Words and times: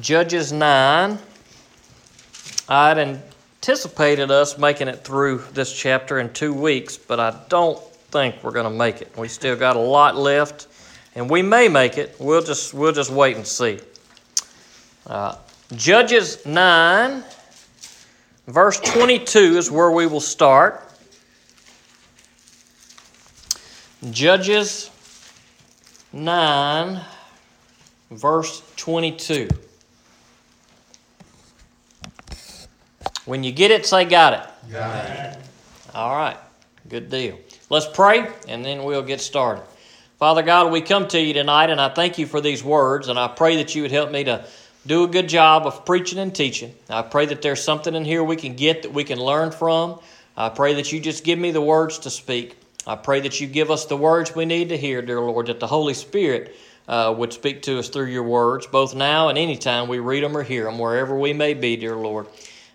Judges 0.00 0.52
9. 0.52 1.18
I'd 2.68 2.98
anticipated 2.98 4.32
us 4.32 4.58
making 4.58 4.88
it 4.88 5.04
through 5.04 5.44
this 5.52 5.72
chapter 5.72 6.18
in 6.18 6.32
two 6.32 6.52
weeks, 6.52 6.96
but 6.96 7.20
I 7.20 7.40
don't 7.48 7.78
think 8.10 8.42
we're 8.42 8.50
going 8.50 8.70
to 8.70 8.76
make 8.76 9.00
it. 9.00 9.16
We 9.16 9.28
still 9.28 9.54
got 9.56 9.76
a 9.76 9.80
lot 9.80 10.16
left, 10.16 10.66
and 11.14 11.30
we 11.30 11.40
may 11.40 11.68
make 11.68 11.98
it. 11.98 12.16
We'll 12.18 12.42
just, 12.42 12.74
we'll 12.74 12.92
just 12.92 13.10
wait 13.10 13.36
and 13.36 13.46
see. 13.46 13.78
Uh, 15.06 15.36
Judges 15.76 16.44
9, 16.44 17.22
verse 18.48 18.80
22 18.80 19.56
is 19.56 19.70
where 19.70 19.92
we 19.92 20.06
will 20.06 20.20
start. 20.20 20.82
Judges 24.10 24.90
9, 26.12 27.00
verse 28.10 28.62
22. 28.76 29.48
When 33.26 33.44
you 33.44 33.52
get 33.52 33.70
it, 33.70 33.84
say, 33.84 34.04
Got 34.04 34.32
it. 34.34 34.72
Got 34.72 35.10
it. 35.10 35.38
All 35.94 36.16
right, 36.16 36.36
good 36.88 37.10
deal. 37.10 37.38
Let's 37.68 37.86
pray 37.86 38.28
and 38.48 38.64
then 38.64 38.84
we'll 38.84 39.02
get 39.02 39.20
started. 39.20 39.64
Father 40.18 40.42
God, 40.42 40.72
we 40.72 40.80
come 40.80 41.08
to 41.08 41.20
you 41.20 41.34
tonight 41.34 41.68
and 41.68 41.80
I 41.80 41.88
thank 41.88 42.18
you 42.18 42.26
for 42.26 42.40
these 42.40 42.62
words 42.62 43.08
and 43.08 43.18
I 43.18 43.28
pray 43.28 43.56
that 43.56 43.74
you 43.74 43.82
would 43.82 43.90
help 43.90 44.10
me 44.10 44.24
to 44.24 44.46
do 44.86 45.02
a 45.04 45.08
good 45.08 45.28
job 45.28 45.66
of 45.66 45.84
preaching 45.84 46.18
and 46.18 46.34
teaching. 46.34 46.72
I 46.88 47.02
pray 47.02 47.26
that 47.26 47.42
there's 47.42 47.62
something 47.62 47.94
in 47.94 48.04
here 48.04 48.22
we 48.22 48.36
can 48.36 48.54
get 48.54 48.82
that 48.82 48.92
we 48.92 49.02
can 49.02 49.18
learn 49.18 49.50
from. 49.50 49.98
I 50.36 50.48
pray 50.48 50.74
that 50.74 50.92
you 50.92 51.00
just 51.00 51.24
give 51.24 51.38
me 51.38 51.50
the 51.50 51.60
words 51.60 51.98
to 52.00 52.10
speak. 52.10 52.56
I 52.86 52.94
pray 52.94 53.20
that 53.20 53.40
you 53.40 53.48
give 53.48 53.72
us 53.72 53.86
the 53.86 53.96
words 53.96 54.34
we 54.34 54.44
need 54.44 54.68
to 54.68 54.76
hear, 54.76 55.02
dear 55.02 55.20
Lord, 55.20 55.46
that 55.48 55.58
the 55.58 55.66
Holy 55.66 55.94
Spirit 55.94 56.54
uh, 56.86 57.12
would 57.16 57.32
speak 57.32 57.62
to 57.62 57.80
us 57.80 57.88
through 57.88 58.06
your 58.06 58.22
words, 58.22 58.68
both 58.68 58.94
now 58.94 59.28
and 59.28 59.36
anytime 59.36 59.88
we 59.88 59.98
read 59.98 60.22
them 60.22 60.36
or 60.36 60.44
hear 60.44 60.64
them, 60.64 60.78
wherever 60.78 61.18
we 61.18 61.32
may 61.32 61.54
be, 61.54 61.76
dear 61.76 61.96
Lord. 61.96 62.26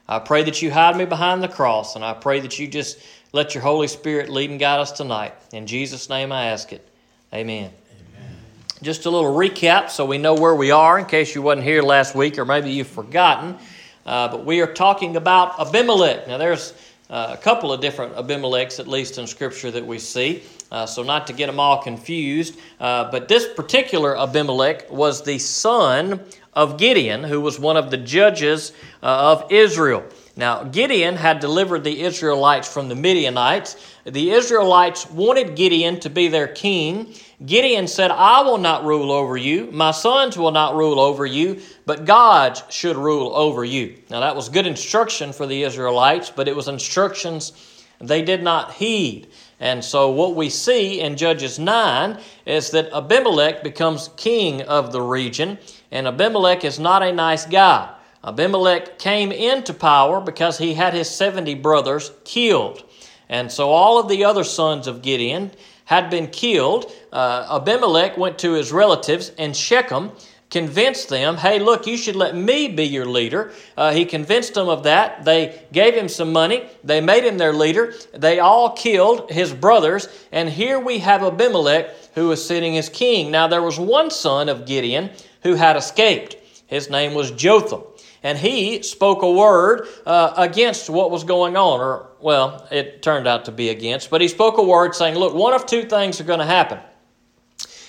I 0.08 0.20
pray 0.20 0.44
that 0.44 0.62
you 0.62 0.72
hide 0.72 0.98
me 0.98 1.06
behind 1.06 1.42
the 1.42 1.48
cross, 1.48 1.96
and 1.96 2.04
I 2.04 2.14
pray 2.14 2.40
that 2.42 2.60
you 2.60 2.68
just 2.68 3.00
let 3.34 3.54
your 3.56 3.64
Holy 3.64 3.88
Spirit 3.88 4.30
lead 4.30 4.50
and 4.50 4.60
guide 4.60 4.80
us 4.80 4.92
tonight. 4.92 5.34
In 5.54 5.66
Jesus' 5.68 6.10
name 6.10 6.32
I 6.32 6.46
ask 6.48 6.74
it. 6.74 6.86
Amen. 7.34 7.72
Amen. 8.18 8.38
Just 8.82 9.06
a 9.06 9.10
little 9.10 9.34
recap 9.34 9.90
so 9.90 10.06
we 10.06 10.18
know 10.18 10.34
where 10.34 10.56
we 10.56 10.72
are 10.72 11.00
in 11.00 11.06
case 11.06 11.34
you 11.34 11.42
wasn't 11.42 11.66
here 11.66 11.82
last 11.82 12.14
week 12.14 12.38
or 12.38 12.44
maybe 12.44 12.72
you've 12.72 12.88
forgotten. 12.88 13.58
Uh, 14.06 14.28
but 14.28 14.46
we 14.46 14.60
are 14.60 14.74
talking 14.74 15.16
about 15.16 15.60
Abimelech. 15.60 16.28
Now, 16.28 16.38
there's 16.38 16.74
uh, 17.10 17.30
a 17.32 17.38
couple 17.38 17.72
of 17.72 17.80
different 17.80 18.16
Abimelechs, 18.16 18.80
at 18.80 18.88
least 18.88 19.18
in 19.18 19.28
Scripture, 19.28 19.72
that 19.72 19.86
we 19.86 20.00
see. 20.00 20.44
Uh, 20.72 20.86
so, 20.86 21.04
not 21.04 21.28
to 21.28 21.34
get 21.34 21.48
them 21.48 21.60
all 21.60 21.82
confused, 21.82 22.58
uh, 22.80 23.12
but 23.12 23.28
this 23.28 23.48
particular 23.54 24.18
Abimelech 24.18 24.90
was 24.90 25.22
the 25.24 25.38
son 25.38 26.20
of 26.54 26.78
Gideon, 26.78 27.24
who 27.24 27.40
was 27.40 27.60
one 27.60 27.78
of 27.78 27.92
the 27.92 27.98
judges 27.98 28.74
uh, 29.02 29.06
of 29.06 29.52
Israel. 29.52 30.04
Now, 30.36 30.64
Gideon 30.64 31.16
had 31.16 31.40
delivered 31.40 31.84
the 31.84 32.02
Israelites 32.02 32.72
from 32.72 32.90
the 32.90 32.96
Midianites. 32.96 33.76
The 34.06 34.32
Israelites 34.32 35.10
wanted 35.10 35.56
Gideon 35.56 36.00
to 36.02 36.10
be 36.10 36.28
their 36.28 36.48
king. 36.48 37.14
Gideon 37.46 37.88
said, 37.88 38.12
I 38.12 38.42
will 38.42 38.58
not 38.58 38.86
rule 38.86 39.12
over 39.12 39.38
you. 39.38 39.70
My 39.72 39.92
sons 39.92 40.38
will 40.38 40.52
not 40.52 40.76
rule 40.76 41.00
over 41.00 41.26
you, 41.26 41.62
but 41.86 42.06
God 42.06 42.62
should 42.70 42.96
rule 42.96 43.36
over 43.36 43.64
you. 43.64 43.98
Now, 44.10 44.22
that 44.22 44.36
was 44.36 44.50
good 44.50 44.68
instruction 44.68 45.34
for 45.34 45.46
the 45.46 45.64
Israelites, 45.64 46.30
but 46.30 46.48
it 46.48 46.56
was 46.56 46.68
instructions 46.68 47.54
they 48.00 48.22
did 48.22 48.42
not 48.44 48.74
heed. 48.74 49.28
And 49.60 49.84
so, 49.84 50.10
what 50.10 50.36
we 50.36 50.50
see 50.50 51.02
in 51.02 51.16
Judges 51.16 51.60
9 51.60 52.20
is 52.48 52.72
that 52.72 52.92
Abimelech 52.92 53.64
becomes 53.64 54.10
king 54.18 54.64
of 54.64 54.92
the 54.92 55.02
region, 55.02 55.60
and 55.92 56.08
Abimelech 56.08 56.64
is 56.64 56.80
not 56.80 57.04
a 57.04 57.12
nice 57.12 57.46
guy. 57.46 57.94
Abimelech 58.24 59.00
came 59.00 59.32
into 59.32 59.74
power 59.74 60.22
because 60.22 60.58
he 60.58 60.74
had 60.74 60.94
his 60.94 61.10
70 61.10 61.56
brothers 61.56 62.12
killed. 62.24 62.84
And 63.28 63.52
so, 63.52 63.70
all 63.70 64.00
of 64.00 64.10
the 64.10 64.26
other 64.26 64.44
sons 64.44 64.88
of 64.88 65.02
Gideon 65.02 65.52
had 65.86 66.10
been 66.10 66.28
killed. 66.28 66.92
Uh, 67.12 67.60
Abimelech 67.62 68.18
went 68.18 68.40
to 68.40 68.54
his 68.54 68.72
relatives 68.72 69.30
in 69.38 69.54
Shechem 69.54 70.12
convinced 70.52 71.08
them, 71.08 71.38
hey, 71.38 71.60
look, 71.60 71.88
you 71.88 71.98
should 71.98 72.16
let 72.16 72.36
me 72.36 72.68
be 72.68 72.84
your 72.84 73.06
leader. 73.06 73.54
Uh, 73.78 73.92
he 73.94 74.06
convinced 74.06 74.54
them 74.54 74.68
of 74.68 74.84
that. 74.84 75.24
They 75.24 75.64
gave 75.72 75.96
him 75.96 76.10
some 76.10 76.32
money. 76.32 76.66
They 76.84 77.00
made 77.00 77.24
him 77.24 77.38
their 77.38 77.54
leader. 77.54 77.94
They 78.14 78.40
all 78.40 78.74
killed 78.74 79.32
his 79.32 79.54
brothers. 79.54 80.10
And 80.32 80.50
here 80.50 80.78
we 80.78 81.00
have 81.00 81.24
Abimelech 81.24 81.96
who 82.16 82.30
is 82.32 82.46
sitting 82.46 82.78
as 82.78 82.90
king. 82.90 83.32
Now, 83.32 83.48
there 83.48 83.62
was 83.62 83.80
one 83.80 84.12
son 84.12 84.50
of 84.50 84.66
Gideon 84.66 85.12
who 85.44 85.56
had 85.56 85.76
escaped. 85.76 86.36
His 86.68 86.90
name 86.90 87.14
was 87.14 87.32
Jotham. 87.32 87.84
And 88.24 88.38
he 88.38 88.84
spoke 88.84 89.24
a 89.24 89.32
word 89.32 89.88
uh, 90.06 90.34
against 90.38 90.90
what 90.90 91.10
was 91.10 91.24
going 91.24 91.58
on, 91.58 91.80
or, 91.80 92.12
well, 92.20 92.68
it 92.70 93.02
turned 93.02 93.28
out 93.28 93.46
to 93.46 93.52
be 93.52 93.70
against, 93.70 94.12
but 94.12 94.22
he 94.22 94.28
spoke 94.28 94.60
a 94.60 94.64
word 94.64 94.94
saying, 94.94 95.16
look, 95.16 95.34
one 95.34 95.54
of 95.54 95.66
two 95.66 95.84
things 95.84 96.22
are 96.22 96.26
going 96.26 96.40
to 96.40 96.46
happen. 96.46 96.80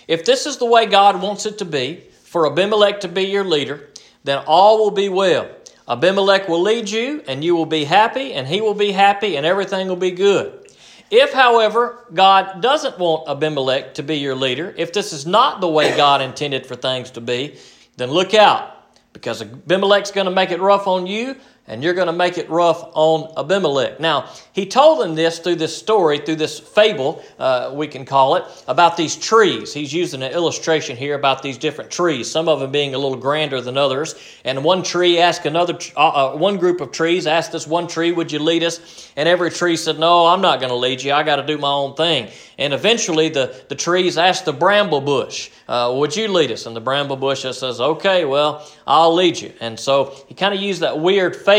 If 0.09 0.25
this 0.25 0.47
is 0.47 0.57
the 0.57 0.65
way 0.65 0.87
God 0.87 1.21
wants 1.21 1.45
it 1.45 1.59
to 1.59 1.65
be, 1.67 2.05
for 2.25 2.51
Abimelech 2.51 3.01
to 3.01 3.09
be 3.09 3.25
your 3.25 3.45
leader, 3.45 3.91
then 4.25 4.43
all 4.47 4.79
will 4.79 4.91
be 4.91 5.11
well. 5.11 5.51
Abimelech 5.87 6.49
will 6.49 6.63
lead 6.63 6.89
you, 6.89 7.23
and 7.29 7.45
you 7.45 7.55
will 7.55 7.67
be 7.67 7.85
happy, 7.85 8.33
and 8.33 8.47
he 8.47 8.63
will 8.63 8.75
be 8.75 8.93
happy, 8.93 9.37
and 9.37 9.45
everything 9.45 9.89
will 9.89 9.97
be 9.97 10.13
good. 10.13 10.62
If, 11.13 11.35
however, 11.35 12.07
God 12.15 12.63
doesn't 12.63 12.99
want 12.99 13.29
Abimelech 13.29 13.93
to 13.95 14.03
be 14.03 14.17
your 14.17 14.35
leader, 14.35 14.73
if 14.79 14.95
this 14.95 15.13
is 15.13 15.27
not 15.27 15.61
the 15.61 15.69
way 15.69 15.95
God 15.95 16.23
intended 16.23 16.67
for 16.67 16.75
things 16.75 17.11
to 17.11 17.21
be, 17.21 17.59
then 17.99 18.11
look 18.11 18.33
out, 18.33 18.75
because 19.13 19.43
Abimelech's 19.43 20.11
going 20.11 20.25
to 20.25 20.31
make 20.31 20.51
it 20.53 20.59
rough 20.59 20.87
on 20.87 21.07
you, 21.07 21.37
and 21.69 21.83
you're 21.83 21.95
going 21.95 22.09
to 22.09 22.13
make 22.13 22.39
it 22.39 22.51
rough 22.51 22.83
on 22.95 23.33
Abimelech. 23.37 24.01
Now, 24.01 24.29
he 24.53 24.67
told 24.67 25.01
them 25.01 25.15
this 25.15 25.39
through 25.39 25.57
this 25.57 25.77
story, 25.77 26.19
through 26.19 26.37
this 26.37 26.59
fable, 26.59 27.25
uh, 27.39 27.71
we 27.73 27.87
can 27.87 28.05
call 28.05 28.35
it, 28.35 28.45
about 28.67 28.97
these 28.97 29.15
trees. 29.15 29.73
He's 29.73 29.93
using 29.93 30.23
an 30.23 30.33
illustration 30.33 30.97
here 30.97 31.15
about 31.15 31.43
these 31.43 31.57
different 31.57 31.91
trees, 31.91 32.29
some 32.29 32.49
of 32.49 32.59
them 32.59 32.73
being 32.73 32.95
a 32.95 32.99
little 32.99 33.17
grander 33.17 33.61
than 33.61 33.79
others. 33.79 34.17
And 34.45 34.65
one 34.65 34.83
tree 34.83 35.21
asked 35.21 35.47
another, 35.47 35.79
uh, 35.97 36.33
uh, 36.35 36.37
one 36.37 36.57
group 36.57 36.81
of 36.81 36.91
trees 36.91 37.29
asked 37.29 37.53
this 37.53 37.67
one 37.67 37.87
tree, 37.87 38.11
Would 38.11 38.33
you 38.33 38.41
lead 38.41 38.65
us? 38.65 39.13
And 39.17 39.29
every 39.29 39.51
tree 39.51 39.77
said, 39.77 40.01
No, 40.01 40.27
I'm 40.27 40.41
not 40.41 40.59
going 40.59 40.71
to 40.71 40.77
lead 40.77 41.01
you. 41.03 41.13
I 41.13 41.23
got 41.23 41.37
to 41.37 41.47
do 41.47 41.59
my 41.59 41.71
own 41.71 41.95
thing. 41.95 42.29
And 42.59 42.75
eventually 42.75 43.29
the, 43.29 43.55
the 43.69 43.75
trees 43.75 44.19
asked 44.19 44.45
the 44.45 44.53
bramble 44.53 45.01
bush, 45.01 45.51
uh, 45.69 45.93
Would 45.97 46.17
you 46.17 46.29
lead 46.29 46.51
us? 46.51 46.67
And 46.67 46.75
the 46.75 46.81
bramble 46.81 47.17
bush 47.17 47.43
says, 47.43 47.81
Okay, 47.81 48.25
well, 48.25 48.69
I'll 48.87 49.15
lead 49.15 49.41
you. 49.41 49.53
And 49.61 49.79
so 49.79 50.15
he 50.29 50.35
kind 50.35 50.55
of 50.55 50.61
used 50.61 50.81
that 50.83 50.99
weird 50.99 51.37
fable, 51.37 51.52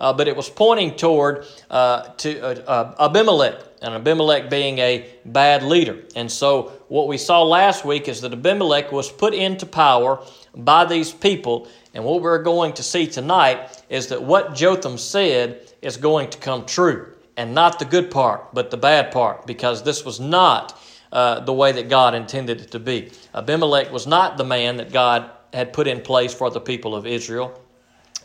uh, 0.00 0.12
but 0.12 0.28
it 0.28 0.36
was 0.36 0.50
pointing 0.50 0.96
toward 0.96 1.46
uh, 1.70 2.02
to 2.18 2.40
uh, 2.40 2.94
uh, 2.98 3.08
Abimelech, 3.08 3.62
and 3.82 3.94
Abimelech 3.94 4.50
being 4.50 4.78
a 4.78 5.08
bad 5.24 5.62
leader. 5.62 6.02
And 6.16 6.30
so 6.30 6.72
what 6.88 7.08
we 7.08 7.18
saw 7.18 7.42
last 7.42 7.84
week 7.84 8.08
is 8.08 8.20
that 8.22 8.32
Abimelech 8.32 8.90
was 8.92 9.10
put 9.10 9.34
into 9.34 9.66
power 9.66 10.24
by 10.54 10.84
these 10.84 11.12
people. 11.12 11.68
And 11.94 12.04
what 12.04 12.22
we're 12.22 12.42
going 12.42 12.72
to 12.74 12.82
see 12.82 13.06
tonight 13.06 13.82
is 13.88 14.08
that 14.08 14.22
what 14.22 14.54
Jotham 14.54 14.98
said 14.98 15.72
is 15.82 15.96
going 15.96 16.30
to 16.30 16.38
come 16.38 16.66
true. 16.66 17.12
And 17.36 17.54
not 17.54 17.78
the 17.78 17.84
good 17.84 18.10
part, 18.10 18.54
but 18.54 18.70
the 18.70 18.78
bad 18.78 19.12
part, 19.12 19.46
because 19.46 19.82
this 19.82 20.04
was 20.04 20.18
not 20.18 20.80
uh, 21.12 21.40
the 21.40 21.52
way 21.52 21.72
that 21.72 21.88
God 21.88 22.14
intended 22.14 22.60
it 22.60 22.70
to 22.72 22.78
be. 22.78 23.10
Abimelech 23.34 23.92
was 23.92 24.06
not 24.06 24.36
the 24.36 24.44
man 24.44 24.78
that 24.78 24.90
God 24.90 25.30
had 25.52 25.72
put 25.72 25.86
in 25.86 26.00
place 26.00 26.34
for 26.34 26.50
the 26.50 26.60
people 26.60 26.94
of 26.94 27.06
Israel. 27.06 27.60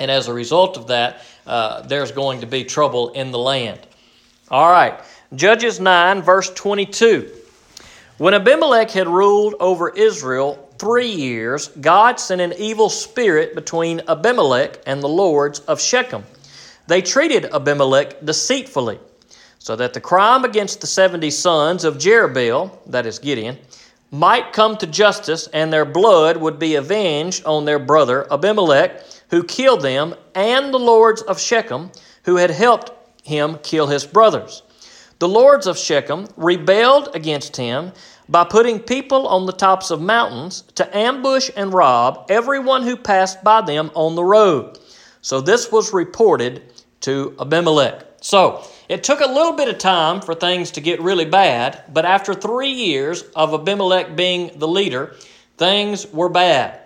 And 0.02 0.10
as 0.10 0.28
a 0.28 0.34
result 0.34 0.78
of 0.78 0.88
that, 0.88 1.22
uh, 1.46 1.84
there's 1.84 2.12
going 2.12 2.42
to 2.42 2.48
be 2.48 2.64
trouble 2.64 3.10
in 3.10 3.30
the 3.30 3.38
land. 3.38 3.80
All 4.50 4.72
right, 4.72 5.00
Judges 5.36 5.80
9, 5.80 6.24
verse 6.24 6.50
22. 6.50 7.32
When 8.18 8.34
Abimelech 8.34 8.90
had 8.90 9.08
ruled 9.08 9.54
over 9.60 9.90
Israel 9.92 10.68
three 10.80 11.12
years, 11.12 11.68
God 11.68 12.20
sent 12.20 12.42
an 12.42 12.54
evil 12.58 12.90
spirit 12.90 13.54
between 13.54 14.02
Abimelech 14.08 14.80
and 14.88 15.04
the 15.04 15.08
lords 15.08 15.60
of 15.60 15.80
Shechem. 15.80 16.24
They 16.88 17.04
treated 17.04 17.46
Abimelech 17.54 18.26
deceitfully, 18.26 18.98
so 19.60 19.76
that 19.76 19.94
the 19.94 20.02
crime 20.02 20.46
against 20.46 20.82
the 20.82 20.88
70 20.88 21.30
sons 21.30 21.84
of 21.84 22.00
Jerubbaal, 22.00 22.72
that 22.88 23.06
is 23.06 23.20
Gideon, 23.20 23.60
might 24.12 24.52
come 24.52 24.78
to 24.78 24.86
justice, 24.86 25.48
and 25.54 25.72
their 25.72 25.86
blood 25.86 26.38
would 26.38 26.60
be 26.60 26.76
avenged 26.76 27.46
on 27.46 27.66
their 27.66 27.80
brother 27.80 28.32
Abimelech, 28.32 29.04
who 29.30 29.44
killed 29.44 29.82
them, 29.82 30.14
and 30.36 30.74
the 30.74 30.80
lords 30.80 31.22
of 31.22 31.40
Shechem, 31.40 31.92
who 32.26 32.36
had 32.36 32.52
helped 32.52 32.92
him 33.24 33.58
kill 33.64 33.88
his 33.88 34.06
brothers. 34.06 34.64
The 35.20 35.30
lords 35.30 35.68
of 35.68 35.78
Shechem 35.78 36.28
rebelled 36.36 37.16
against 37.16 37.56
him 37.56 37.94
by 38.28 38.44
putting 38.44 38.80
people 38.80 39.28
on 39.28 39.46
the 39.46 39.54
tops 39.54 39.92
of 39.92 40.02
mountains 40.02 40.64
to 40.76 40.98
ambush 40.98 41.50
and 41.56 41.74
rob 41.74 42.26
everyone 42.30 42.84
who 42.84 42.98
passed 42.98 43.44
by 43.44 43.62
them 43.62 43.92
on 43.94 44.16
the 44.16 44.24
road. 44.24 44.80
So 45.22 45.40
this 45.40 45.72
was 45.72 45.94
reported 45.94 46.64
to 47.02 47.36
Abimelech. 47.40 48.06
So 48.22 48.64
it 48.92 49.06
took 49.06 49.22
a 49.22 49.26
little 49.26 49.54
bit 49.54 49.70
of 49.70 49.78
time 49.78 50.20
for 50.20 50.36
things 50.36 50.72
to 50.72 50.82
get 50.82 51.00
really 51.00 51.24
bad, 51.24 51.82
but 51.94 52.04
after 52.04 52.34
three 52.34 52.74
years 52.74 53.22
of 53.38 53.54
Abimelech 53.54 54.18
being 54.18 54.52
the 54.60 54.68
leader, 54.68 55.16
things 55.56 56.06
were 56.12 56.28
bad. 56.28 56.78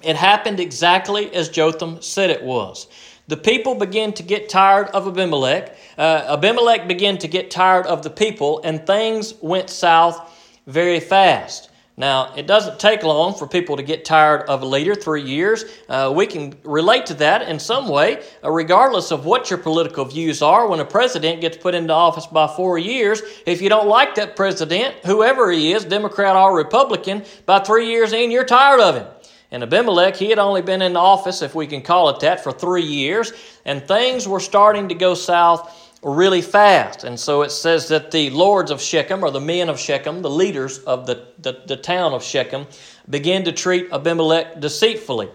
It 0.00 0.14
happened 0.14 0.60
exactly 0.60 1.34
as 1.34 1.48
Jotham 1.48 2.00
said 2.02 2.30
it 2.30 2.44
was. 2.44 2.86
The 3.26 3.36
people 3.36 3.74
began 3.74 4.12
to 4.12 4.22
get 4.22 4.48
tired 4.48 4.86
of 4.90 5.08
Abimelech. 5.08 5.76
Uh, 5.98 6.36
Abimelech 6.38 6.86
began 6.86 7.18
to 7.18 7.26
get 7.26 7.50
tired 7.50 7.86
of 7.86 8.04
the 8.04 8.10
people, 8.10 8.60
and 8.62 8.86
things 8.86 9.34
went 9.40 9.70
south 9.70 10.30
very 10.68 11.00
fast. 11.00 11.68
Now, 11.96 12.34
it 12.34 12.48
doesn't 12.48 12.80
take 12.80 13.04
long 13.04 13.34
for 13.34 13.46
people 13.46 13.76
to 13.76 13.82
get 13.84 14.04
tired 14.04 14.48
of 14.48 14.62
a 14.62 14.66
leader, 14.66 14.96
three 14.96 15.22
years. 15.22 15.64
Uh, 15.88 16.12
we 16.14 16.26
can 16.26 16.56
relate 16.64 17.06
to 17.06 17.14
that 17.14 17.42
in 17.48 17.60
some 17.60 17.88
way, 17.88 18.24
uh, 18.42 18.50
regardless 18.50 19.12
of 19.12 19.26
what 19.26 19.48
your 19.48 19.60
political 19.60 20.04
views 20.04 20.42
are. 20.42 20.66
When 20.66 20.80
a 20.80 20.84
president 20.84 21.40
gets 21.40 21.56
put 21.56 21.72
into 21.72 21.92
office 21.92 22.26
by 22.26 22.48
four 22.48 22.78
years, 22.78 23.22
if 23.46 23.62
you 23.62 23.68
don't 23.68 23.86
like 23.86 24.16
that 24.16 24.34
president, 24.34 24.96
whoever 25.06 25.52
he 25.52 25.72
is, 25.72 25.84
Democrat 25.84 26.34
or 26.34 26.56
Republican, 26.56 27.22
by 27.46 27.60
three 27.60 27.88
years 27.88 28.12
in, 28.12 28.32
you're 28.32 28.44
tired 28.44 28.80
of 28.80 28.96
him. 28.96 29.06
And 29.52 29.62
Abimelech, 29.62 30.16
he 30.16 30.30
had 30.30 30.40
only 30.40 30.62
been 30.62 30.82
in 30.82 30.96
office, 30.96 31.42
if 31.42 31.54
we 31.54 31.68
can 31.68 31.80
call 31.80 32.08
it 32.08 32.18
that, 32.20 32.42
for 32.42 32.50
three 32.50 32.82
years, 32.82 33.32
and 33.64 33.86
things 33.86 34.26
were 34.26 34.40
starting 34.40 34.88
to 34.88 34.96
go 34.96 35.14
south 35.14 35.93
really 36.04 36.42
fast. 36.42 37.04
And 37.04 37.18
so 37.18 37.42
it 37.42 37.50
says 37.50 37.88
that 37.88 38.10
the 38.10 38.30
lords 38.30 38.70
of 38.70 38.80
Shechem, 38.80 39.24
or 39.24 39.30
the 39.30 39.40
men 39.40 39.68
of 39.68 39.80
Shechem, 39.80 40.22
the 40.22 40.30
leaders 40.30 40.78
of 40.80 41.06
the, 41.06 41.26
the, 41.38 41.62
the 41.66 41.76
town 41.76 42.12
of 42.12 42.22
Shechem, 42.22 42.66
began 43.08 43.44
to 43.44 43.52
treat 43.52 43.90
Abimelech 43.90 44.60
deceitfully. 44.60 45.30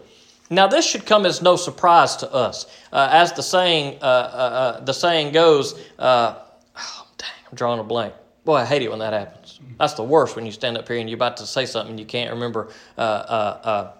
Now, 0.51 0.67
this 0.67 0.85
should 0.85 1.05
come 1.05 1.25
as 1.25 1.41
no 1.41 1.55
surprise 1.55 2.15
to 2.17 2.31
us. 2.31 2.65
Uh, 2.91 3.09
as 3.11 3.33
the 3.33 3.43
saying, 3.43 3.99
uh, 4.01 4.05
uh, 4.05 4.07
uh 4.07 4.79
the 4.81 4.93
saying 4.93 5.31
goes, 5.31 5.79
uh, 5.99 6.35
oh, 6.77 7.07
dang, 7.17 7.29
I'm 7.49 7.55
drawing 7.55 7.79
a 7.79 7.83
blank. 7.83 8.13
Boy, 8.45 8.55
I 8.55 8.65
hate 8.65 8.81
it 8.81 8.89
when 8.89 8.99
that 8.99 9.13
happens. 9.13 9.59
That's 9.77 9.93
the 9.93 10.03
worst 10.03 10.35
when 10.35 10.45
you 10.45 10.51
stand 10.51 10.77
up 10.77 10.87
here 10.87 10.97
and 10.97 11.09
you're 11.09 11.17
about 11.17 11.37
to 11.37 11.45
say 11.45 11.65
something 11.65 11.91
and 11.91 11.99
you 11.99 12.05
can't 12.05 12.31
remember 12.31 12.69
uh, 12.97 13.91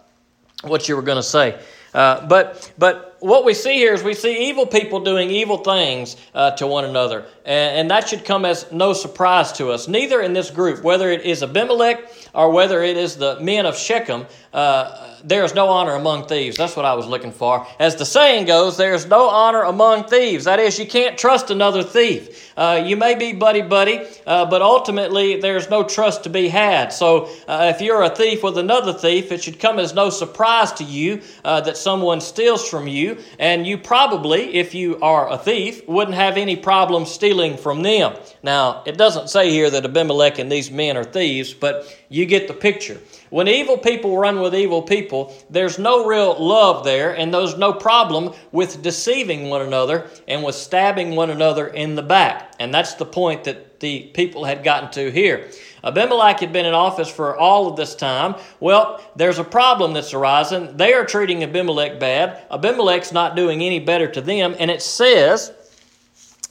what 0.63 0.89
you 0.89 0.95
were 0.95 1.01
going 1.01 1.17
to 1.17 1.23
say. 1.23 1.59
Uh, 1.93 2.25
but 2.27 2.71
but 2.77 3.17
what 3.19 3.43
we 3.43 3.53
see 3.53 3.75
here 3.75 3.93
is 3.93 4.03
we 4.03 4.13
see 4.13 4.49
evil 4.49 4.65
people 4.65 4.99
doing 4.99 5.29
evil 5.29 5.57
things 5.57 6.15
uh, 6.33 6.51
to 6.51 6.67
one 6.67 6.85
another, 6.85 7.25
and, 7.45 7.79
and, 7.79 7.91
that 7.91 8.07
should 8.07 8.23
come 8.23 8.45
as 8.45 8.71
no 8.71 8.93
surprise 8.93 9.51
to 9.53 9.69
us. 9.71 9.87
Neither 9.87 10.21
in 10.21 10.33
this 10.33 10.51
group, 10.51 10.83
whether 10.83 11.09
it 11.09 11.23
is 11.23 11.43
Abimelech 11.43 12.11
or 12.33 12.51
whether 12.51 12.83
it 12.83 12.97
is 12.97 13.15
the 13.17 13.39
men 13.39 13.65
of 13.65 13.77
Shechem, 13.77 14.25
uh, 14.53 15.17
there 15.23 15.43
is 15.43 15.53
no 15.53 15.67
honor 15.67 15.93
among 15.93 16.27
thieves. 16.27 16.57
That's 16.57 16.75
what 16.75 16.85
I 16.85 16.93
was 16.93 17.05
looking 17.05 17.31
for. 17.31 17.67
As 17.79 17.95
the 17.95 18.05
saying 18.05 18.45
goes, 18.45 18.77
there 18.77 18.93
is 18.93 19.05
no 19.05 19.29
honor 19.29 19.63
among 19.63 20.05
thieves. 20.05 20.45
That 20.45 20.59
is, 20.59 20.79
you 20.79 20.87
can't 20.87 21.17
trust 21.17 21.51
another 21.51 21.83
thief. 21.83 22.51
Uh, 22.57 22.83
you 22.85 22.97
may 22.97 23.15
be 23.15 23.33
buddy 23.33 23.61
buddy, 23.61 24.05
uh, 24.25 24.45
but 24.45 24.61
ultimately 24.61 25.39
there's 25.39 25.69
no 25.69 25.83
trust 25.83 26.23
to 26.23 26.29
be 26.29 26.47
had. 26.47 26.91
So 26.91 27.29
uh, 27.47 27.71
if 27.73 27.81
you're 27.81 28.03
a 28.03 28.09
thief 28.09 28.43
with 28.43 28.57
another 28.57 28.93
thief, 28.93 29.31
it 29.31 29.43
should 29.43 29.59
come 29.59 29.79
as 29.79 29.93
no 29.93 30.09
surprise 30.09 30.71
to 30.73 30.83
you 30.83 31.21
uh, 31.45 31.61
that 31.61 31.77
someone 31.77 32.21
steals 32.21 32.67
from 32.67 32.87
you, 32.87 33.17
and 33.37 33.67
you 33.67 33.77
probably, 33.77 34.55
if 34.55 34.73
you 34.73 34.99
are 35.01 35.31
a 35.31 35.37
thief, 35.37 35.87
wouldn't 35.87 36.15
have 36.15 36.37
any 36.37 36.55
problem 36.55 37.05
stealing 37.05 37.57
from 37.57 37.83
them. 37.83 38.15
Now, 38.41 38.83
it 38.85 38.97
doesn't 38.97 39.29
say 39.29 39.51
here 39.51 39.69
that 39.69 39.85
Abimelech 39.85 40.39
and 40.39 40.51
these 40.51 40.71
men 40.71 40.97
are 40.97 41.03
thieves, 41.03 41.53
but 41.53 41.95
you 42.09 42.18
get 42.25 42.47
the 42.47 42.53
picture. 42.53 42.99
When 43.29 43.47
evil 43.47 43.77
people 43.77 44.17
run 44.17 44.41
with 44.41 44.55
evil 44.55 44.81
people, 44.81 45.35
there's 45.49 45.77
no 45.77 46.05
real 46.05 46.35
love 46.43 46.83
there, 46.83 47.15
and 47.15 47.33
there's 47.33 47.57
no 47.57 47.73
problem 47.73 48.33
with 48.51 48.81
deceiving 48.81 49.49
one 49.49 49.61
another 49.61 50.09
and 50.27 50.43
with 50.43 50.55
stabbing 50.55 51.15
one 51.15 51.29
another 51.29 51.67
in 51.67 51.95
the 51.95 52.01
back. 52.01 52.53
And 52.59 52.73
that's 52.73 52.95
the 52.95 53.05
point 53.05 53.43
that 53.43 53.79
the 53.79 54.01
people 54.13 54.45
had 54.45 54.63
gotten 54.63 54.89
to 54.91 55.11
here. 55.11 55.49
Abimelech 55.83 56.39
had 56.39 56.51
been 56.51 56.65
in 56.65 56.73
office 56.73 57.09
for 57.09 57.37
all 57.37 57.67
of 57.67 57.77
this 57.77 57.95
time. 57.95 58.35
Well, 58.59 59.01
there's 59.15 59.39
a 59.39 59.43
problem 59.43 59.93
that's 59.93 60.13
arising. 60.13 60.75
They 60.75 60.93
are 60.93 61.05
treating 61.05 61.43
Abimelech 61.43 61.99
bad. 61.99 62.45
Abimelech's 62.51 63.13
not 63.13 63.35
doing 63.35 63.61
any 63.61 63.79
better 63.79 64.07
to 64.11 64.21
them. 64.21 64.55
And 64.59 64.69
it 64.69 64.81
says 64.81 65.53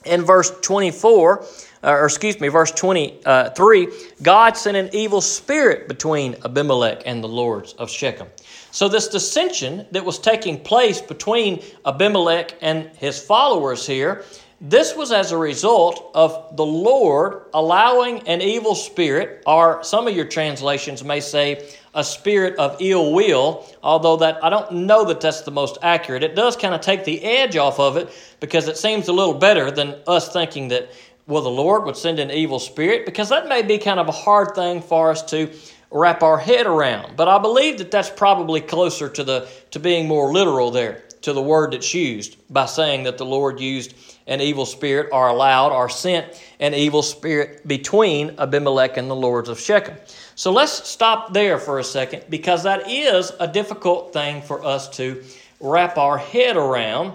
in 0.05 0.23
verse 0.23 0.51
24, 0.61 1.41
uh, 1.41 1.45
Uh, 1.81 1.91
or 1.91 2.05
excuse 2.05 2.39
me, 2.41 2.49
verse 2.49 2.71
23, 2.71 3.23
uh, 3.25 3.89
God 4.21 4.57
sent 4.57 4.75
an 4.75 4.89
evil 4.91 5.21
spirit 5.21 5.87
between 5.87 6.35
Abimelech 6.43 7.03
and 7.05 7.23
the 7.23 7.27
lords 7.27 7.73
of 7.73 7.89
Shechem. 7.89 8.27
So, 8.71 8.89
this 8.89 9.07
dissension 9.07 9.87
that 9.91 10.03
was 10.03 10.19
taking 10.19 10.59
place 10.59 11.01
between 11.01 11.63
Abimelech 11.85 12.55
and 12.61 12.89
his 12.97 13.19
followers 13.19 13.87
here, 13.87 14.25
this 14.61 14.93
was 14.93 15.13
as 15.13 15.31
a 15.31 15.37
result 15.37 16.11
of 16.13 16.57
the 16.57 16.65
Lord 16.65 17.45
allowing 17.53 18.27
an 18.27 18.41
evil 18.41 18.75
spirit, 18.75 19.41
or 19.47 19.81
some 19.85 20.05
of 20.05 20.13
your 20.13 20.25
translations 20.25 21.01
may 21.01 21.21
say 21.21 21.65
a 21.93 22.03
spirit 22.03 22.57
of 22.57 22.75
ill 22.81 23.13
will, 23.13 23.65
although 23.81 24.17
that 24.17 24.43
I 24.43 24.49
don't 24.49 24.71
know 24.71 25.05
that 25.05 25.21
that's 25.21 25.41
the 25.41 25.51
most 25.51 25.77
accurate. 25.81 26.23
It 26.23 26.35
does 26.35 26.57
kind 26.57 26.75
of 26.75 26.81
take 26.81 27.05
the 27.05 27.23
edge 27.23 27.55
off 27.55 27.79
of 27.79 27.95
it 27.95 28.09
because 28.41 28.67
it 28.67 28.77
seems 28.77 29.07
a 29.07 29.13
little 29.13 29.33
better 29.33 29.71
than 29.71 29.95
us 30.07 30.31
thinking 30.31 30.67
that 30.67 30.91
well, 31.29 31.43
the 31.43 31.49
Lord 31.49 31.85
would 31.85 31.95
send 31.95 32.19
an 32.19 32.31
evil 32.31 32.57
spirit 32.57 33.05
because 33.05 33.29
that 33.29 33.47
may 33.47 33.61
be 33.61 33.77
kind 33.77 33.99
of 33.99 34.07
a 34.07 34.11
hard 34.11 34.55
thing 34.55 34.81
for 34.81 35.11
us 35.11 35.21
to 35.29 35.49
wrap 35.91 36.23
our 36.23 36.39
head 36.39 36.65
around. 36.65 37.15
But 37.15 37.27
I 37.27 37.37
believe 37.37 37.77
that 37.77 37.91
that's 37.91 38.09
probably 38.09 38.61
closer 38.61 39.07
to 39.09 39.23
the 39.23 39.47
to 39.71 39.79
being 39.79 40.07
more 40.07 40.33
literal 40.33 40.71
there 40.71 41.03
to 41.21 41.33
the 41.33 41.41
word 41.41 41.73
that's 41.73 41.93
used 41.93 42.37
by 42.51 42.65
saying 42.65 43.03
that 43.03 43.17
the 43.19 43.25
Lord 43.25 43.59
used 43.59 43.93
an 44.25 44.41
evil 44.41 44.65
spirit 44.65 45.09
or 45.11 45.27
allowed 45.27 45.71
or 45.71 45.87
sent 45.87 46.41
an 46.59 46.73
evil 46.73 47.03
spirit 47.03 47.67
between 47.67 48.35
Abimelech 48.39 48.97
and 48.97 49.09
the 49.09 49.15
lords 49.15 49.49
of 49.49 49.59
Shechem. 49.59 49.95
So 50.35 50.51
let's 50.51 50.87
stop 50.87 51.33
there 51.33 51.59
for 51.59 51.77
a 51.77 51.83
second 51.83 52.23
because 52.29 52.63
that 52.63 52.89
is 52.89 53.31
a 53.39 53.47
difficult 53.47 54.13
thing 54.13 54.41
for 54.41 54.63
us 54.63 54.89
to 54.97 55.23
wrap 55.59 55.97
our 55.97 56.17
head 56.17 56.57
around 56.57 57.13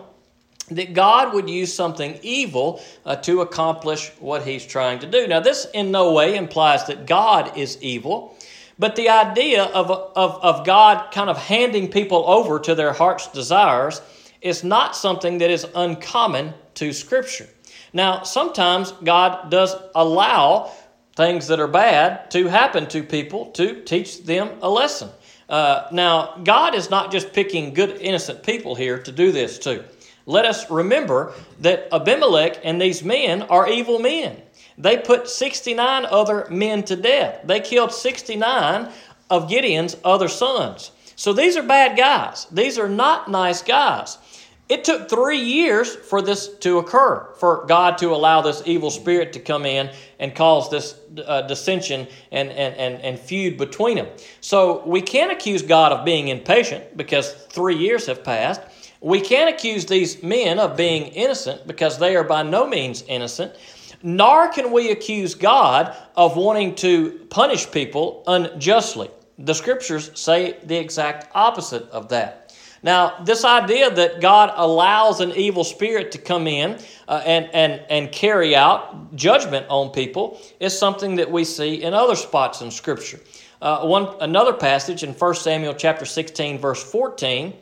that 0.71 0.95
God 0.95 1.35
would 1.35 1.49
use 1.49 1.73
something 1.73 2.19
evil 2.23 2.81
uh, 3.05 3.17
to 3.17 3.43
accomplish 3.43 4.11
what 4.19 4.47
he's 4.47 4.65
trying 4.65 4.99
to 5.01 5.07
do. 5.07 5.27
Now, 5.27 5.41
this 5.41 5.67
in 5.75 5.91
no 5.91 6.13
way 6.13 6.37
implies 6.37 6.87
that 6.87 7.07
God 7.07 7.57
is 7.57 7.81
evil, 7.83 8.37
but 8.79 8.97
the 8.97 9.11
idea 9.11 9.65
of, 9.65 9.91
of, 9.91 10.43
of 10.43 10.67
God 10.67 11.13
kind 11.13 11.29
of 11.31 11.39
handing 11.39 11.91
people 11.91 12.25
over 12.27 12.59
to 12.61 12.75
their 12.75 12.93
heart's 12.93 13.29
desires 13.29 14.01
is 14.41 14.65
not 14.65 14.97
something 14.97 15.39
that 15.39 15.51
is 15.51 15.67
uncommon 15.75 16.55
to 16.75 16.93
Scripture. 16.93 17.49
Now, 17.93 18.23
sometimes 18.23 18.93
God 18.93 19.51
does 19.51 19.75
allow 19.95 20.73
things 21.15 21.47
that 21.47 21.61
are 21.61 21.69
bad 21.69 22.31
to 22.33 22.49
happen 22.49 22.87
to 22.89 23.03
people 23.03 23.47
to 23.53 23.83
teach 23.83 24.25
them 24.25 24.51
a 24.63 24.69
lesson. 24.69 25.11
Uh, 25.49 25.87
now, 25.93 26.41
God 26.43 26.75
is 26.75 26.91
not 26.91 27.13
just 27.13 27.33
picking 27.33 27.73
good, 27.75 28.01
innocent 28.01 28.43
people 28.43 28.75
here 28.75 28.99
to 28.99 29.13
do 29.13 29.31
this 29.31 29.59
to 29.61 29.85
let 30.27 30.47
us 30.47 30.71
remember 30.71 31.33
that 31.61 31.89
Abimelech 31.93 32.61
and 32.65 32.81
these 32.81 33.05
men 33.05 33.43
are 33.43 33.69
evil 33.69 33.99
men. 33.99 34.41
They 34.79 34.97
put 34.97 35.29
69 35.29 36.07
other 36.07 36.47
men 36.51 36.83
to 36.85 36.97
death. 36.97 37.41
They 37.45 37.61
killed 37.61 37.93
69 37.93 38.91
of 39.31 39.49
Gideon's 39.49 39.97
other 40.05 40.29
sons. 40.29 40.91
So 41.17 41.33
these 41.33 41.57
are 41.57 41.63
bad 41.63 41.97
guys. 41.97 42.47
These 42.51 42.79
are 42.79 42.89
not 42.89 43.31
nice 43.31 43.63
guys. 43.63 44.19
It 44.67 44.83
took 44.83 45.11
three 45.11 45.41
years 45.41 45.95
for 45.95 46.23
this 46.23 46.49
to 46.61 46.79
occur, 46.79 47.29
for 47.39 47.67
God 47.67 47.99
to 47.99 48.15
allow 48.15 48.41
this 48.41 48.63
evil 48.65 48.91
spirit 48.91 49.35
to 49.35 49.41
come 49.41 49.67
in 49.67 49.91
and 50.19 50.35
cause 50.35 50.71
this 50.71 50.99
uh, 51.27 51.43
dissension 51.43 52.09
and, 52.33 52.49
and, 52.49 52.75
and, 52.77 53.03
and 53.03 53.19
feud 53.19 53.59
between 53.59 53.97
them. 53.97 54.09
So 54.41 54.83
we 54.87 55.03
can't 55.03 55.31
accuse 55.31 55.61
God 55.61 55.93
of 55.93 56.05
being 56.07 56.29
impatient 56.29 56.97
because 56.97 57.35
three 57.51 57.77
years 57.77 58.07
have 58.07 58.25
passed. 58.25 58.63
We 59.05 59.21
can't 59.21 59.55
accuse 59.55 59.85
these 59.85 60.23
men 60.23 60.59
of 60.59 60.79
being 60.79 61.09
innocent 61.09 61.67
because 61.67 61.99
they 61.99 62.17
are 62.17 62.25
by 62.25 62.43
no 62.43 62.67
means 62.67 63.03
innocent, 63.07 63.55
nor 64.03 64.49
can 64.49 64.73
we 64.73 64.93
accuse 64.93 65.35
God 65.35 65.95
of 66.17 66.39
wanting 66.39 66.75
to 66.77 67.11
punish 67.29 67.71
people 67.71 68.25
unjustly. 68.27 69.11
The 69.39 69.53
scriptures 69.53 70.11
say 70.19 70.57
the 70.65 70.79
exact 70.79 71.31
opposite 71.35 71.83
of 71.91 72.09
that. 72.09 72.57
Now, 72.83 73.23
this 73.23 73.45
idea 73.45 73.91
that 73.91 74.23
God 74.23 74.55
allows 74.57 75.21
an 75.21 75.33
evil 75.33 75.65
spirit 75.65 76.11
to 76.13 76.19
come 76.19 76.47
in 76.47 76.79
uh, 77.07 77.23
and, 77.27 77.51
and, 77.53 77.83
and 77.91 78.11
carry 78.11 78.57
out 78.57 79.15
judgment 79.15 79.67
on 79.69 79.91
people 79.91 80.41
is 80.61 80.79
something 80.79 81.17
that 81.17 81.31
we 81.31 81.45
see 81.45 81.83
in 81.83 81.93
other 81.93 82.17
spots 82.17 82.63
in 82.63 82.71
Scripture. 82.71 83.21
Uh, 83.61 83.87
one 83.87 84.17
another 84.23 84.55
passage 84.55 85.03
in 85.03 85.13
1 85.13 85.35
Samuel 85.35 85.75
chapter 85.75 86.07
16, 86.07 86.59
verse 86.59 86.83
14 86.83 87.53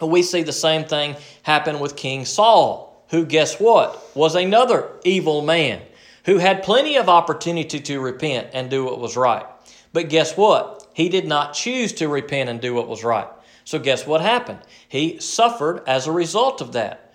we 0.00 0.22
see 0.22 0.42
the 0.42 0.52
same 0.52 0.84
thing 0.84 1.16
happen 1.42 1.80
with 1.80 1.96
King 1.96 2.24
Saul, 2.24 3.04
who, 3.10 3.24
guess 3.24 3.58
what, 3.58 4.14
was 4.14 4.34
another 4.34 4.90
evil 5.04 5.42
man 5.42 5.80
who 6.24 6.38
had 6.38 6.62
plenty 6.62 6.96
of 6.96 7.08
opportunity 7.08 7.80
to 7.80 8.00
repent 8.00 8.48
and 8.52 8.68
do 8.68 8.84
what 8.84 8.98
was 8.98 9.16
right. 9.16 9.46
But 9.92 10.08
guess 10.08 10.36
what? 10.36 10.86
He 10.92 11.08
did 11.08 11.26
not 11.26 11.54
choose 11.54 11.92
to 11.94 12.08
repent 12.08 12.50
and 12.50 12.60
do 12.60 12.74
what 12.74 12.88
was 12.88 13.04
right. 13.04 13.28
So, 13.64 13.78
guess 13.78 14.06
what 14.06 14.20
happened? 14.20 14.60
He 14.88 15.18
suffered 15.18 15.82
as 15.86 16.06
a 16.06 16.12
result 16.12 16.60
of 16.60 16.72
that. 16.72 17.14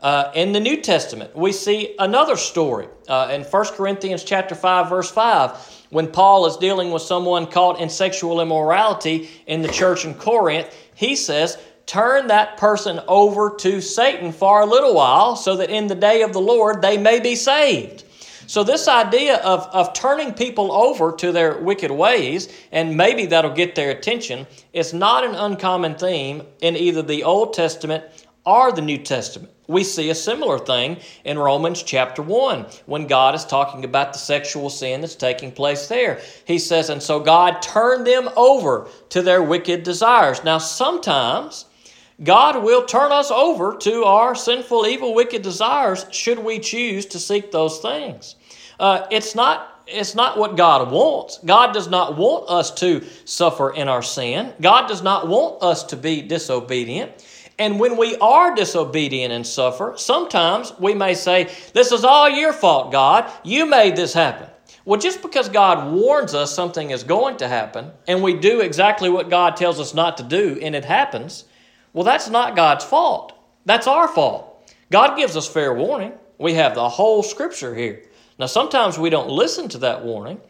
Uh, 0.00 0.32
in 0.34 0.52
the 0.52 0.60
New 0.60 0.80
Testament, 0.80 1.34
we 1.36 1.52
see 1.52 1.94
another 1.98 2.36
story 2.36 2.88
uh, 3.08 3.28
in 3.30 3.42
1 3.42 3.64
Corinthians 3.74 4.24
chapter 4.24 4.54
5, 4.54 4.88
verse 4.88 5.10
5, 5.10 5.86
when 5.90 6.08
Paul 6.08 6.46
is 6.46 6.56
dealing 6.56 6.90
with 6.90 7.02
someone 7.02 7.46
caught 7.46 7.80
in 7.80 7.88
sexual 7.88 8.40
immorality 8.40 9.30
in 9.46 9.62
the 9.62 9.68
church 9.68 10.04
in 10.04 10.14
Corinth 10.14 10.74
he 10.94 11.16
says, 11.16 11.58
turn 11.86 12.28
that 12.28 12.56
person 12.56 13.00
over 13.08 13.54
to 13.60 13.80
Satan 13.80 14.32
for 14.32 14.60
a 14.60 14.66
little 14.66 14.94
while 14.94 15.36
so 15.36 15.56
that 15.56 15.70
in 15.70 15.86
the 15.86 15.94
day 15.94 16.22
of 16.22 16.32
the 16.32 16.40
Lord 16.40 16.82
they 16.82 16.96
may 16.98 17.20
be 17.20 17.34
saved. 17.34 18.04
So, 18.46 18.64
this 18.64 18.88
idea 18.88 19.36
of, 19.36 19.66
of 19.72 19.94
turning 19.94 20.34
people 20.34 20.72
over 20.72 21.12
to 21.12 21.32
their 21.32 21.58
wicked 21.58 21.90
ways, 21.90 22.52
and 22.70 22.96
maybe 22.96 23.26
that'll 23.26 23.52
get 23.52 23.74
their 23.74 23.90
attention, 23.90 24.46
is 24.72 24.92
not 24.92 25.24
an 25.24 25.34
uncommon 25.34 25.94
theme 25.94 26.42
in 26.60 26.76
either 26.76 27.02
the 27.02 27.24
Old 27.24 27.54
Testament 27.54 28.04
or 28.44 28.72
the 28.72 28.82
New 28.82 28.98
Testament. 28.98 29.52
We 29.68 29.84
see 29.84 30.10
a 30.10 30.14
similar 30.14 30.58
thing 30.58 30.98
in 31.24 31.38
Romans 31.38 31.82
chapter 31.82 32.20
1 32.20 32.66
when 32.86 33.06
God 33.06 33.34
is 33.34 33.44
talking 33.44 33.84
about 33.84 34.12
the 34.12 34.18
sexual 34.18 34.68
sin 34.68 35.00
that's 35.00 35.14
taking 35.14 35.52
place 35.52 35.86
there. 35.86 36.20
He 36.44 36.58
says, 36.58 36.90
And 36.90 37.02
so 37.02 37.20
God 37.20 37.62
turned 37.62 38.06
them 38.06 38.28
over 38.36 38.88
to 39.10 39.22
their 39.22 39.42
wicked 39.42 39.84
desires. 39.84 40.42
Now, 40.42 40.58
sometimes 40.58 41.66
God 42.22 42.62
will 42.62 42.84
turn 42.84 43.12
us 43.12 43.30
over 43.30 43.76
to 43.78 44.04
our 44.04 44.34
sinful, 44.34 44.86
evil, 44.86 45.14
wicked 45.14 45.42
desires 45.42 46.06
should 46.10 46.38
we 46.38 46.58
choose 46.58 47.06
to 47.06 47.18
seek 47.18 47.50
those 47.50 47.78
things. 47.78 48.36
Uh, 48.78 49.06
it's 49.10 49.34
not 49.34 49.68
it's 49.86 50.14
not 50.14 50.38
what 50.38 50.56
God 50.56 50.92
wants. 50.92 51.38
God 51.44 51.72
does 51.72 51.88
not 51.88 52.16
want 52.16 52.48
us 52.48 52.70
to 52.76 53.04
suffer 53.24 53.70
in 53.70 53.88
our 53.88 54.02
sin. 54.02 54.52
God 54.60 54.86
does 54.86 55.02
not 55.02 55.26
want 55.26 55.60
us 55.62 55.82
to 55.84 55.96
be 55.96 56.22
disobedient. 56.22 57.10
And 57.58 57.78
when 57.78 57.96
we 57.96 58.16
are 58.16 58.54
disobedient 58.54 59.32
and 59.32 59.46
suffer, 59.46 59.94
sometimes 59.96 60.72
we 60.78 60.94
may 60.94 61.14
say, 61.14 61.52
This 61.74 61.92
is 61.92 62.04
all 62.04 62.28
your 62.28 62.52
fault, 62.52 62.92
God. 62.92 63.30
You 63.44 63.66
made 63.66 63.96
this 63.96 64.14
happen. 64.14 64.48
Well, 64.84 64.98
just 64.98 65.22
because 65.22 65.48
God 65.48 65.92
warns 65.92 66.34
us 66.34 66.54
something 66.54 66.90
is 66.90 67.04
going 67.04 67.36
to 67.36 67.48
happen, 67.48 67.92
and 68.08 68.22
we 68.22 68.34
do 68.34 68.60
exactly 68.60 69.08
what 69.10 69.30
God 69.30 69.56
tells 69.56 69.78
us 69.78 69.94
not 69.94 70.16
to 70.16 70.22
do, 70.24 70.58
and 70.60 70.74
it 70.74 70.84
happens, 70.84 71.44
well, 71.92 72.04
that's 72.04 72.28
not 72.28 72.56
God's 72.56 72.84
fault. 72.84 73.32
That's 73.64 73.86
our 73.86 74.08
fault. 74.08 74.48
God 74.90 75.16
gives 75.16 75.36
us 75.36 75.48
fair 75.48 75.72
warning. 75.72 76.12
We 76.38 76.54
have 76.54 76.74
the 76.74 76.88
whole 76.88 77.22
scripture 77.22 77.74
here. 77.74 78.02
Now, 78.38 78.46
sometimes 78.46 78.98
we 78.98 79.10
don't 79.10 79.28
listen 79.28 79.68
to 79.70 79.78
that 79.78 80.02
warning, 80.02 80.40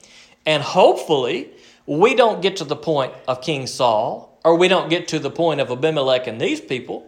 and 0.46 0.62
hopefully, 0.62 1.50
we 1.86 2.14
don't 2.14 2.40
get 2.40 2.56
to 2.56 2.64
the 2.64 2.76
point 2.76 3.12
of 3.28 3.42
King 3.42 3.66
Saul, 3.66 4.38
or 4.44 4.56
we 4.56 4.68
don't 4.68 4.88
get 4.88 5.08
to 5.08 5.18
the 5.18 5.30
point 5.30 5.60
of 5.60 5.70
Abimelech 5.70 6.26
and 6.26 6.40
these 6.40 6.60
people, 6.60 7.06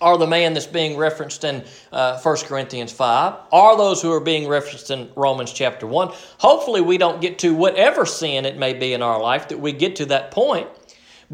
or 0.00 0.18
the 0.18 0.26
man 0.26 0.52
that's 0.52 0.66
being 0.66 0.96
referenced 0.96 1.44
in 1.44 1.64
uh, 1.92 2.20
1 2.20 2.36
Corinthians 2.38 2.92
5, 2.92 3.34
or 3.52 3.76
those 3.76 4.02
who 4.02 4.12
are 4.12 4.20
being 4.20 4.48
referenced 4.48 4.90
in 4.90 5.10
Romans 5.16 5.52
chapter 5.52 5.86
1. 5.86 6.12
Hopefully, 6.38 6.80
we 6.80 6.98
don't 6.98 7.20
get 7.20 7.38
to 7.38 7.54
whatever 7.54 8.04
sin 8.04 8.44
it 8.44 8.58
may 8.58 8.74
be 8.74 8.92
in 8.92 9.02
our 9.02 9.20
life 9.20 9.48
that 9.48 9.60
we 9.60 9.72
get 9.72 9.96
to 9.96 10.06
that 10.06 10.30
point. 10.30 10.68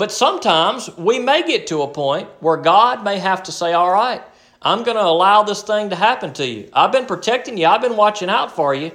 But 0.00 0.10
sometimes 0.10 0.88
we 0.96 1.18
may 1.18 1.46
get 1.46 1.66
to 1.66 1.82
a 1.82 1.86
point 1.86 2.26
where 2.40 2.56
God 2.56 3.04
may 3.04 3.18
have 3.18 3.42
to 3.42 3.52
say, 3.52 3.74
All 3.74 3.92
right, 3.92 4.22
I'm 4.62 4.82
going 4.82 4.96
to 4.96 5.04
allow 5.04 5.42
this 5.42 5.62
thing 5.62 5.90
to 5.90 5.94
happen 5.94 6.32
to 6.32 6.46
you. 6.46 6.70
I've 6.72 6.90
been 6.90 7.04
protecting 7.04 7.58
you, 7.58 7.66
I've 7.66 7.82
been 7.82 7.98
watching 7.98 8.30
out 8.30 8.56
for 8.56 8.74
you, 8.74 8.92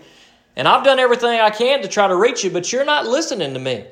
and 0.55 0.67
I've 0.67 0.83
done 0.83 0.97
everything 0.97 1.39
I 1.39 1.51
can 1.51 1.83
to 1.83 1.87
try 1.87 2.07
to 2.07 2.15
reach 2.15 2.43
you, 2.43 2.49
but 2.49 2.73
you're 2.73 2.85
not 2.85 3.05
listening 3.05 3.53
to 3.53 3.59
me. 3.59 3.85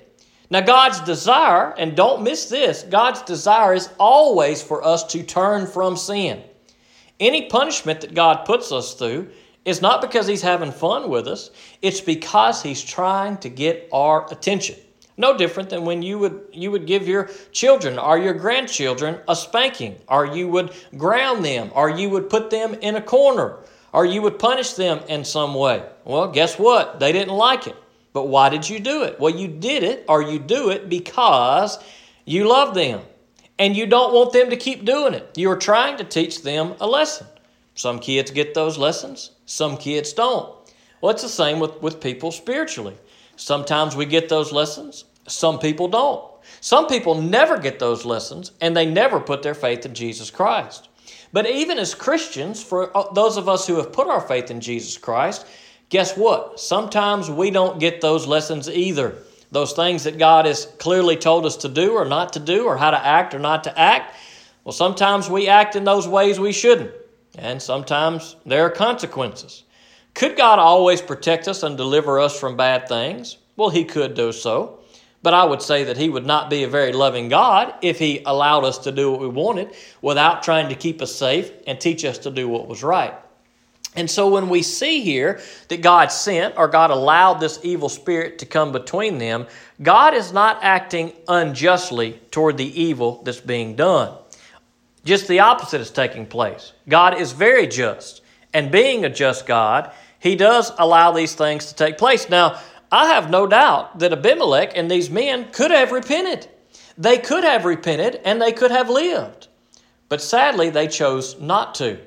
Now, 0.50 0.62
God's 0.62 1.02
desire, 1.02 1.76
and 1.78 1.96
don't 1.96 2.24
miss 2.24 2.50
this, 2.50 2.82
God's 2.82 3.22
desire 3.22 3.76
is 3.76 3.90
always 4.00 4.64
for 4.64 4.84
us 4.84 5.04
to 5.12 5.22
turn 5.22 5.68
from 5.68 5.96
sin. 5.96 6.42
Any 7.20 7.48
punishment 7.48 8.02
that 8.02 8.16
God 8.16 8.44
puts 8.44 8.72
us 8.72 8.96
through 8.96 9.30
is 9.66 9.84
not 9.84 10.02
because 10.02 10.26
He's 10.26 10.42
having 10.42 10.72
fun 10.72 11.12
with 11.12 11.28
us, 11.28 11.52
it's 11.84 12.02
because 12.02 12.64
He's 12.64 12.82
trying 12.82 13.38
to 13.38 13.50
get 13.50 13.88
our 13.92 14.26
attention. 14.34 14.78
No 15.16 15.38
different 15.38 15.70
than 15.70 15.86
when 15.86 16.02
you 16.02 16.18
would 16.20 16.42
you 16.52 16.72
would 16.72 16.88
give 16.88 17.08
your 17.08 17.30
children 17.52 18.00
or 18.00 18.18
your 18.18 18.34
grandchildren 18.34 19.20
a 19.28 19.36
spanking, 19.36 19.98
or 20.08 20.26
you 20.26 20.48
would 20.48 20.72
ground 20.98 21.46
them, 21.46 21.72
or 21.74 21.90
you 21.90 22.10
would 22.10 22.30
put 22.30 22.50
them 22.50 22.74
in 22.76 22.96
a 22.96 23.02
corner, 23.02 23.58
or 23.92 24.06
you 24.06 24.22
would 24.22 24.40
punish 24.40 24.74
them 24.74 25.02
in 25.08 25.24
some 25.24 25.54
way. 25.54 25.84
Well, 26.04 26.32
guess 26.32 26.58
what? 26.58 27.00
They 27.00 27.12
didn't 27.12 27.36
like 27.36 27.68
it. 27.68 27.76
But 28.14 28.28
why 28.28 28.50
did 28.50 28.70
you 28.70 28.80
do 28.80 29.04
it? 29.04 29.20
Well, 29.20 29.36
you 29.36 29.48
did 29.48 29.84
it 29.84 30.06
or 30.08 30.22
you 30.22 30.40
do 30.40 30.70
it 30.70 30.88
because 30.88 31.80
you 32.26 32.48
love 32.48 32.76
them 32.76 33.02
and 33.58 33.76
you 33.76 33.88
don't 33.88 34.14
want 34.14 34.34
them 34.34 34.52
to 34.52 34.56
keep 34.56 34.86
doing 34.86 35.14
it. 35.14 35.32
You 35.36 35.50
are 35.50 35.58
trying 35.58 35.98
to 35.98 36.04
teach 36.04 36.44
them 36.44 36.76
a 36.80 36.88
lesson. 36.88 37.28
Some 37.76 38.00
kids 38.00 38.30
get 38.30 38.54
those 38.54 38.78
lessons, 38.78 39.32
some 39.48 39.78
kids 39.78 40.14
don't. 40.14 40.54
Well, 41.02 41.12
it's 41.12 41.24
the 41.24 41.30
same 41.30 41.60
with, 41.60 41.82
with 41.82 42.00
people 42.00 42.32
spiritually. 42.32 42.96
Sometimes 43.44 43.94
we 43.94 44.06
get 44.06 44.30
those 44.30 44.54
lessons, 44.54 45.04
some 45.28 45.60
people 45.60 45.90
don't. 45.90 46.24
Some 46.62 46.88
people 46.88 47.22
never 47.22 47.58
get 47.58 47.78
those 47.78 48.06
lessons 48.06 48.54
and 48.62 48.74
they 48.74 48.86
never 48.86 49.20
put 49.20 49.44
their 49.44 49.54
faith 49.54 49.86
in 49.86 49.94
Jesus 49.94 50.32
Christ. 50.32 50.88
But 51.34 51.50
even 51.50 51.78
as 51.78 51.94
Christians, 51.94 52.64
for 52.64 52.96
uh, 52.96 53.12
those 53.12 53.36
of 53.36 53.50
us 53.50 53.68
who 53.68 53.76
have 53.76 53.92
put 53.92 54.08
our 54.08 54.22
faith 54.22 54.50
in 54.50 54.62
Jesus 54.62 54.98
Christ, 54.98 55.46
guess 55.90 56.16
what? 56.16 56.58
Sometimes 56.58 57.30
we 57.30 57.52
don't 57.52 57.82
get 57.82 58.00
those 58.00 58.26
lessons 58.26 58.70
either. 58.70 59.18
Those 59.52 59.74
things 59.74 60.06
that 60.06 60.18
God 60.18 60.46
has 60.46 60.66
clearly 60.80 61.18
told 61.18 61.46
us 61.46 61.58
to 61.58 61.68
do 61.68 61.96
or 61.96 62.06
not 62.06 62.32
to 62.34 62.40
do, 62.40 62.66
or 62.66 62.78
how 62.78 62.92
to 62.92 63.06
act 63.06 63.34
or 63.34 63.40
not 63.40 63.66
to 63.66 63.78
act. 63.78 64.16
Well, 64.64 64.72
sometimes 64.72 65.30
we 65.30 65.50
act 65.50 65.76
in 65.76 65.84
those 65.84 66.08
ways 66.08 66.40
we 66.40 66.54
shouldn't, 66.54 66.92
and 67.38 67.62
sometimes 67.62 68.38
there 68.46 68.64
are 68.66 68.70
consequences. 68.70 69.64
Could 70.14 70.38
God 70.38 70.60
always 70.60 71.02
protect 71.02 71.48
us 71.48 71.64
and 71.64 71.76
deliver 71.76 72.20
us 72.20 72.40
from 72.40 72.56
bad 72.56 72.88
things? 72.88 73.38
Well, 73.56 73.70
He 73.70 73.86
could 73.86 74.14
do 74.14 74.32
so. 74.32 74.80
But 75.24 75.34
I 75.34 75.46
would 75.46 75.62
say 75.62 75.86
that 75.86 75.98
He 75.98 76.10
would 76.10 76.26
not 76.26 76.50
be 76.50 76.64
a 76.64 76.68
very 76.68 76.92
loving 76.92 77.30
God 77.30 77.74
if 77.82 77.98
He 77.98 78.22
allowed 78.26 78.66
us 78.66 78.78
to 78.80 78.92
do 78.92 79.10
what 79.12 79.22
we 79.22 79.28
wanted 79.28 79.74
without 80.02 80.44
trying 80.44 80.70
to 80.70 80.76
keep 80.76 81.02
us 81.02 81.16
safe 81.16 81.52
and 81.66 81.80
teach 81.80 82.04
us 82.04 82.18
to 82.20 82.32
do 82.32 82.48
what 82.48 82.68
was 82.68 82.84
right. 82.84 83.14
And 83.96 84.10
so 84.10 84.28
when 84.28 84.50
we 84.50 84.64
see 84.64 85.02
here 85.02 85.40
that 85.68 85.82
God 85.82 86.12
sent 86.12 86.58
or 86.58 86.68
God 86.68 86.90
allowed 86.90 87.36
this 87.36 87.60
evil 87.64 87.90
spirit 87.90 88.40
to 88.40 88.46
come 88.46 88.72
between 88.72 89.18
them, 89.20 89.48
God 89.82 90.14
is 90.14 90.34
not 90.34 90.64
acting 90.64 91.14
unjustly 91.28 92.20
toward 92.32 92.58
the 92.58 92.82
evil 92.82 93.22
that's 93.24 93.40
being 93.40 93.76
done. 93.76 94.18
Just 95.06 95.28
the 95.28 95.42
opposite 95.42 95.82
is 95.82 95.92
taking 95.92 96.26
place. 96.26 96.74
God 96.90 97.20
is 97.20 97.34
very 97.34 97.68
just. 97.68 98.22
And 98.54 98.72
being 98.72 99.04
a 99.06 99.10
just 99.10 99.46
God, 99.46 99.92
he 100.24 100.38
does 100.38 100.72
allow 100.80 101.12
these 101.12 101.36
things 101.36 101.66
to 101.66 101.76
take 101.76 101.98
place. 101.98 102.30
Now, 102.30 102.62
I 102.90 103.08
have 103.08 103.30
no 103.30 103.46
doubt 103.46 104.00
that 104.00 104.14
Abimelech 104.14 104.72
and 104.74 104.90
these 104.90 105.10
men 105.10 105.52
could 105.52 105.70
have 105.70 105.92
repented. 105.92 106.48
They 106.98 107.18
could 107.18 107.44
have 107.44 107.66
repented 107.66 108.22
and 108.24 108.42
they 108.42 108.54
could 108.54 108.72
have 108.72 108.90
lived. 108.90 109.50
But 110.08 110.22
sadly, 110.22 110.70
they 110.70 110.88
chose 110.88 111.38
not 111.42 111.76
to. 111.76 112.00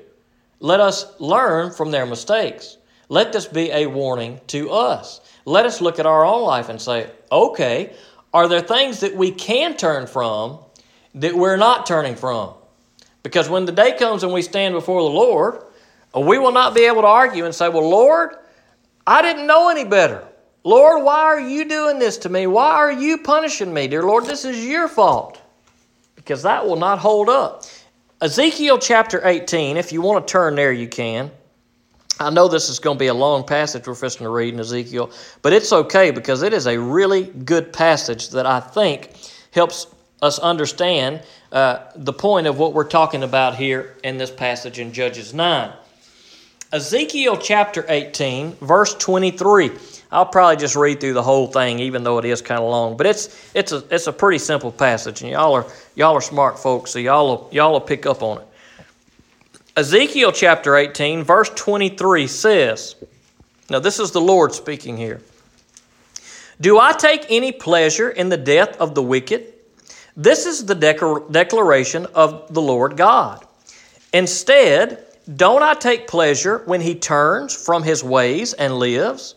Let 0.59 0.79
us 0.79 1.05
learn 1.19 1.71
from 1.71 1.91
their 1.91 2.07
mistakes. 2.07 2.77
Let 3.07 3.33
this 3.33 3.45
be 3.45 3.69
a 3.69 3.85
warning 3.85 4.41
to 4.47 4.71
us. 4.71 5.21
Let 5.45 5.67
us 5.67 5.79
look 5.79 5.99
at 5.99 6.07
our 6.07 6.25
own 6.25 6.41
life 6.41 6.69
and 6.69 6.81
say, 6.81 7.11
okay, 7.31 7.93
are 8.33 8.47
there 8.47 8.61
things 8.61 9.01
that 9.01 9.15
we 9.15 9.29
can 9.29 9.77
turn 9.77 10.07
from 10.07 10.57
that 11.13 11.35
we're 11.35 11.55
not 11.55 11.85
turning 11.85 12.15
from? 12.15 12.55
Because 13.21 13.47
when 13.47 13.65
the 13.65 13.71
day 13.71 13.95
comes 13.95 14.23
and 14.23 14.33
we 14.33 14.41
stand 14.41 14.73
before 14.73 15.03
the 15.03 15.07
Lord, 15.07 15.66
we 16.15 16.37
will 16.37 16.51
not 16.51 16.73
be 16.73 16.85
able 16.85 17.01
to 17.01 17.07
argue 17.07 17.45
and 17.45 17.53
say, 17.53 17.69
Well, 17.69 17.87
Lord, 17.87 18.35
I 19.05 19.21
didn't 19.21 19.47
know 19.47 19.69
any 19.69 19.83
better. 19.83 20.27
Lord, 20.63 21.03
why 21.03 21.19
are 21.19 21.39
you 21.39 21.65
doing 21.65 21.97
this 21.97 22.17
to 22.19 22.29
me? 22.29 22.45
Why 22.45 22.71
are 22.71 22.91
you 22.91 23.19
punishing 23.19 23.73
me? 23.73 23.87
Dear 23.87 24.03
Lord, 24.03 24.25
this 24.25 24.43
is 24.43 24.65
your 24.65 24.87
fault. 24.87 25.41
Because 26.15 26.43
that 26.43 26.65
will 26.65 26.75
not 26.75 26.99
hold 26.99 27.29
up. 27.29 27.63
Ezekiel 28.19 28.77
chapter 28.79 29.25
18, 29.25 29.77
if 29.77 29.93
you 29.93 30.01
want 30.01 30.27
to 30.27 30.31
turn 30.31 30.55
there, 30.55 30.73
you 30.73 30.87
can. 30.87 31.31
I 32.19 32.31
know 32.31 32.47
this 32.47 32.67
is 32.67 32.79
going 32.79 32.97
to 32.97 32.99
be 32.99 33.07
a 33.07 33.13
long 33.13 33.45
passage 33.45 33.87
we're 33.87 33.95
fixing 33.95 34.25
to 34.25 34.29
read 34.29 34.53
in 34.53 34.59
Ezekiel, 34.59 35.11
but 35.41 35.53
it's 35.53 35.71
okay 35.71 36.11
because 36.11 36.41
it 36.41 36.51
is 36.51 36.65
a 36.65 36.77
really 36.79 37.25
good 37.25 37.71
passage 37.71 38.29
that 38.31 38.45
I 38.45 38.59
think 38.59 39.11
helps 39.51 39.87
us 40.21 40.39
understand 40.39 41.21
uh, 41.51 41.91
the 41.95 42.13
point 42.13 42.47
of 42.47 42.57
what 42.57 42.73
we're 42.73 42.83
talking 42.83 43.23
about 43.23 43.55
here 43.55 43.95
in 44.03 44.17
this 44.17 44.31
passage 44.31 44.79
in 44.79 44.91
Judges 44.91 45.33
9. 45.33 45.71
Ezekiel 46.73 47.37
chapter 47.37 47.85
18, 47.87 48.55
verse 48.55 48.93
23. 48.95 49.71
I'll 50.11 50.25
probably 50.25 50.57
just 50.57 50.75
read 50.75 50.99
through 50.99 51.13
the 51.13 51.23
whole 51.23 51.47
thing, 51.47 51.79
even 51.79 52.03
though 52.03 52.17
it 52.17 52.25
is 52.25 52.41
kind 52.41 52.61
of 52.61 52.69
long. 52.69 52.97
But 52.97 53.07
it's 53.07 53.51
it's 53.53 53.71
a 53.71 53.83
it's 53.89 54.07
a 54.07 54.13
pretty 54.13 54.37
simple 54.37 54.71
passage, 54.73 55.21
and 55.21 55.31
y'all 55.31 55.53
are 55.53 55.65
y'all 55.95 56.13
are 56.15 56.21
smart 56.21 56.59
folks, 56.59 56.91
so 56.91 56.99
y'all 56.99 57.27
will, 57.27 57.49
y'all 57.53 57.71
will 57.71 57.81
pick 57.81 58.05
up 58.05 58.21
on 58.21 58.39
it. 58.39 58.47
Ezekiel 59.77 60.33
chapter 60.33 60.75
18, 60.75 61.23
verse 61.23 61.49
23 61.55 62.27
says, 62.27 62.95
Now 63.69 63.79
this 63.79 63.99
is 63.99 64.11
the 64.11 64.21
Lord 64.21 64.53
speaking 64.53 64.97
here. 64.97 65.21
Do 66.59 66.79
I 66.79 66.91
take 66.91 67.27
any 67.29 67.53
pleasure 67.53 68.09
in 68.09 68.27
the 68.27 68.37
death 68.37 68.75
of 68.77 68.93
the 68.93 69.03
wicked? 69.03 69.53
This 70.17 70.45
is 70.45 70.65
the 70.65 70.75
declaration 70.75 72.07
of 72.07 72.53
the 72.53 72.61
Lord 72.61 72.97
God. 72.97 73.45
Instead, 74.11 75.05
don't 75.35 75.61
I 75.61 75.73
take 75.73 76.07
pleasure 76.07 76.61
when 76.65 76.79
he 76.79 76.95
turns 76.95 77.53
from 77.53 77.83
his 77.83 78.03
ways 78.03 78.53
and 78.53 78.79
lives? 78.79 79.35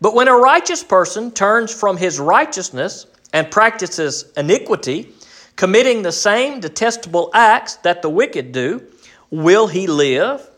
But 0.00 0.14
when 0.14 0.28
a 0.28 0.36
righteous 0.36 0.82
person 0.82 1.30
turns 1.30 1.72
from 1.72 1.96
his 1.96 2.18
righteousness 2.18 3.06
and 3.32 3.50
practices 3.50 4.32
iniquity, 4.36 5.12
committing 5.56 6.02
the 6.02 6.12
same 6.12 6.60
detestable 6.60 7.30
acts 7.34 7.76
that 7.76 8.00
the 8.00 8.08
wicked 8.08 8.52
do, 8.52 8.82
will 9.30 9.66
he 9.66 9.86
live? 9.86 10.48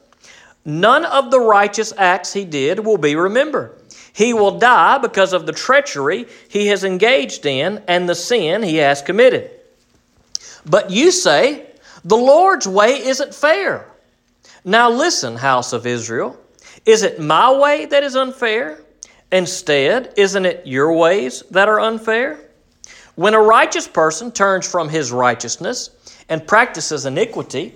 None 0.64 1.04
of 1.04 1.30
the 1.30 1.40
righteous 1.40 1.92
acts 1.97 2.32
he 2.32 2.44
did 2.44 2.80
will 2.85 2.99
be 2.99 3.16
remembered. 3.16 3.80
He 4.12 4.35
will 4.35 4.58
die 4.58 4.99
because 4.99 5.32
of 5.32 5.47
the 5.47 5.52
treachery 5.52 6.26
he 6.49 6.66
has 6.68 6.85
engaged 6.85 7.47
in 7.47 7.82
and 7.88 8.08
the 8.08 8.14
sin 8.14 8.62
he 8.62 8.76
has 8.76 9.00
committed. 9.00 9.50
But 10.66 10.90
you 10.90 11.11
say, 11.11 11.66
The 12.04 12.16
Lord's 12.16 12.68
way 12.68 12.99
isn't 13.06 13.35
fair. 13.35 13.88
Now 14.65 14.91
listen, 14.91 15.37
house 15.37 15.73
of 15.73 15.87
Israel. 15.87 16.38
Is 16.85 17.03
it 17.03 17.21
my 17.21 17.53
way 17.53 17.87
that 17.87 18.03
is 18.03 18.17
unfair? 18.17 18.81
Instead, 19.31 20.15
isn't 20.17 20.47
it 20.47 20.67
your 20.67 20.93
ways 20.93 21.43
that 21.50 21.69
are 21.69 21.81
unfair? 21.81 22.38
When 23.15 23.35
a 23.35 23.41
righteous 23.41 23.87
person 23.87 24.33
turns 24.33 24.67
from 24.67 24.88
his 24.88 25.12
righteousness 25.12 25.91
and 26.29 26.47
practices 26.47 27.05
iniquity, 27.05 27.75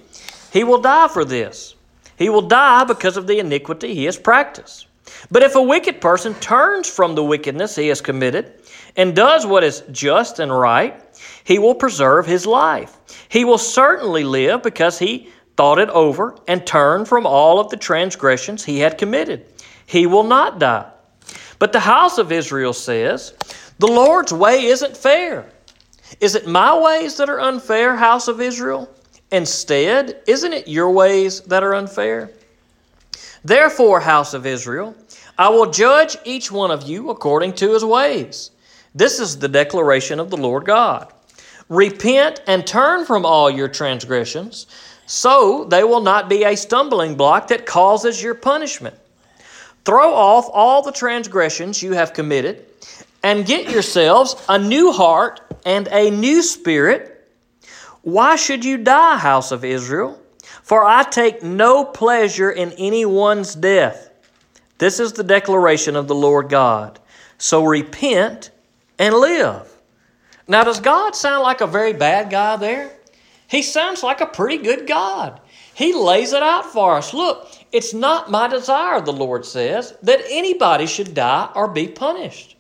he 0.53 0.65
will 0.65 0.81
die 0.81 1.09
for 1.09 1.25
this. 1.25 1.75
He 2.17 2.29
will 2.29 2.43
die 2.43 2.85
because 2.85 3.17
of 3.17 3.27
the 3.27 3.39
iniquity 3.39 3.95
he 3.95 4.05
has 4.05 4.19
practiced. 4.19 4.87
But 5.31 5.43
if 5.43 5.55
a 5.55 5.63
wicked 5.63 6.01
person 6.01 6.35
turns 6.35 6.89
from 6.89 7.15
the 7.15 7.25
wickedness 7.25 7.77
he 7.77 7.89
has 7.89 8.01
committed 8.01 8.53
and 8.97 9.17
does 9.17 9.47
what 9.47 9.65
is 9.65 9.83
just 9.91 10.39
and 10.39 10.57
right, 10.57 11.03
he 11.45 11.59
will 11.59 11.75
preserve 11.75 12.27
his 12.27 12.47
life. 12.47 12.97
He 13.29 13.45
will 13.45 13.59
certainly 13.59 14.25
live 14.25 14.63
because 14.63 14.99
he 14.99 15.31
thought 15.57 15.79
it 15.79 15.91
over 15.91 16.37
and 16.49 16.67
turned 16.67 17.09
from 17.09 17.27
all 17.27 17.59
of 17.59 17.71
the 17.71 17.77
transgressions 17.77 18.65
he 18.65 18.81
had 18.81 18.99
committed. 18.99 19.47
He 19.87 20.07
will 20.07 20.25
not 20.25 20.59
die. 20.59 20.91
But 21.59 21.73
the 21.73 21.81
house 21.81 22.19
of 22.19 22.33
Israel 22.33 22.73
says, 22.73 23.35
The 23.79 23.87
Lord's 23.87 24.33
way 24.33 24.65
isn't 24.65 24.97
fair. 24.97 25.51
Is 26.21 26.35
it 26.35 26.47
my 26.47 26.77
ways 26.79 27.17
that 27.17 27.31
are 27.31 27.41
unfair, 27.41 27.97
house 27.97 28.29
of 28.29 28.41
Israel? 28.41 28.89
Instead, 29.31 30.21
isn't 30.27 30.53
it 30.53 30.69
your 30.69 30.91
ways 30.91 31.41
that 31.43 31.63
are 31.63 31.75
unfair? 31.75 32.31
Therefore, 33.45 34.01
house 34.01 34.35
of 34.35 34.47
Israel, 34.47 34.95
I 35.39 35.49
will 35.49 35.71
judge 35.71 36.17
each 36.25 36.53
one 36.53 36.71
of 36.71 36.83
you 36.83 37.11
according 37.11 37.55
to 37.55 37.73
his 37.73 37.85
ways. 37.85 38.51
This 38.95 39.19
is 39.19 39.39
the 39.39 39.49
declaration 39.49 40.21
of 40.21 40.31
the 40.31 40.37
Lord 40.37 40.65
God. 40.65 41.13
Repent 41.69 42.43
and 42.47 42.67
turn 42.67 43.07
from 43.07 43.25
all 43.25 43.51
your 43.51 43.69
transgressions, 43.69 44.67
so 45.13 45.65
they 45.65 45.85
will 45.85 46.01
not 46.01 46.31
be 46.31 46.43
a 46.43 46.57
stumbling 46.57 47.15
block 47.17 47.49
that 47.49 47.67
causes 47.67 48.23
your 48.23 48.35
punishment. 48.35 48.97
Throw 49.85 50.15
off 50.15 50.49
all 50.51 50.81
the 50.81 50.91
transgressions 50.91 51.83
you 51.83 51.93
have 51.93 52.15
committed, 52.15 52.65
and 53.23 53.45
get 53.45 53.71
yourselves 53.71 54.35
a 54.49 54.59
new 54.59 54.91
heart 54.91 55.43
and 55.67 55.87
a 55.89 56.09
new 56.09 56.41
spirit. 56.41 57.29
Why 58.01 58.37
should 58.37 58.65
you 58.65 58.79
die, 58.79 59.19
house 59.19 59.53
of 59.53 59.67
Israel? 59.67 60.19
For 60.63 60.83
I 60.83 61.03
take 61.03 61.43
no 61.43 61.85
pleasure 61.85 62.51
in 62.51 62.73
anyone's 62.79 63.55
death. 63.55 64.11
This 64.79 64.99
is 64.99 65.13
the 65.13 65.25
declaration 65.25 65.95
of 65.95 66.09
the 66.09 66.15
Lord 66.15 66.49
God. 66.49 66.99
So 67.37 67.63
repent 67.63 68.51
and 68.99 69.15
live. 69.15 69.71
Now, 70.49 70.65
does 70.65 70.81
God 70.81 71.15
sound 71.15 71.43
like 71.43 71.61
a 71.61 71.67
very 71.67 71.93
bad 71.93 72.31
guy 72.31 72.57
there? 72.57 72.93
He 73.53 73.61
sounds 73.61 74.03
like 74.03 74.23
a 74.23 74.27
pretty 74.27 74.57
good 74.57 74.87
God. 74.87 75.39
He 75.75 75.93
lays 75.93 76.33
it 76.33 76.43
out 76.43 76.73
for 76.73 76.97
us. 76.97 77.13
Look, 77.13 77.51
it's 77.71 77.93
not 77.93 78.31
my 78.31 78.49
desire, 78.49 79.03
the 79.03 79.13
Lord 79.13 79.45
says, 79.45 79.95
that 80.03 80.23
anybody 80.31 80.87
should 80.87 81.13
die 81.13 81.51
or 81.55 81.69
be 81.69 81.87
punished. 81.87 82.57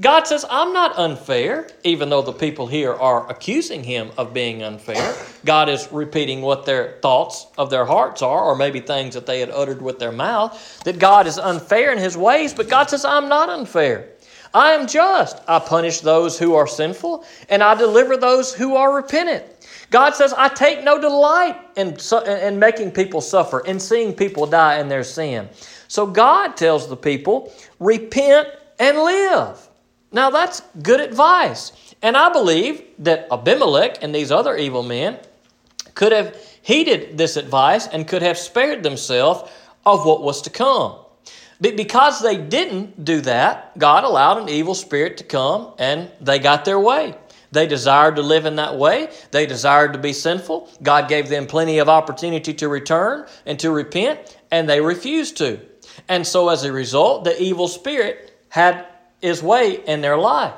God 0.00 0.28
says, 0.28 0.44
I'm 0.48 0.72
not 0.72 0.96
unfair, 0.96 1.68
even 1.82 2.08
though 2.08 2.22
the 2.22 2.32
people 2.32 2.68
here 2.68 2.94
are 2.94 3.28
accusing 3.28 3.82
him 3.82 4.12
of 4.16 4.32
being 4.32 4.62
unfair. 4.62 5.16
God 5.44 5.68
is 5.68 5.90
repeating 5.90 6.40
what 6.40 6.64
their 6.64 7.00
thoughts 7.02 7.48
of 7.58 7.68
their 7.68 7.84
hearts 7.84 8.22
are, 8.22 8.44
or 8.44 8.54
maybe 8.54 8.78
things 8.78 9.14
that 9.14 9.26
they 9.26 9.40
had 9.40 9.50
uttered 9.50 9.82
with 9.82 9.98
their 9.98 10.12
mouth, 10.12 10.80
that 10.84 11.00
God 11.00 11.26
is 11.26 11.36
unfair 11.36 11.90
in 11.90 11.98
his 11.98 12.16
ways, 12.16 12.54
but 12.54 12.68
God 12.68 12.88
says, 12.90 13.04
I'm 13.04 13.28
not 13.28 13.48
unfair. 13.48 14.10
I 14.54 14.70
am 14.70 14.86
just. 14.86 15.36
I 15.48 15.58
punish 15.58 15.98
those 16.00 16.38
who 16.38 16.54
are 16.54 16.68
sinful, 16.68 17.24
and 17.48 17.60
I 17.60 17.74
deliver 17.74 18.16
those 18.16 18.54
who 18.54 18.76
are 18.76 18.94
repentant. 18.94 19.44
God 19.90 20.14
says, 20.14 20.34
I 20.34 20.48
take 20.48 20.84
no 20.84 21.00
delight 21.00 21.56
in, 21.76 21.96
in 22.26 22.58
making 22.58 22.92
people 22.92 23.20
suffer, 23.20 23.60
in 23.60 23.80
seeing 23.80 24.12
people 24.12 24.46
die 24.46 24.80
in 24.80 24.88
their 24.88 25.04
sin. 25.04 25.48
So 25.88 26.06
God 26.06 26.56
tells 26.56 26.88
the 26.88 26.96
people, 26.96 27.52
repent 27.80 28.48
and 28.78 28.98
live. 28.98 29.68
Now 30.12 30.30
that's 30.30 30.60
good 30.82 31.00
advice. 31.00 31.72
And 32.02 32.16
I 32.16 32.30
believe 32.32 32.82
that 33.00 33.28
Abimelech 33.30 34.02
and 34.02 34.14
these 34.14 34.30
other 34.30 34.56
evil 34.56 34.82
men 34.82 35.18
could 35.94 36.12
have 36.12 36.36
heeded 36.62 37.16
this 37.16 37.36
advice 37.36 37.86
and 37.86 38.06
could 38.06 38.22
have 38.22 38.38
spared 38.38 38.82
themselves 38.82 39.50
of 39.86 40.04
what 40.04 40.22
was 40.22 40.42
to 40.42 40.50
come. 40.50 40.96
But 41.60 41.76
because 41.76 42.22
they 42.22 42.36
didn't 42.36 43.04
do 43.04 43.20
that, 43.22 43.76
God 43.78 44.04
allowed 44.04 44.38
an 44.38 44.48
evil 44.48 44.74
spirit 44.74 45.16
to 45.16 45.24
come 45.24 45.72
and 45.78 46.10
they 46.20 46.38
got 46.38 46.64
their 46.64 46.78
way. 46.78 47.14
They 47.50 47.66
desired 47.66 48.16
to 48.16 48.22
live 48.22 48.46
in 48.46 48.56
that 48.56 48.76
way. 48.76 49.10
They 49.30 49.46
desired 49.46 49.92
to 49.94 49.98
be 49.98 50.12
sinful. 50.12 50.70
God 50.82 51.08
gave 51.08 51.28
them 51.28 51.46
plenty 51.46 51.78
of 51.78 51.88
opportunity 51.88 52.52
to 52.54 52.68
return 52.68 53.26
and 53.46 53.58
to 53.60 53.70
repent, 53.70 54.38
and 54.50 54.68
they 54.68 54.80
refused 54.80 55.36
to. 55.38 55.60
And 56.08 56.26
so, 56.26 56.48
as 56.48 56.64
a 56.64 56.72
result, 56.72 57.24
the 57.24 57.40
evil 57.42 57.68
spirit 57.68 58.38
had 58.50 58.86
his 59.20 59.42
way 59.42 59.82
in 59.86 60.00
their 60.00 60.16
life. 60.16 60.54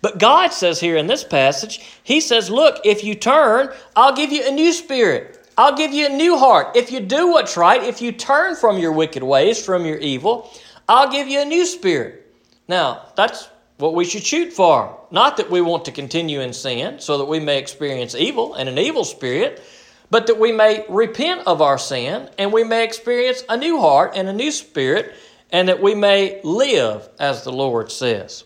But 0.00 0.18
God 0.18 0.52
says 0.52 0.80
here 0.80 0.96
in 0.96 1.06
this 1.06 1.24
passage, 1.24 1.80
He 2.02 2.20
says, 2.20 2.50
Look, 2.50 2.80
if 2.84 3.02
you 3.02 3.14
turn, 3.14 3.70
I'll 3.96 4.14
give 4.14 4.32
you 4.32 4.46
a 4.46 4.52
new 4.52 4.72
spirit. 4.72 5.34
I'll 5.56 5.76
give 5.76 5.92
you 5.92 6.06
a 6.06 6.16
new 6.16 6.38
heart. 6.38 6.76
If 6.76 6.92
you 6.92 7.00
do 7.00 7.32
what's 7.32 7.56
right, 7.56 7.82
if 7.82 8.00
you 8.00 8.12
turn 8.12 8.54
from 8.54 8.78
your 8.78 8.92
wicked 8.92 9.24
ways, 9.24 9.64
from 9.64 9.84
your 9.84 9.98
evil, 9.98 10.52
I'll 10.88 11.10
give 11.10 11.26
you 11.26 11.42
a 11.42 11.44
new 11.44 11.66
spirit. 11.66 12.32
Now, 12.68 13.06
that's 13.16 13.48
what 13.78 13.94
we 13.94 14.04
should 14.04 14.24
shoot 14.24 14.52
for. 14.52 14.96
Not 15.10 15.36
that 15.38 15.50
we 15.50 15.60
want 15.60 15.84
to 15.86 15.92
continue 15.92 16.40
in 16.40 16.52
sin 16.52 17.00
so 17.00 17.18
that 17.18 17.24
we 17.24 17.40
may 17.40 17.58
experience 17.58 18.14
evil 18.14 18.54
and 18.54 18.68
an 18.68 18.76
evil 18.76 19.04
spirit, 19.04 19.62
but 20.10 20.26
that 20.26 20.38
we 20.38 20.52
may 20.52 20.84
repent 20.88 21.46
of 21.46 21.62
our 21.62 21.78
sin 21.78 22.28
and 22.38 22.52
we 22.52 22.64
may 22.64 22.84
experience 22.84 23.44
a 23.48 23.56
new 23.56 23.80
heart 23.80 24.12
and 24.14 24.28
a 24.28 24.32
new 24.32 24.50
spirit 24.50 25.14
and 25.50 25.68
that 25.68 25.80
we 25.80 25.94
may 25.94 26.40
live 26.42 27.08
as 27.18 27.44
the 27.44 27.52
Lord 27.52 27.90
says. 27.90 28.44